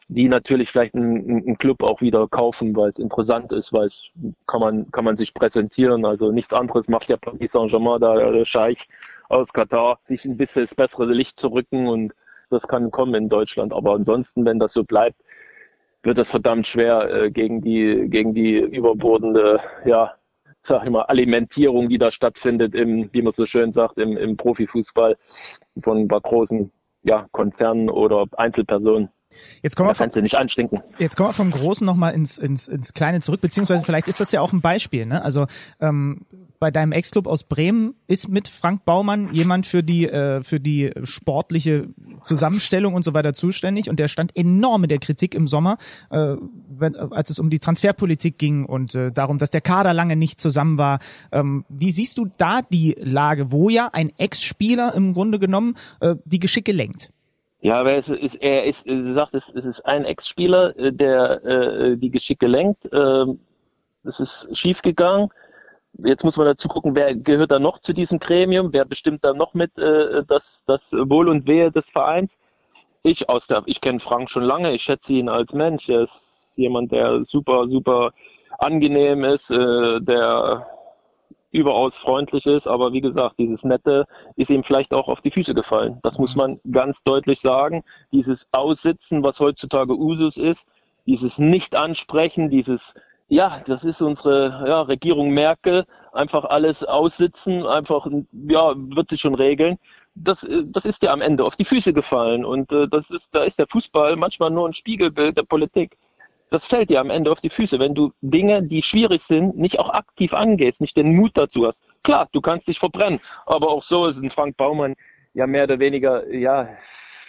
[0.10, 4.04] die natürlich vielleicht einen, einen Club auch wieder kaufen, weil es interessant ist, weil es
[4.48, 6.04] kann man, kann man sich präsentieren.
[6.04, 8.90] Also nichts anderes macht ja Paris Saint-Germain, da der Scheich
[9.30, 12.14] aus Katar, sich ein bisschen das bessere Licht zu rücken und
[12.50, 13.72] das kann kommen in Deutschland.
[13.72, 15.16] Aber ansonsten, wenn das so bleibt,
[16.04, 20.16] wird es verdammt schwer äh, gegen die gegen die überbordende ja
[20.64, 24.38] sag ich mal, Alimentierung, die da stattfindet im, wie man so schön sagt, im, im
[24.38, 25.18] Profifußball
[25.82, 26.72] von großen
[27.04, 29.10] ja, Konzernen oder Einzelpersonen.
[29.62, 30.82] Jetzt kommen, wir vom, nicht anstinken.
[31.00, 34.32] jetzt kommen wir vom Großen nochmal ins, ins, ins Kleine zurück, beziehungsweise vielleicht ist das
[34.32, 35.06] ja auch ein Beispiel.
[35.06, 35.24] Ne?
[35.24, 35.48] Also
[35.80, 36.26] ähm,
[36.62, 40.92] bei deinem Ex-Club aus Bremen ist mit Frank Baumann jemand für die, äh, für die
[41.04, 41.88] sportliche
[42.22, 45.78] Zusammenstellung und so weiter zuständig und der stand enorm in der Kritik im Sommer,
[46.12, 46.36] äh,
[46.70, 50.40] wenn, als es um die Transferpolitik ging und äh, darum, dass der Kader lange nicht
[50.40, 51.00] zusammen war.
[51.32, 56.16] Ähm, wie siehst du da die Lage, wo ja ein Ex-Spieler im Grunde genommen äh,
[56.26, 57.12] die Geschicke lenkt?
[57.62, 61.98] Ja, aber es ist, er ist, er sagt, es, ist ein Ex-Spieler, äh, der äh,
[61.98, 62.90] die Geschicke lenkt.
[62.92, 63.40] Ähm,
[64.04, 65.30] es ist schiefgegangen.
[66.04, 69.34] Jetzt muss man dazu gucken, wer gehört da noch zu diesem Gremium, wer bestimmt da
[69.34, 72.38] noch mit äh, das, das Wohl und Wehe des Vereins.
[73.04, 75.88] Ich aus der, ich kenne Frank schon lange, ich schätze ihn als Mensch.
[75.90, 78.12] Er ist jemand, der super, super
[78.58, 80.66] angenehm ist, äh, der
[81.52, 85.54] überaus freundlich ist, aber wie gesagt, dieses Nette ist ihm vielleicht auch auf die Füße
[85.54, 86.00] gefallen.
[86.04, 87.84] Das muss man ganz deutlich sagen.
[88.12, 90.68] Dieses Aussitzen, was heutzutage Usus ist,
[91.06, 92.94] dieses Nicht-Ansprechen, dieses,
[93.28, 98.08] ja, das ist unsere ja, Regierung Merkel, einfach alles aussitzen, einfach,
[98.48, 99.78] ja, wird sich schon regeln.
[100.16, 103.44] Das, das ist ja am Ende auf die Füße gefallen und äh, das ist, da
[103.44, 105.98] ist der Fußball manchmal nur ein Spiegelbild der Politik
[106.52, 109.80] das fällt dir am Ende auf die Füße, wenn du Dinge, die schwierig sind, nicht
[109.80, 111.84] auch aktiv angehst, nicht den Mut dazu hast.
[112.04, 114.96] Klar, du kannst dich verbrennen, aber auch so ist ein Frank Baumann
[115.34, 116.68] ja mehr oder weniger, ja,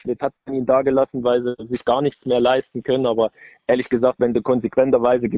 [0.04, 3.30] jetzt hat man ihn da gelassen, weil sie sich gar nichts mehr leisten können, aber
[3.68, 5.28] ehrlich gesagt, wenn du konsequenterweise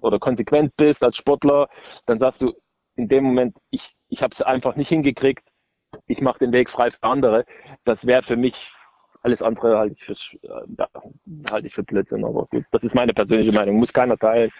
[0.00, 1.68] oder konsequent bist als Sportler,
[2.06, 2.52] dann sagst du
[2.94, 5.42] in dem Moment, ich, ich habe es einfach nicht hingekriegt,
[6.06, 7.44] ich mache den Weg frei für andere.
[7.84, 8.72] Das wäre für mich
[9.26, 10.38] alles andere halte ich für,
[10.78, 10.88] ja,
[11.50, 13.76] halte ich für Blödsinn, aber gut, das ist meine persönliche Meinung.
[13.76, 14.50] Muss keiner teilen.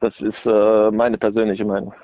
[0.00, 1.94] Das ist äh, meine persönliche Meinung.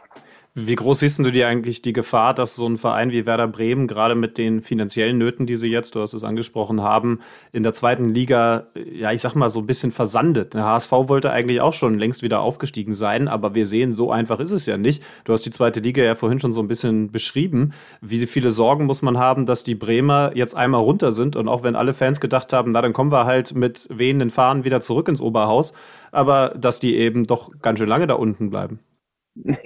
[0.57, 3.87] Wie groß siehst du dir eigentlich die Gefahr, dass so ein Verein wie Werder Bremen
[3.87, 7.21] gerade mit den finanziellen Nöten, die sie jetzt, du hast es angesprochen haben,
[7.53, 10.55] in der zweiten Liga, ja, ich sag mal, so ein bisschen versandet?
[10.55, 14.41] Der HSV wollte eigentlich auch schon längst wieder aufgestiegen sein, aber wir sehen, so einfach
[14.41, 15.05] ist es ja nicht.
[15.23, 17.73] Du hast die zweite Liga ja vorhin schon so ein bisschen beschrieben.
[18.01, 21.63] Wie viele Sorgen muss man haben, dass die Bremer jetzt einmal runter sind und auch
[21.63, 25.07] wenn alle Fans gedacht haben, na, dann kommen wir halt mit wehenden Fahnen wieder zurück
[25.07, 25.75] ins Oberhaus,
[26.11, 28.81] aber dass die eben doch ganz schön lange da unten bleiben.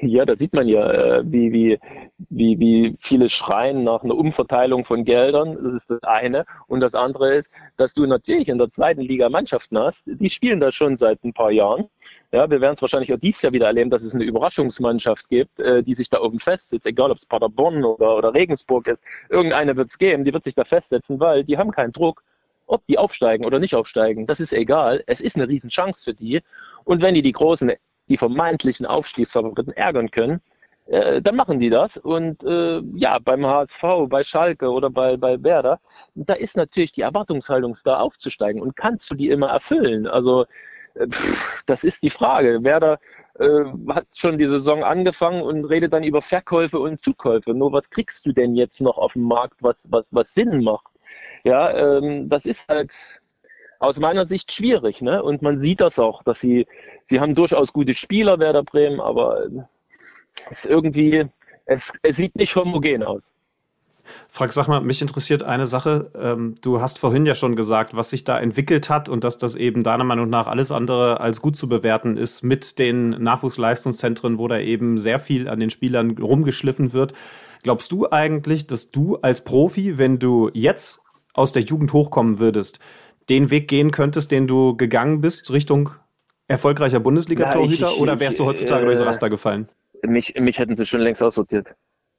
[0.03, 1.79] Ja, da sieht man ja, äh, wie, wie,
[2.29, 5.57] wie, wie viele schreien nach einer Umverteilung von Geldern.
[5.63, 6.45] Das ist das eine.
[6.67, 10.61] Und das andere ist, dass du natürlich in der zweiten Liga Mannschaften hast, die spielen
[10.61, 11.87] da schon seit ein paar Jahren.
[12.33, 15.59] Ja, wir werden es wahrscheinlich auch dieses Jahr wieder erleben, dass es eine Überraschungsmannschaft gibt,
[15.61, 19.03] äh, die sich da oben festsetzt, egal ob es Paderborn oder, oder Regensburg ist.
[19.31, 22.23] Irgendeine wird es geben, die wird sich da festsetzen, weil die haben keinen Druck,
[22.67, 24.27] ob die aufsteigen oder nicht aufsteigen.
[24.27, 25.03] Das ist egal.
[25.07, 26.43] Es ist eine Riesenchance für die.
[26.85, 27.73] Und wenn die die großen
[28.09, 30.41] die vermeintlichen Aufstiegsfavoriten ärgern können,
[30.87, 31.97] äh, dann machen die das.
[31.97, 35.81] Und äh, ja, beim HSV, bei Schalke oder bei, bei Werder,
[36.15, 38.61] da ist natürlich die Erwartungshaltung da aufzusteigen.
[38.61, 40.07] Und kannst du die immer erfüllen?
[40.07, 40.45] Also
[40.95, 42.63] äh, pff, das ist die Frage.
[42.63, 42.99] Werder
[43.39, 47.55] äh, hat schon die Saison angefangen und redet dann über Verkäufe und Zukäufe.
[47.55, 50.93] Nur was kriegst du denn jetzt noch auf dem Markt, was, was, was Sinn macht?
[51.45, 52.93] Ja, ähm, das ist halt
[53.81, 55.01] aus meiner Sicht schwierig.
[55.01, 55.23] Ne?
[55.23, 56.67] Und man sieht das auch, dass sie,
[57.05, 59.47] sie haben durchaus gute Spieler, Werder Bremen, aber
[60.51, 61.27] es irgendwie,
[61.67, 63.33] es, es sieht nicht homogen aus.
[64.29, 66.11] Frank, sag mal, mich interessiert eine Sache.
[66.15, 69.55] Ähm, du hast vorhin ja schon gesagt, was sich da entwickelt hat und dass das
[69.55, 74.49] eben deiner Meinung nach alles andere als gut zu bewerten ist mit den Nachwuchsleistungszentren, wo
[74.49, 77.15] da eben sehr viel an den Spielern rumgeschliffen wird.
[77.63, 81.01] Glaubst du eigentlich, dass du als Profi, wenn du jetzt
[81.33, 82.81] aus der Jugend hochkommen würdest,
[83.29, 85.91] den Weg gehen könntest, den du gegangen bist, Richtung
[86.47, 89.69] erfolgreicher Bundesliga-Torhüter, oder wärst du heutzutage äh, durchs Raster gefallen?
[90.03, 91.69] Mich, mich hätten sie schon längst aussortiert.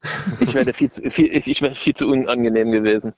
[0.40, 3.14] Ich wäre viel, zu, viel, ich wäre viel zu unangenehm gewesen.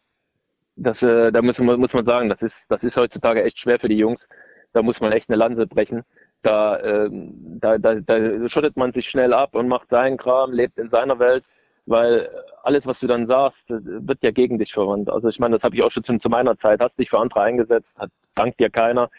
[0.75, 3.79] Das, äh, da muss man, muss man sagen, das ist, das ist heutzutage echt schwer
[3.79, 4.29] für die Jungs.
[4.73, 6.03] Da muss man echt eine Lanze brechen.
[6.43, 10.77] Da, äh, da, da, da schottet man sich schnell ab und macht seinen Kram, lebt
[10.77, 11.43] in seiner Welt
[11.87, 12.29] weil
[12.63, 15.09] alles, was du dann sagst, wird ja gegen dich verwandt.
[15.09, 17.41] Also ich meine, das habe ich auch schon zu, meiner Zeit, hast dich für andere
[17.41, 19.09] eingesetzt, hat, dankt dir keiner.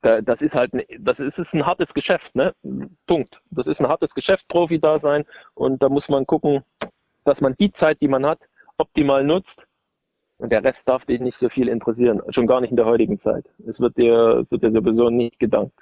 [0.00, 2.54] Das ist halt, das ist, ist ein hartes Geschäft, ne?
[3.06, 3.42] Punkt.
[3.50, 6.64] Das ist ein hartes Geschäft, Profi da sein und da muss man gucken,
[7.24, 8.38] dass man die Zeit, die man hat,
[8.78, 9.66] optimal nutzt
[10.40, 13.20] und der Rest darf dich nicht so viel interessieren, schon gar nicht in der heutigen
[13.20, 13.44] Zeit.
[13.66, 15.74] Es wird dir, wird dir sowieso nicht gedankt.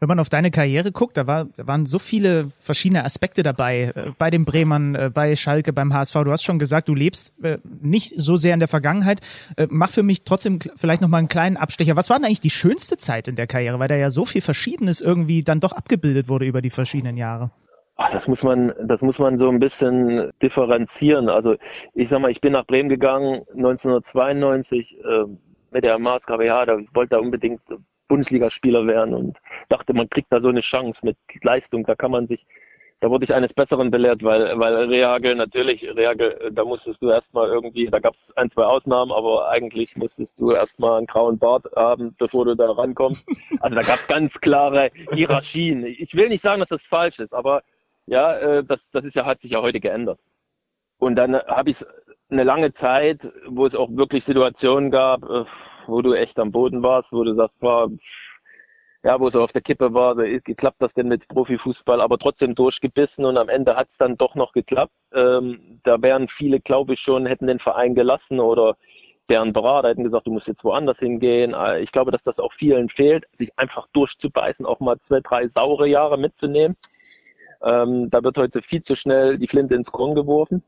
[0.00, 3.92] Wenn man auf deine Karriere guckt, da, war, da waren so viele verschiedene Aspekte dabei,
[3.94, 6.14] äh, bei den Bremern, äh, bei Schalke, beim HSV.
[6.24, 9.20] Du hast schon gesagt, du lebst äh, nicht so sehr in der Vergangenheit.
[9.68, 11.96] Mach für mich trotzdem vielleicht noch mal einen kleinen Abstecher.
[11.96, 14.40] Was war denn eigentlich die schönste Zeit in der Karriere, weil da ja so viel
[14.40, 17.50] Verschiedenes irgendwie dann doch abgebildet wurde über die verschiedenen Jahre?
[18.00, 21.28] Ach, das muss man, das muss man so ein bisschen differenzieren.
[21.28, 21.56] Also
[21.94, 25.24] ich sag mal, ich bin nach Bremen gegangen 1992 äh,
[25.72, 27.60] mit der Maßgabe, ja, da wollte er unbedingt
[28.06, 29.38] Bundesligaspieler werden und
[29.68, 31.84] dachte, man kriegt da so eine Chance mit Leistung.
[31.84, 32.46] Da kann man sich,
[33.00, 37.48] da wurde ich eines Besseren belehrt, weil, weil Rehagel natürlich, Rehagel, da musstest du erstmal
[37.48, 41.66] irgendwie, da gab es ein, zwei Ausnahmen, aber eigentlich musstest du erstmal einen grauen Bart
[41.74, 43.26] haben, bevor du da rankommst.
[43.58, 45.84] Also da gab es ganz klare Hierarchien.
[45.84, 47.64] Ich will nicht sagen, dass das falsch ist, aber
[48.08, 50.18] ja, äh, das, das ist ja, hat sich ja heute geändert.
[50.98, 51.84] Und dann habe ich
[52.30, 55.44] eine lange Zeit, wo es auch wirklich Situationen gab, äh,
[55.86, 57.90] wo du echt am Boden warst, wo du sagst, boah,
[59.04, 63.24] ja, wo es auf der Kippe war, geklappt das denn mit Profifußball, aber trotzdem durchgebissen
[63.24, 64.92] und am Ende hat es dann doch noch geklappt.
[65.12, 68.76] Ähm, da wären viele, glaube ich, schon, hätten den Verein gelassen oder
[69.28, 71.54] deren Berater hätten gesagt, du musst jetzt woanders hingehen.
[71.54, 75.48] Äh, ich glaube, dass das auch vielen fehlt, sich einfach durchzubeißen, auch mal zwei, drei
[75.48, 76.76] saure Jahre mitzunehmen.
[77.62, 80.62] Ähm, da wird heute viel zu schnell die Flinte ins Korn geworfen.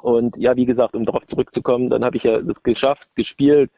[0.00, 3.70] Und ja, wie gesagt, um darauf zurückzukommen, dann habe ich ja das geschafft, gespielt.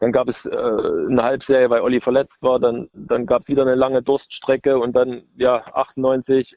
[0.00, 2.58] Dann gab es äh, eine Halbserie, weil Olli verletzt war.
[2.58, 6.56] Dann, dann gab es wieder eine lange Durststrecke und dann, ja, 98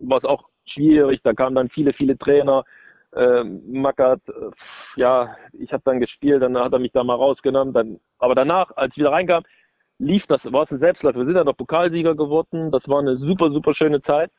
[0.00, 1.22] war es auch schwierig.
[1.22, 2.64] Da kamen dann viele, viele Trainer.
[3.14, 4.50] Äh, Mackert, äh,
[4.96, 7.72] ja, ich habe dann gespielt, dann hat er mich da mal rausgenommen.
[7.72, 9.44] Dann, aber danach, als ich wieder reinkam,
[9.98, 11.18] lief das, war es ein Selbstläufer.
[11.18, 12.70] Wir sind ja noch Pokalsieger geworden.
[12.70, 14.30] Das war eine super, super schöne Zeit.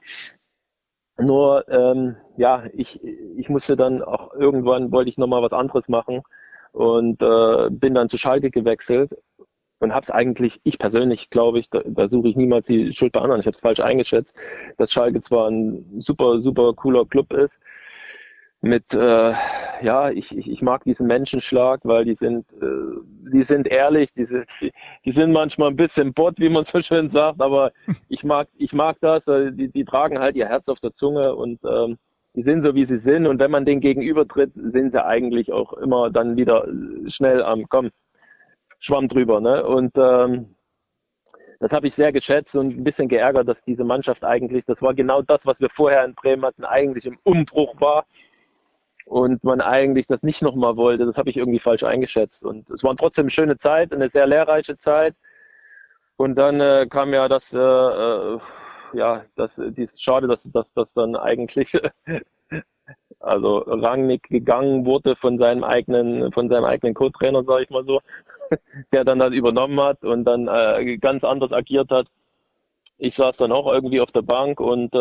[1.17, 6.21] Nur, ähm, ja, ich, ich musste dann auch irgendwann, wollte ich nochmal was anderes machen
[6.71, 9.11] und äh, bin dann zu Schalke gewechselt
[9.79, 13.11] und habe es eigentlich, ich persönlich glaube ich, da, da suche ich niemals die Schuld
[13.11, 13.41] bei anderen.
[13.41, 14.33] Ich habe es falsch eingeschätzt,
[14.77, 17.59] dass Schalke zwar ein super, super cooler Club ist,
[18.61, 19.33] mit, äh,
[19.81, 22.99] ja, ich, ich, ich mag diesen Menschenschlag, weil die sind, äh,
[23.31, 24.47] die sind ehrlich, die sind,
[25.05, 27.71] die sind manchmal ein bisschen bot, wie man so schön sagt, aber
[28.09, 31.59] ich mag, ich mag das, die, die tragen halt ihr Herz auf der Zunge und
[31.63, 31.97] ähm,
[32.35, 35.73] die sind so, wie sie sind und wenn man denen gegenübertritt, sind sie eigentlich auch
[35.73, 36.67] immer dann wieder
[37.07, 37.91] schnell am, komm,
[38.79, 40.55] Schwamm drüber, ne, und ähm,
[41.61, 44.93] das habe ich sehr geschätzt und ein bisschen geärgert, dass diese Mannschaft eigentlich, das war
[44.93, 48.05] genau das, was wir vorher in Bremen hatten, eigentlich im Umbruch war
[49.09, 51.05] und man eigentlich das nicht nochmal wollte.
[51.05, 52.45] Das habe ich irgendwie falsch eingeschätzt.
[52.45, 55.15] Und es war trotzdem eine schöne Zeit, eine sehr lehrreiche Zeit.
[56.15, 58.39] Und dann äh, kam ja das, äh, äh
[58.93, 61.75] ja, das, die ist schade, dass, dass das dann eigentlich
[63.19, 68.01] also Rangnick gegangen wurde von seinem eigenen, von seinem eigenen Co-Trainer, sage ich mal so,
[68.91, 72.05] der dann das übernommen hat und dann äh, ganz anders agiert hat.
[72.99, 74.93] Ich saß dann auch irgendwie auf der Bank und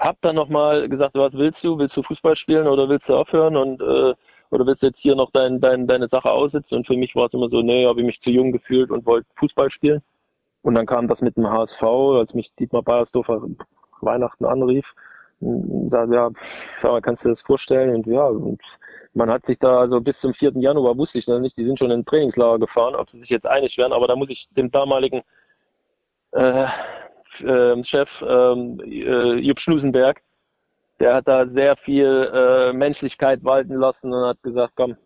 [0.00, 1.78] hab dann nochmal gesagt, was willst du?
[1.78, 3.56] Willst du Fußball spielen oder willst du aufhören?
[3.56, 4.14] Und äh,
[4.50, 6.78] oder willst du jetzt hier noch dein, dein, deine Sache aussitzen?
[6.78, 9.06] Und für mich war es immer so, nee, habe ich mich zu jung gefühlt und
[9.06, 10.02] wollte Fußball spielen.
[10.62, 13.42] Und dann kam das mit dem HSV, als mich Dietmar Beiersdorfer
[14.00, 14.94] Weihnachten anrief
[15.40, 17.94] und sagte, ja, kannst du das vorstellen?
[17.94, 18.60] Und ja, und
[19.14, 20.52] man hat sich da, also bis zum 4.
[20.56, 23.46] Januar wusste ich das nicht, die sind schon in Trainingslager gefahren, ob sie sich jetzt
[23.46, 25.22] einig werden, aber da muss ich dem damaligen
[26.32, 26.66] äh,
[27.42, 30.20] äh, Chef ähm, äh, Jupp Schnusenberg,
[30.98, 34.96] der hat da sehr viel äh, Menschlichkeit walten lassen und hat gesagt, komm,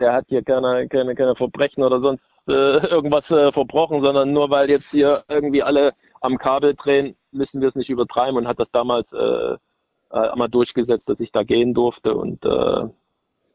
[0.00, 2.52] der hat hier keine, keine, keine Verbrechen oder sonst äh,
[2.88, 7.68] irgendwas äh, verbrochen, sondern nur weil jetzt hier irgendwie alle am Kabel drehen, müssen wir
[7.68, 9.54] es nicht übertreiben und hat das damals äh,
[10.12, 12.44] äh, mal durchgesetzt, dass ich da gehen durfte und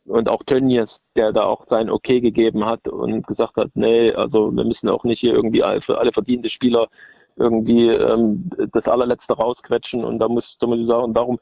[0.07, 4.51] und auch Tönnies, der da auch sein Okay gegeben hat und gesagt hat, nee, also
[4.55, 6.89] wir müssen auch nicht hier irgendwie für alle verdiente Spieler
[7.35, 11.39] irgendwie ähm, das allerletzte rausquetschen und da muss, da muss ich sagen, darum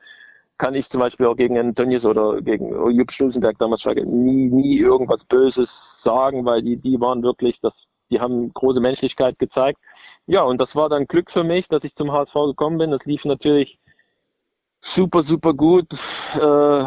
[0.57, 5.25] kann ich zum Beispiel auch gegen Tönnies oder gegen Jupp Stulzenberg damals nie, nie irgendwas
[5.25, 9.79] Böses sagen, weil die, die waren wirklich, das, die haben große Menschlichkeit gezeigt.
[10.27, 12.91] Ja, und das war dann Glück für mich, dass ich zum HSV gekommen bin.
[12.91, 13.79] Das lief natürlich
[14.79, 15.87] super, super gut.
[16.39, 16.85] Äh,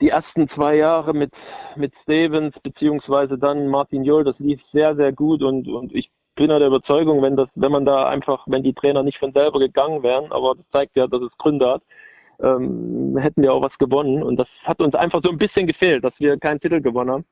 [0.00, 1.32] die ersten zwei Jahre mit,
[1.76, 6.48] mit Stevens beziehungsweise dann Martin Johl, das lief sehr, sehr gut und, und ich bin
[6.48, 10.02] der Überzeugung, wenn das, wenn man da einfach, wenn die Trainer nicht von selber gegangen
[10.04, 11.82] wären, aber das zeigt ja, dass es Gründe hat,
[12.40, 14.22] ähm, hätten wir auch was gewonnen.
[14.22, 17.24] Und das hat uns einfach so ein bisschen gefehlt, dass wir keinen Titel gewonnen haben.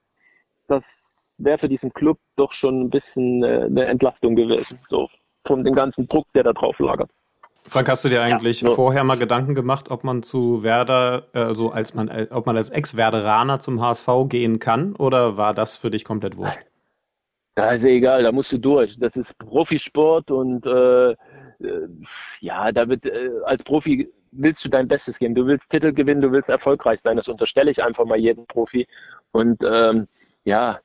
[0.66, 5.08] Das wäre für diesen Club doch schon ein bisschen äh, eine Entlastung gewesen, so
[5.46, 7.10] von dem ganzen Druck, der da drauf lagert.
[7.62, 8.74] Frank, hast du dir eigentlich ja, so.
[8.74, 12.70] vorher mal Gedanken gemacht, ob man zu Werder, also als man, äh, ob man als
[12.70, 16.58] Ex-Werderaner zum HSV gehen kann, oder war das für dich komplett wurscht?
[17.56, 18.98] Da ist ja egal, da musst du durch.
[18.98, 21.16] Das ist Profisport und äh, äh
[22.40, 25.34] ja, da wird äh, als Profi willst du dein Bestes geben.
[25.34, 27.16] Du willst Titel gewinnen, du willst erfolgreich sein.
[27.16, 28.86] Das unterstelle ich einfach mal jedem Profi.
[29.32, 30.06] Und ähm,
[30.44, 30.80] ja,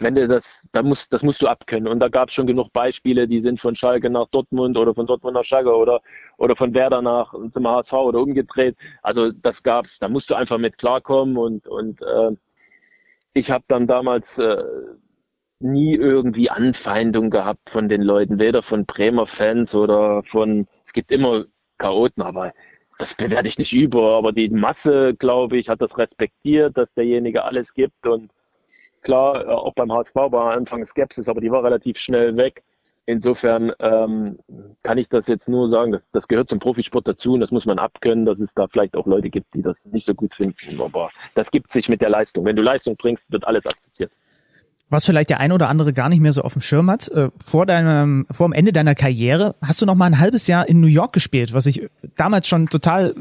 [0.00, 1.88] wenn du das, da musst, das musst du abkönnen.
[1.88, 5.06] Und da gab es schon genug Beispiele, die sind von Schalke nach Dortmund oder von
[5.06, 6.02] Dortmund nach Schalke oder,
[6.36, 8.76] oder von Werder nach zum HSV oder umgedreht.
[9.02, 9.98] Also das gab's.
[9.98, 12.32] Da musst du einfach mit klarkommen und, und äh,
[13.32, 14.62] ich habe dann damals äh,
[15.64, 21.10] nie irgendwie Anfeindung gehabt von den Leuten, weder von Bremer Fans oder von, es gibt
[21.10, 21.46] immer
[21.78, 22.52] Chaoten, aber
[22.98, 24.16] das bewerte ich nicht über.
[24.16, 28.06] Aber die Masse, glaube ich, hat das respektiert, dass derjenige alles gibt.
[28.06, 28.30] Und
[29.02, 32.62] klar, äh, auch beim HSV war am Anfang Skepsis, aber die war relativ schnell weg.
[33.06, 34.38] Insofern ähm,
[34.82, 37.66] kann ich das jetzt nur sagen, das, das, gehört zum Profisport dazu und das muss
[37.66, 40.80] man abkönnen, dass es da vielleicht auch Leute gibt, die das nicht so gut finden.
[40.80, 42.46] Aber das gibt sich mit der Leistung.
[42.46, 43.83] Wenn du Leistung bringst, wird alles akzeptiert
[44.90, 47.08] was vielleicht der eine oder andere gar nicht mehr so auf dem Schirm hat.
[47.08, 50.68] Äh, vor deinem, vor dem Ende deiner Karriere hast du noch mal ein halbes Jahr
[50.68, 53.14] in New York gespielt, was ich damals schon total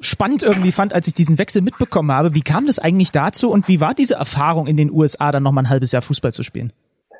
[0.00, 2.34] spannend irgendwie fand, als ich diesen Wechsel mitbekommen habe.
[2.34, 5.52] Wie kam das eigentlich dazu und wie war diese Erfahrung in den USA dann noch
[5.52, 6.72] mal ein halbes Jahr Fußball zu spielen?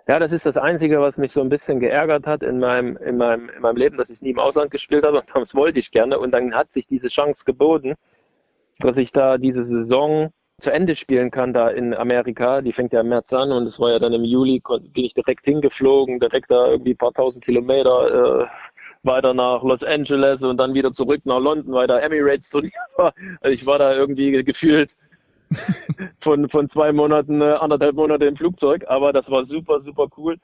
[0.09, 3.16] Ja, das ist das Einzige, was mich so ein bisschen geärgert hat in meinem, in
[3.16, 5.18] meinem, in meinem Leben, dass ich nie im Ausland gespielt habe.
[5.18, 6.18] Und das wollte ich gerne.
[6.18, 7.94] Und dann hat sich diese Chance geboten,
[8.81, 12.61] dass ich da diese Saison zu Ende spielen kann da in Amerika.
[12.61, 14.62] Die fängt ja im März an und es war ja dann im Juli,
[14.93, 18.47] bin ich direkt hingeflogen, direkt da irgendwie ein paar tausend Kilometer äh,
[19.03, 23.15] weiter nach Los Angeles und dann wieder zurück nach London, weil da Emirates Turnier war.
[23.41, 24.95] Also ich war da irgendwie gefühlt
[26.20, 30.37] von, von zwei Monaten, äh, anderthalb Monate im Flugzeug, aber das war super, super cool.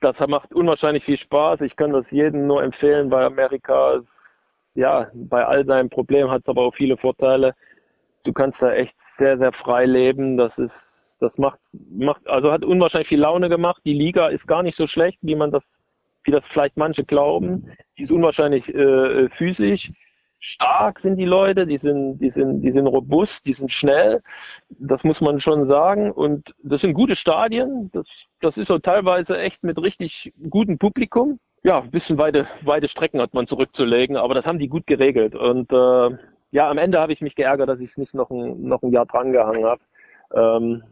[0.00, 1.60] Das macht unwahrscheinlich viel Spaß.
[1.60, 4.00] Ich kann das jedem nur empfehlen, weil Amerika,
[4.74, 7.54] ja, bei all seinen Problemen hat es aber auch viele Vorteile.
[8.24, 10.36] Du kannst da echt sehr, sehr frei leben.
[10.36, 11.60] Das ist, das macht,
[11.90, 13.82] macht, also hat unwahrscheinlich viel Laune gemacht.
[13.84, 15.62] Die Liga ist gar nicht so schlecht, wie man das,
[16.24, 17.70] wie das vielleicht manche glauben.
[17.96, 19.92] Die ist unwahrscheinlich äh, physisch.
[20.42, 24.22] Stark sind die Leute, die sind, die sind, die sind robust, die sind schnell.
[24.70, 26.10] Das muss man schon sagen.
[26.10, 27.90] Und das sind gute Stadien.
[27.92, 28.06] Das,
[28.40, 31.38] das ist so teilweise echt mit richtig gutem Publikum.
[31.62, 35.34] Ja, ein bisschen weite, weite Strecken hat man zurückzulegen, aber das haben die gut geregelt.
[35.34, 36.16] Und äh,
[36.50, 38.92] ja, am Ende habe ich mich geärgert, dass ich es nicht noch ein, noch ein
[38.92, 39.82] Jahr drangehangen habe.
[40.34, 40.82] Ähm,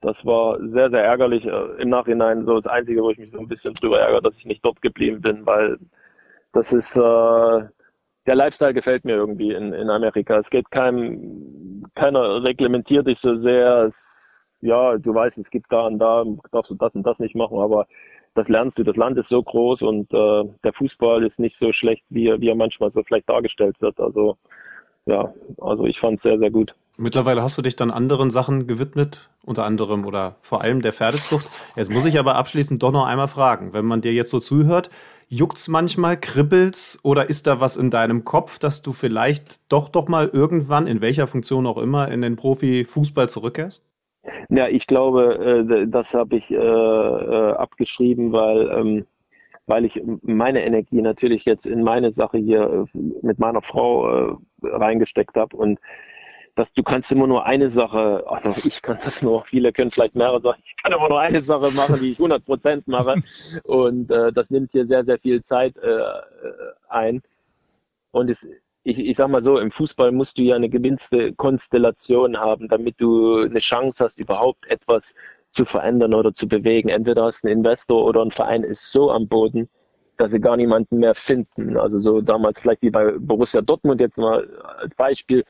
[0.00, 1.44] das war sehr, sehr ärgerlich.
[1.46, 4.36] Äh, Im Nachhinein so das Einzige, wo ich mich so ein bisschen drüber ärgere, dass
[4.36, 5.78] ich nicht dort geblieben bin, weil
[6.52, 7.00] das ist, äh,
[8.26, 10.38] der Lifestyle gefällt mir irgendwie in, in Amerika.
[10.38, 13.84] Es geht keinem, keiner reglementiert dich so sehr.
[13.88, 17.34] Es, ja, du weißt, es gibt da und da, darfst du das und das nicht
[17.34, 17.86] machen, aber
[18.34, 18.84] das lernst du.
[18.84, 22.48] Das Land ist so groß und äh, der Fußball ist nicht so schlecht, wie, wie
[22.48, 24.00] er manchmal so vielleicht dargestellt wird.
[24.00, 24.36] Also
[25.06, 26.74] ja, also ich fand es sehr, sehr gut.
[26.98, 31.46] Mittlerweile hast du dich dann anderen Sachen gewidmet, unter anderem oder vor allem der Pferdezucht.
[31.74, 34.90] Jetzt muss ich aber abschließend doch noch einmal fragen, wenn man dir jetzt so zuhört,
[35.28, 40.06] juckt's manchmal, kribbelt's oder ist da was in deinem Kopf, dass du vielleicht doch doch
[40.06, 43.84] mal irgendwann, in welcher Funktion auch immer, in den Profifußball zurückkehrst?
[44.50, 49.06] Ja, ich glaube, äh, das habe ich äh, äh, abgeschrieben, weil, ähm,
[49.66, 55.56] weil ich meine Energie natürlich jetzt in meine Sache hier mit meiner Frau reingesteckt habe
[55.56, 55.78] und
[56.54, 60.14] dass du kannst immer nur eine Sache, also ich kann das nur, viele können vielleicht
[60.14, 63.22] mehrere Sachen, ich kann immer nur eine Sache machen, die ich 100 Prozent mache.
[63.64, 66.02] Und äh, das nimmt hier sehr, sehr viel Zeit äh,
[66.88, 67.22] ein.
[68.10, 68.46] Und es,
[68.84, 73.00] ich, ich sag mal so, im Fußball musst du ja eine gewinste Konstellation haben, damit
[73.00, 75.14] du eine Chance hast, überhaupt etwas
[75.50, 76.88] zu verändern oder zu bewegen.
[76.88, 79.68] Entweder hast du einen Investor oder ein Verein ist so am Boden,
[80.22, 81.76] dass sie gar niemanden mehr finden.
[81.76, 85.44] Also so damals vielleicht wie bei Borussia Dortmund jetzt mal als Beispiel,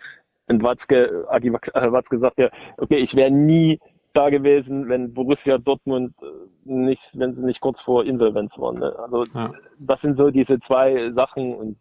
[0.49, 3.79] und Watzke, Agi äh, Watzke sagt ja, okay, ich wäre nie
[4.13, 6.27] da gewesen, wenn Borussia Dortmund äh,
[6.65, 8.79] nicht, wenn sie nicht kurz vor Insolvenz waren.
[8.79, 8.99] Ne?
[8.99, 9.53] Also ja.
[9.79, 11.77] das sind so diese zwei Sachen und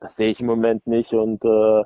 [0.00, 1.84] das sehe ich im Moment nicht und äh,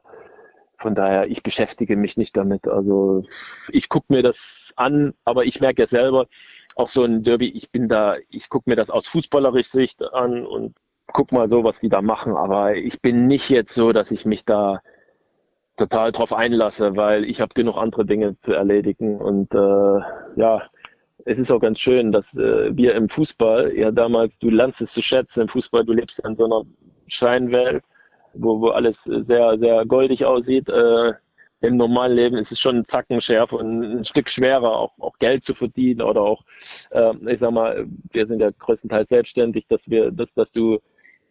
[0.83, 2.69] von daher, ich beschäftige mich nicht damit.
[2.69, 3.25] Also
[3.69, 6.27] ich gucke mir das an, aber ich merke ja selber,
[6.75, 10.45] auch so ein Derby, ich bin da, ich gucke mir das aus fußballerischer Sicht an
[10.47, 10.77] und
[11.13, 12.37] guck mal so, was die da machen.
[12.37, 14.81] Aber ich bin nicht jetzt so, dass ich mich da
[15.77, 19.21] total drauf einlasse, weil ich habe genug andere Dinge zu erledigen.
[19.21, 20.01] Und äh,
[20.37, 20.63] ja,
[21.25, 24.93] es ist auch ganz schön, dass äh, wir im Fußball, ja damals, du lernst es
[24.93, 26.63] zu schätzen im Fußball, du lebst in so einer
[27.07, 27.85] Scheinwelt,
[28.35, 30.69] wo, wo alles sehr, sehr goldig aussieht.
[30.69, 31.13] Äh,
[31.61, 35.19] Im normalen Leben ist es schon ein Zacken schärfer und ein Stück schwerer, auch, auch
[35.19, 36.45] Geld zu verdienen oder auch,
[36.91, 40.81] äh, ich sag mal, wir sind ja größtenteils selbstständig, dass wir, dass, dass du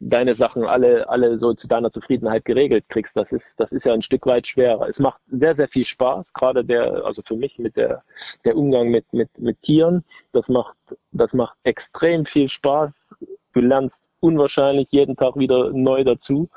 [0.01, 3.15] deine Sachen alle, alle so zu deiner Zufriedenheit geregelt kriegst.
[3.15, 4.87] Das ist, das ist ja ein Stück weit schwerer.
[4.89, 8.03] Es macht sehr, sehr viel Spaß, gerade der, also für mich mit der,
[8.43, 10.03] der Umgang mit, mit, mit Tieren.
[10.33, 10.75] Das macht,
[11.11, 13.09] das macht extrem viel Spaß.
[13.53, 16.49] Du lernst unwahrscheinlich jeden Tag wieder neu dazu.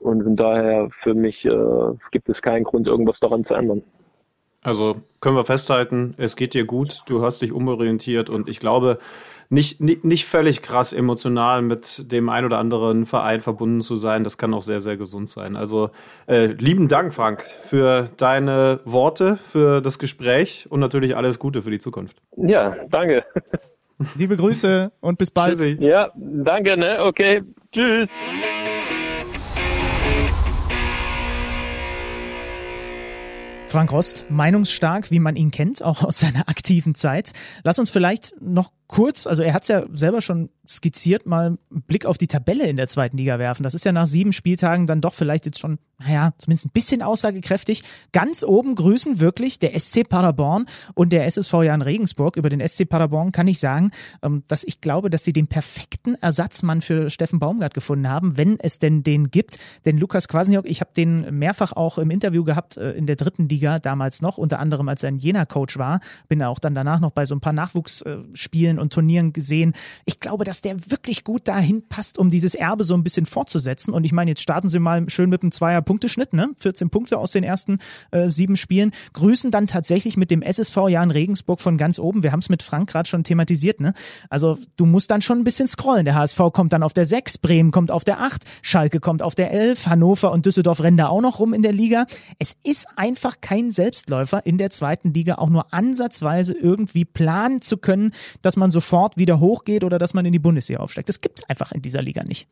[0.00, 1.50] Und von daher für mich äh,
[2.10, 3.82] gibt es keinen Grund, irgendwas daran zu ändern.
[4.62, 8.98] Also können wir festhalten, es geht dir gut, du hast dich umorientiert und ich glaube,
[9.48, 14.22] nicht, nicht, nicht völlig krass emotional mit dem ein oder anderen Verein verbunden zu sein,
[14.22, 15.56] das kann auch sehr, sehr gesund sein.
[15.56, 15.90] Also
[16.26, 21.70] äh, lieben Dank, Frank, für deine Worte, für das Gespräch und natürlich alles Gute für
[21.70, 22.20] die Zukunft.
[22.36, 23.24] Ja, danke.
[24.16, 25.52] Liebe Grüße und bis bald.
[25.52, 25.76] Tschüssi.
[25.80, 26.98] Ja, danke, ne?
[27.02, 28.08] Okay, tschüss.
[33.70, 37.30] Frank Rost, meinungsstark, wie man ihn kennt, auch aus seiner aktiven Zeit.
[37.62, 41.82] Lass uns vielleicht noch kurz, also er hat es ja selber schon skizziert, mal einen
[41.86, 43.62] Blick auf die Tabelle in der zweiten Liga werfen.
[43.62, 47.00] Das ist ja nach sieben Spieltagen dann doch vielleicht jetzt schon, naja, zumindest ein bisschen
[47.00, 47.84] aussagekräftig.
[48.12, 52.36] Ganz oben grüßen wirklich der SC Paderborn und der SSV Jan Regensburg.
[52.36, 53.92] Über den SC Paderborn kann ich sagen,
[54.22, 58.58] ähm, dass ich glaube, dass sie den perfekten Ersatzmann für Steffen Baumgart gefunden haben, wenn
[58.58, 59.58] es denn den gibt.
[59.84, 63.48] Denn Lukas Kwasniok, ich habe den mehrfach auch im Interview gehabt äh, in der dritten
[63.48, 66.00] Liga damals noch, unter anderem als er ein Jena-Coach war.
[66.28, 69.74] Bin auch dann danach noch bei so ein paar Nachwuchsspielen und Turnieren gesehen.
[70.04, 73.94] Ich glaube, dass der wirklich gut dahin passt, um dieses Erbe so ein bisschen fortzusetzen.
[73.94, 76.50] Und ich meine, jetzt starten sie mal schön mit einem Zweier-Punkteschnitt, ne?
[76.58, 77.78] 14 Punkte aus den ersten
[78.10, 78.92] äh, sieben Spielen.
[79.12, 82.22] Grüßen dann tatsächlich mit dem SSV Jan Regensburg von ganz oben.
[82.22, 83.94] Wir haben es mit Frank gerade schon thematisiert, ne?
[84.28, 86.04] Also du musst dann schon ein bisschen scrollen.
[86.04, 89.34] Der HSV kommt dann auf der 6, Bremen kommt auf der 8, Schalke kommt auf
[89.34, 92.06] der 11, Hannover und Düsseldorf rennen da auch noch rum in der Liga.
[92.38, 97.76] Es ist einfach kein Selbstläufer in der zweiten Liga auch nur ansatzweise irgendwie planen zu
[97.76, 98.12] können,
[98.42, 101.08] dass man sofort wieder hochgeht oder dass man in die Bundesliga aufsteigt.
[101.08, 102.48] Das gibt es einfach in dieser Liga nicht.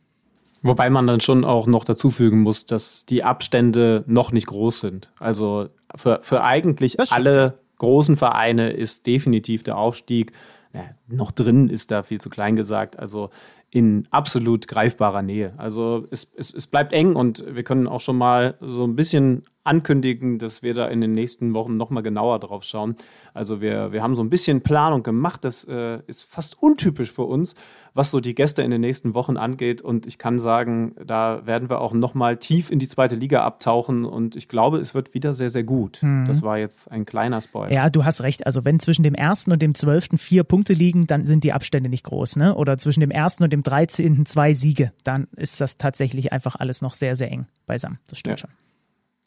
[0.63, 4.81] Wobei man dann schon auch noch dazu fügen muss, dass die Abstände noch nicht groß
[4.81, 5.13] sind.
[5.21, 10.33] Also für, für eigentlich alle großen Vereine ist definitiv der Aufstieg
[10.75, 12.99] ja, noch drin, ist da viel zu klein gesagt.
[12.99, 13.31] Also
[13.71, 15.53] in absolut greifbarer Nähe.
[15.59, 19.45] Also es, es, es bleibt eng und wir können auch schon mal so ein bisschen
[19.69, 22.97] ankündigen, dass wir da in den nächsten Wochen nochmal genauer drauf schauen.
[23.35, 25.45] Also wir, wir haben so ein bisschen Planung gemacht.
[25.45, 27.55] Das äh, ist fast untypisch für uns,
[27.95, 29.83] was so die Gäste in den nächsten Wochen angeht.
[29.83, 34.07] Und ich kann sagen, da werden wir auch nochmal tief in die zweite Liga abtauchen.
[34.07, 35.99] Und ich glaube, es wird wieder sehr, sehr gut.
[36.03, 36.25] Mhm.
[36.27, 37.73] Das war jetzt ein kleiner Spoiler.
[37.73, 38.47] Ja, du hast recht.
[38.47, 41.91] Also wenn zwischen dem ersten und dem zwölften vier Punkte liegen, dann sind die Abstände
[41.91, 42.37] nicht groß.
[42.37, 42.55] Ne?
[42.55, 46.83] Oder zwischen dem ersten und dem dreizehnten zwei Siege, dann ist das tatsächlich einfach alles
[46.83, 47.99] noch sehr, sehr eng beisammen.
[48.09, 48.49] Das stimmt ja.
[48.49, 48.57] schon.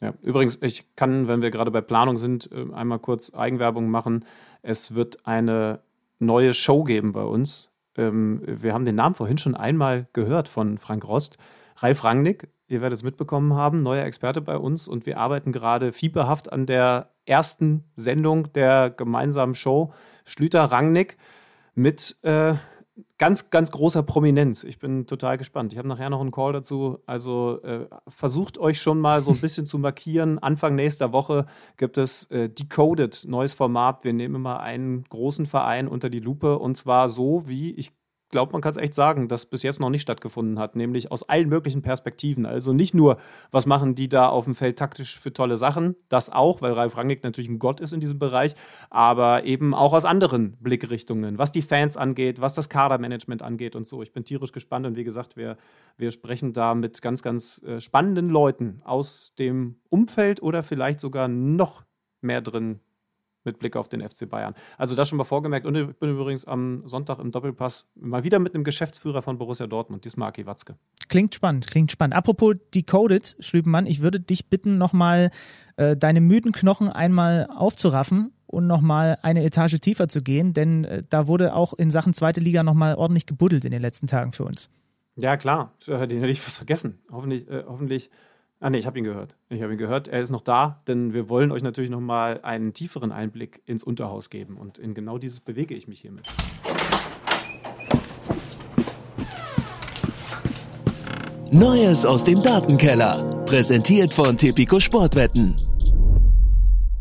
[0.00, 4.24] Ja, übrigens, ich kann, wenn wir gerade bei Planung sind, äh, einmal kurz Eigenwerbung machen.
[4.62, 5.80] Es wird eine
[6.18, 7.70] neue Show geben bei uns.
[7.96, 11.36] ähm, wir haben den Namen vorhin schon einmal gehört von Frank Rost.
[11.76, 15.92] Ralf Rangnick, ihr werdet es mitbekommen haben, neuer Experte bei uns und wir arbeiten gerade
[15.92, 19.92] fieberhaft an der ersten Sendung der gemeinsamen Show
[20.24, 21.16] Schlüter-Rangnick
[21.74, 22.54] mit äh,
[23.18, 24.64] ganz, ganz großer Prominenz.
[24.64, 25.72] Ich bin total gespannt.
[25.72, 26.98] Ich habe nachher noch einen Call dazu.
[27.06, 30.38] Also äh, versucht euch schon mal so ein bisschen zu markieren.
[30.38, 31.46] Anfang nächster Woche
[31.76, 34.04] gibt es äh, Decoded, neues Format.
[34.04, 37.92] Wir nehmen immer einen großen Verein unter die Lupe und zwar so, wie ich
[38.32, 41.28] glaube, man kann es echt sagen, das bis jetzt noch nicht stattgefunden hat, nämlich aus
[41.28, 42.44] allen möglichen Perspektiven.
[42.44, 43.18] Also nicht nur,
[43.52, 46.96] was machen die da auf dem Feld taktisch für tolle Sachen, das auch, weil Ralf
[46.96, 48.54] Rangnick natürlich ein Gott ist in diesem Bereich,
[48.90, 53.86] aber eben auch aus anderen Blickrichtungen, was die Fans angeht, was das Kadermanagement angeht und
[53.86, 54.02] so.
[54.02, 55.56] Ich bin tierisch gespannt und wie gesagt, wir,
[55.96, 61.28] wir sprechen da mit ganz, ganz äh, spannenden Leuten aus dem Umfeld oder vielleicht sogar
[61.28, 61.84] noch
[62.22, 62.80] mehr drin
[63.44, 64.54] mit Blick auf den FC Bayern.
[64.78, 65.66] Also das schon mal vorgemerkt.
[65.66, 69.66] Und ich bin übrigens am Sonntag im Doppelpass mal wieder mit einem Geschäftsführer von Borussia
[69.66, 70.76] Dortmund, diesmal Aki Watzke.
[71.08, 72.14] Klingt spannend, klingt spannend.
[72.14, 75.30] Apropos Decoded, Schlübenmann, ich würde dich bitten, nochmal
[75.76, 81.02] äh, deine müden Knochen einmal aufzuraffen und nochmal eine Etage tiefer zu gehen, denn äh,
[81.08, 84.44] da wurde auch in Sachen zweite Liga nochmal ordentlich gebuddelt in den letzten Tagen für
[84.44, 84.70] uns.
[85.16, 85.74] Ja, klar.
[85.86, 87.00] Den hätte ich fast vergessen.
[87.10, 88.10] Hoffentlich, äh, hoffentlich
[88.64, 89.34] Ah nee, ich habe ihn gehört.
[89.48, 90.06] Ich habe ihn gehört.
[90.06, 93.82] Er ist noch da, denn wir wollen euch natürlich noch mal einen tieferen Einblick ins
[93.82, 96.28] Unterhaus geben und in genau dieses bewege ich mich hiermit.
[101.50, 105.56] Neues aus dem Datenkeller, präsentiert von Tipico Sportwetten.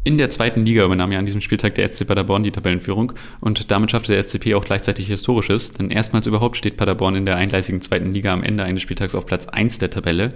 [0.03, 3.69] In der zweiten Liga übernahm ja an diesem Spieltag der SC Paderborn die Tabellenführung und
[3.69, 7.81] damit schaffte der SCP auch gleichzeitig Historisches, denn erstmals überhaupt steht Paderborn in der eingleisigen
[7.81, 10.29] zweiten Liga am Ende eines Spieltags auf Platz 1 der Tabelle.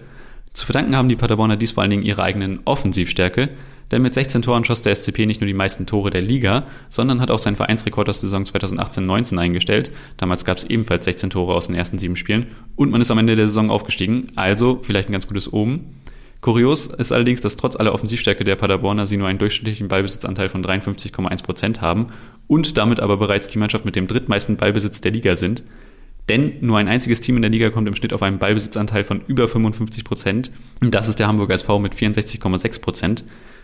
[0.56, 3.50] Zu verdanken haben die Paderborner dies vor allen Dingen ihrer eigenen Offensivstärke,
[3.92, 7.20] denn mit 16 Toren schoss der SCP nicht nur die meisten Tore der Liga, sondern
[7.20, 9.92] hat auch seinen Vereinsrekord aus der Saison 2018-19 eingestellt.
[10.16, 13.18] Damals gab es ebenfalls 16 Tore aus den ersten sieben Spielen und man ist am
[13.18, 15.98] Ende der Saison aufgestiegen, also vielleicht ein ganz gutes Oben.
[16.40, 20.64] Kurios ist allerdings, dass trotz aller Offensivstärke der Paderborner sie nur einen durchschnittlichen Ballbesitzanteil von
[20.64, 22.14] 53,1 Prozent haben
[22.48, 25.64] und damit aber bereits die Mannschaft mit dem drittmeisten Ballbesitz der Liga sind.
[26.30, 29.22] Denn nur ein einziges Team in der Liga kommt im Schnitt auf einen Ballbesitzanteil von
[29.28, 30.52] über 55 Prozent.
[30.82, 33.24] Das ist der Hamburger SV mit 64,6 Prozent.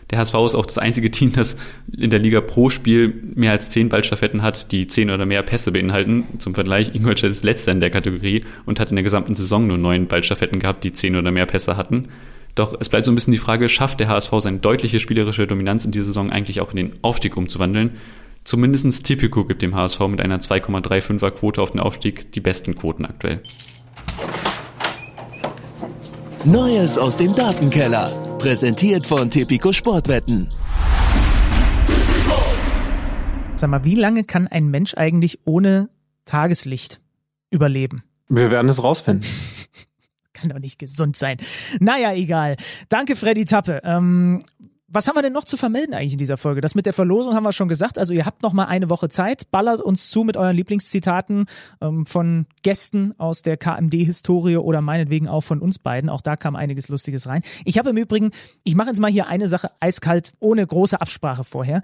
[0.09, 1.57] Der HSV ist auch das einzige Team, das
[1.95, 5.71] in der Liga pro Spiel mehr als zehn Ballstaffetten hat, die zehn oder mehr Pässe
[5.71, 6.25] beinhalten.
[6.37, 9.77] Zum Vergleich, Ingolstadt ist letzter in der Kategorie und hat in der gesamten Saison nur
[9.77, 12.09] neun Ballstaffetten gehabt, die zehn oder mehr Pässe hatten.
[12.55, 15.85] Doch es bleibt so ein bisschen die Frage, schafft der HSV seine deutliche spielerische Dominanz
[15.85, 17.91] in dieser Saison eigentlich auch in den Aufstieg umzuwandeln?
[18.43, 23.05] Zumindest Tipico gibt dem HSV mit einer 2,35er Quote auf den Aufstieg die besten Quoten
[23.05, 23.41] aktuell.
[26.43, 28.37] Neues aus dem Datenkeller.
[28.39, 30.49] Präsentiert von Tipico Sportwetten.
[33.55, 35.89] Sag mal, wie lange kann ein Mensch eigentlich ohne
[36.25, 36.99] Tageslicht
[37.51, 38.03] überleben?
[38.27, 39.29] Wir werden es rausfinden.
[40.33, 41.37] kann doch nicht gesund sein.
[41.79, 42.57] Naja, egal.
[42.89, 43.81] Danke, Freddy Tappe.
[43.83, 44.41] Ähm,
[44.93, 46.59] was haben wir denn noch zu vermelden eigentlich in dieser Folge?
[46.59, 47.97] Das mit der Verlosung haben wir schon gesagt.
[47.97, 49.49] Also ihr habt noch mal eine Woche Zeit.
[49.49, 51.45] Ballert uns zu mit euren Lieblingszitaten
[51.79, 56.09] ähm, von Gästen aus der KMD-Historie oder meinetwegen auch von uns beiden.
[56.09, 57.41] Auch da kam einiges Lustiges rein.
[57.63, 58.31] Ich habe im Übrigen,
[58.63, 61.81] ich mache jetzt mal hier eine Sache eiskalt, ohne große Absprache vorher.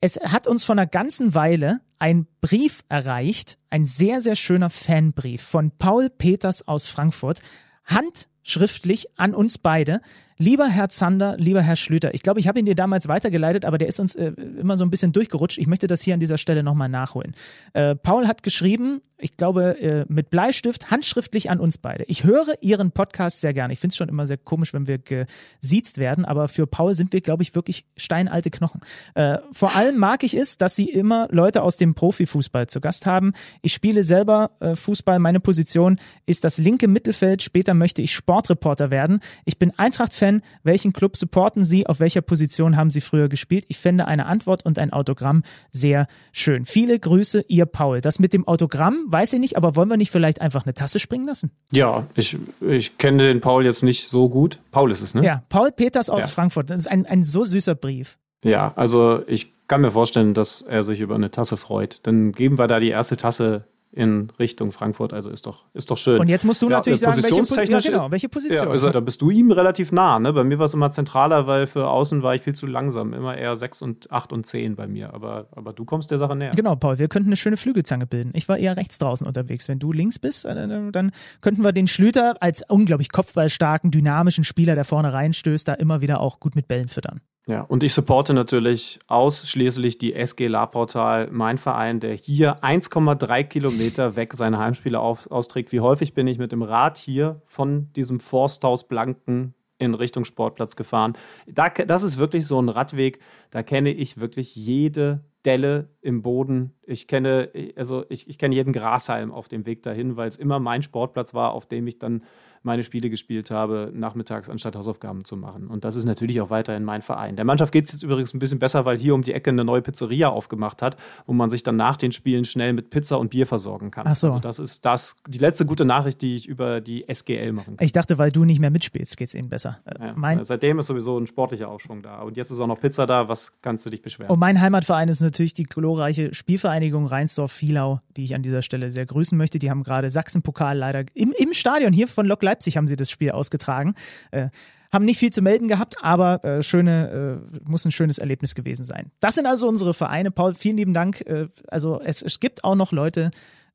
[0.00, 5.42] Es hat uns von einer ganzen Weile ein Brief erreicht, ein sehr, sehr schöner Fanbrief
[5.42, 7.40] von Paul Peters aus Frankfurt.
[7.84, 10.00] Handschriftlich an uns beide.
[10.42, 13.76] Lieber Herr Zander, lieber Herr Schlüter, ich glaube, ich habe ihn dir damals weitergeleitet, aber
[13.76, 15.58] der ist uns äh, immer so ein bisschen durchgerutscht.
[15.58, 17.34] Ich möchte das hier an dieser Stelle nochmal nachholen.
[17.74, 22.04] Äh, Paul hat geschrieben, ich glaube, äh, mit Bleistift, handschriftlich an uns beide.
[22.04, 23.74] Ich höre Ihren Podcast sehr gerne.
[23.74, 27.12] Ich finde es schon immer sehr komisch, wenn wir gesiezt werden, aber für Paul sind
[27.12, 28.80] wir, glaube ich, wirklich steinalte Knochen.
[29.14, 33.04] Äh, vor allem mag ich es, dass Sie immer Leute aus dem Profifußball zu Gast
[33.04, 33.34] haben.
[33.60, 35.18] Ich spiele selber äh, Fußball.
[35.18, 37.42] Meine Position ist das linke Mittelfeld.
[37.42, 39.20] Später möchte ich Sportreporter werden.
[39.44, 40.42] Ich bin Eintracht-Fan Fan.
[40.62, 41.86] Welchen Club supporten Sie?
[41.86, 43.64] Auf welcher Position haben Sie früher gespielt?
[43.68, 46.64] Ich fände eine Antwort und ein Autogramm sehr schön.
[46.64, 48.00] Viele Grüße, Ihr Paul.
[48.00, 50.98] Das mit dem Autogramm weiß ich nicht, aber wollen wir nicht vielleicht einfach eine Tasse
[51.00, 51.50] springen lassen?
[51.72, 54.60] Ja, ich, ich kenne den Paul jetzt nicht so gut.
[54.70, 55.24] Paul ist es, ne?
[55.24, 56.30] Ja, Paul Peters aus ja.
[56.30, 56.70] Frankfurt.
[56.70, 58.18] Das ist ein, ein so süßer Brief.
[58.42, 62.00] Ja, also ich kann mir vorstellen, dass er sich über eine Tasse freut.
[62.04, 65.12] Dann geben wir da die erste Tasse in Richtung Frankfurt.
[65.12, 66.20] Also ist doch, ist doch schön.
[66.20, 68.66] Und jetzt musst du ja, natürlich sagen, welche, ja, genau, welche Position.
[68.66, 70.18] Ja, also da bist du ihm relativ nah.
[70.18, 70.32] Ne?
[70.32, 73.12] Bei mir war es immer zentraler, weil für außen war ich viel zu langsam.
[73.12, 75.12] Immer eher 6 und 8 und 10 bei mir.
[75.12, 76.52] Aber, aber du kommst der Sache näher.
[76.54, 78.30] Genau, Paul, wir könnten eine schöne Flügelzange bilden.
[78.34, 79.68] Ich war eher rechts draußen unterwegs.
[79.68, 84.84] Wenn du links bist, dann könnten wir den Schlüter als unglaublich kopfballstarken, dynamischen Spieler, der
[84.84, 87.20] vorne reinstößt, da immer wieder auch gut mit Bällen füttern.
[87.48, 93.44] Ja, und ich supporte natürlich ausschließlich die SG La Portal, mein Verein, der hier 1,3
[93.44, 95.72] Kilometer weg seine Heimspiele auf, austrägt.
[95.72, 100.76] Wie häufig bin ich mit dem Rad hier von diesem Forsthaus Blanken in Richtung Sportplatz
[100.76, 101.14] gefahren.
[101.46, 103.18] Da, das ist wirklich so ein Radweg,
[103.50, 106.74] da kenne ich wirklich jede Delle im Boden.
[106.82, 110.60] Ich kenne, also ich, ich kenne jeden Grashalm auf dem Weg dahin, weil es immer
[110.60, 112.24] mein Sportplatz war, auf dem ich dann
[112.62, 115.68] meine Spiele gespielt habe, nachmittags anstatt Hausaufgaben zu machen.
[115.68, 117.36] Und das ist natürlich auch weiterhin mein Verein.
[117.36, 119.64] Der Mannschaft geht es jetzt übrigens ein bisschen besser, weil hier um die Ecke eine
[119.64, 120.96] neue Pizzeria aufgemacht hat,
[121.26, 124.06] wo man sich dann nach den Spielen schnell mit Pizza und Bier versorgen kann.
[124.06, 124.28] Ach so.
[124.28, 127.84] Also das ist das, die letzte gute Nachricht, die ich über die SGL machen kann.
[127.84, 129.78] Ich dachte, weil du nicht mehr mitspielst, geht es ihnen besser.
[129.86, 132.20] Äh, ja, mein seitdem ist sowieso ein sportlicher Aufschwung da.
[132.20, 133.28] Und jetzt ist auch noch Pizza da.
[133.28, 134.30] Was kannst du dich beschweren?
[134.30, 139.06] Und mein Heimatverein ist natürlich die glorreiche Spielvereinigung Rheinsdorf-Vielau, die ich an dieser Stelle sehr
[139.06, 139.58] grüßen möchte.
[139.58, 143.10] Die haben gerade Sachsenpokal leider im, im Stadion hier von Lok Leipzig haben sie das
[143.10, 143.94] Spiel ausgetragen.
[144.30, 144.48] Äh,
[144.92, 148.84] haben nicht viel zu melden gehabt, aber äh, schöne, äh, muss ein schönes Erlebnis gewesen
[148.84, 149.12] sein.
[149.20, 150.32] Das sind also unsere Vereine.
[150.32, 151.20] Paul, vielen lieben Dank.
[151.20, 153.30] Äh, also es, es gibt auch noch Leute,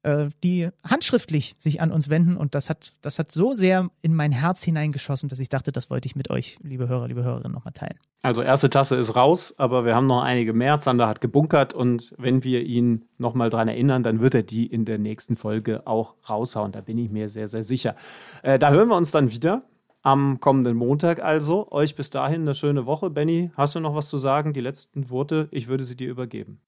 [0.05, 4.13] äh, die handschriftlich sich an uns wenden und das hat, das hat so sehr in
[4.13, 7.51] mein Herz hineingeschossen, dass ich dachte, das wollte ich mit euch, liebe Hörer, liebe Hörerinnen,
[7.51, 7.97] nochmal teilen.
[8.21, 10.79] Also erste Tasse ist raus, aber wir haben noch einige mehr.
[10.79, 14.85] Zander hat gebunkert und wenn wir ihn nochmal dran erinnern, dann wird er die in
[14.85, 16.71] der nächsten Folge auch raushauen.
[16.71, 17.95] Da bin ich mir sehr, sehr sicher.
[18.43, 19.63] Äh, da hören wir uns dann wieder
[20.03, 21.71] am kommenden Montag also.
[21.71, 23.09] Euch bis dahin eine schöne Woche.
[23.09, 24.53] Benny, hast du noch was zu sagen?
[24.53, 26.61] Die letzten Worte, ich würde sie dir übergeben.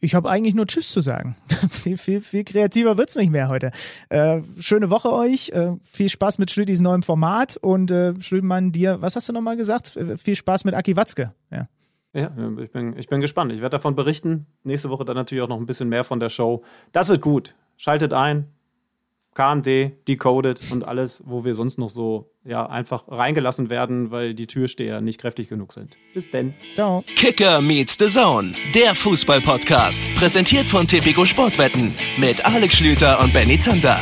[0.00, 1.36] Ich habe eigentlich nur Tschüss zu sagen.
[1.70, 3.70] viel, viel, viel kreativer wird's nicht mehr heute.
[4.08, 5.50] Äh, schöne Woche euch.
[5.50, 7.56] Äh, viel Spaß mit Schlüdis neuem Format.
[7.56, 9.96] Und äh, Schlüdmann, dir, was hast du nochmal gesagt?
[9.96, 11.32] Äh, viel Spaß mit Aki Watzke.
[11.50, 11.68] Ja.
[12.14, 13.52] Ja, ich bin, ich bin gespannt.
[13.52, 14.46] Ich werde davon berichten.
[14.64, 16.64] Nächste Woche dann natürlich auch noch ein bisschen mehr von der Show.
[16.90, 17.54] Das wird gut.
[17.76, 18.48] Schaltet ein.
[19.34, 24.46] KMD, Decoded und alles, wo wir sonst noch so ja, einfach reingelassen werden, weil die
[24.46, 25.96] Türsteher nicht kräftig genug sind.
[26.14, 26.54] Bis denn.
[26.74, 27.04] Ciao.
[27.14, 30.14] Kicker meets the Zone, der Fußball-Podcast.
[30.14, 34.00] Präsentiert von Tipico Sportwetten mit Alex Schlüter und Benny Zander.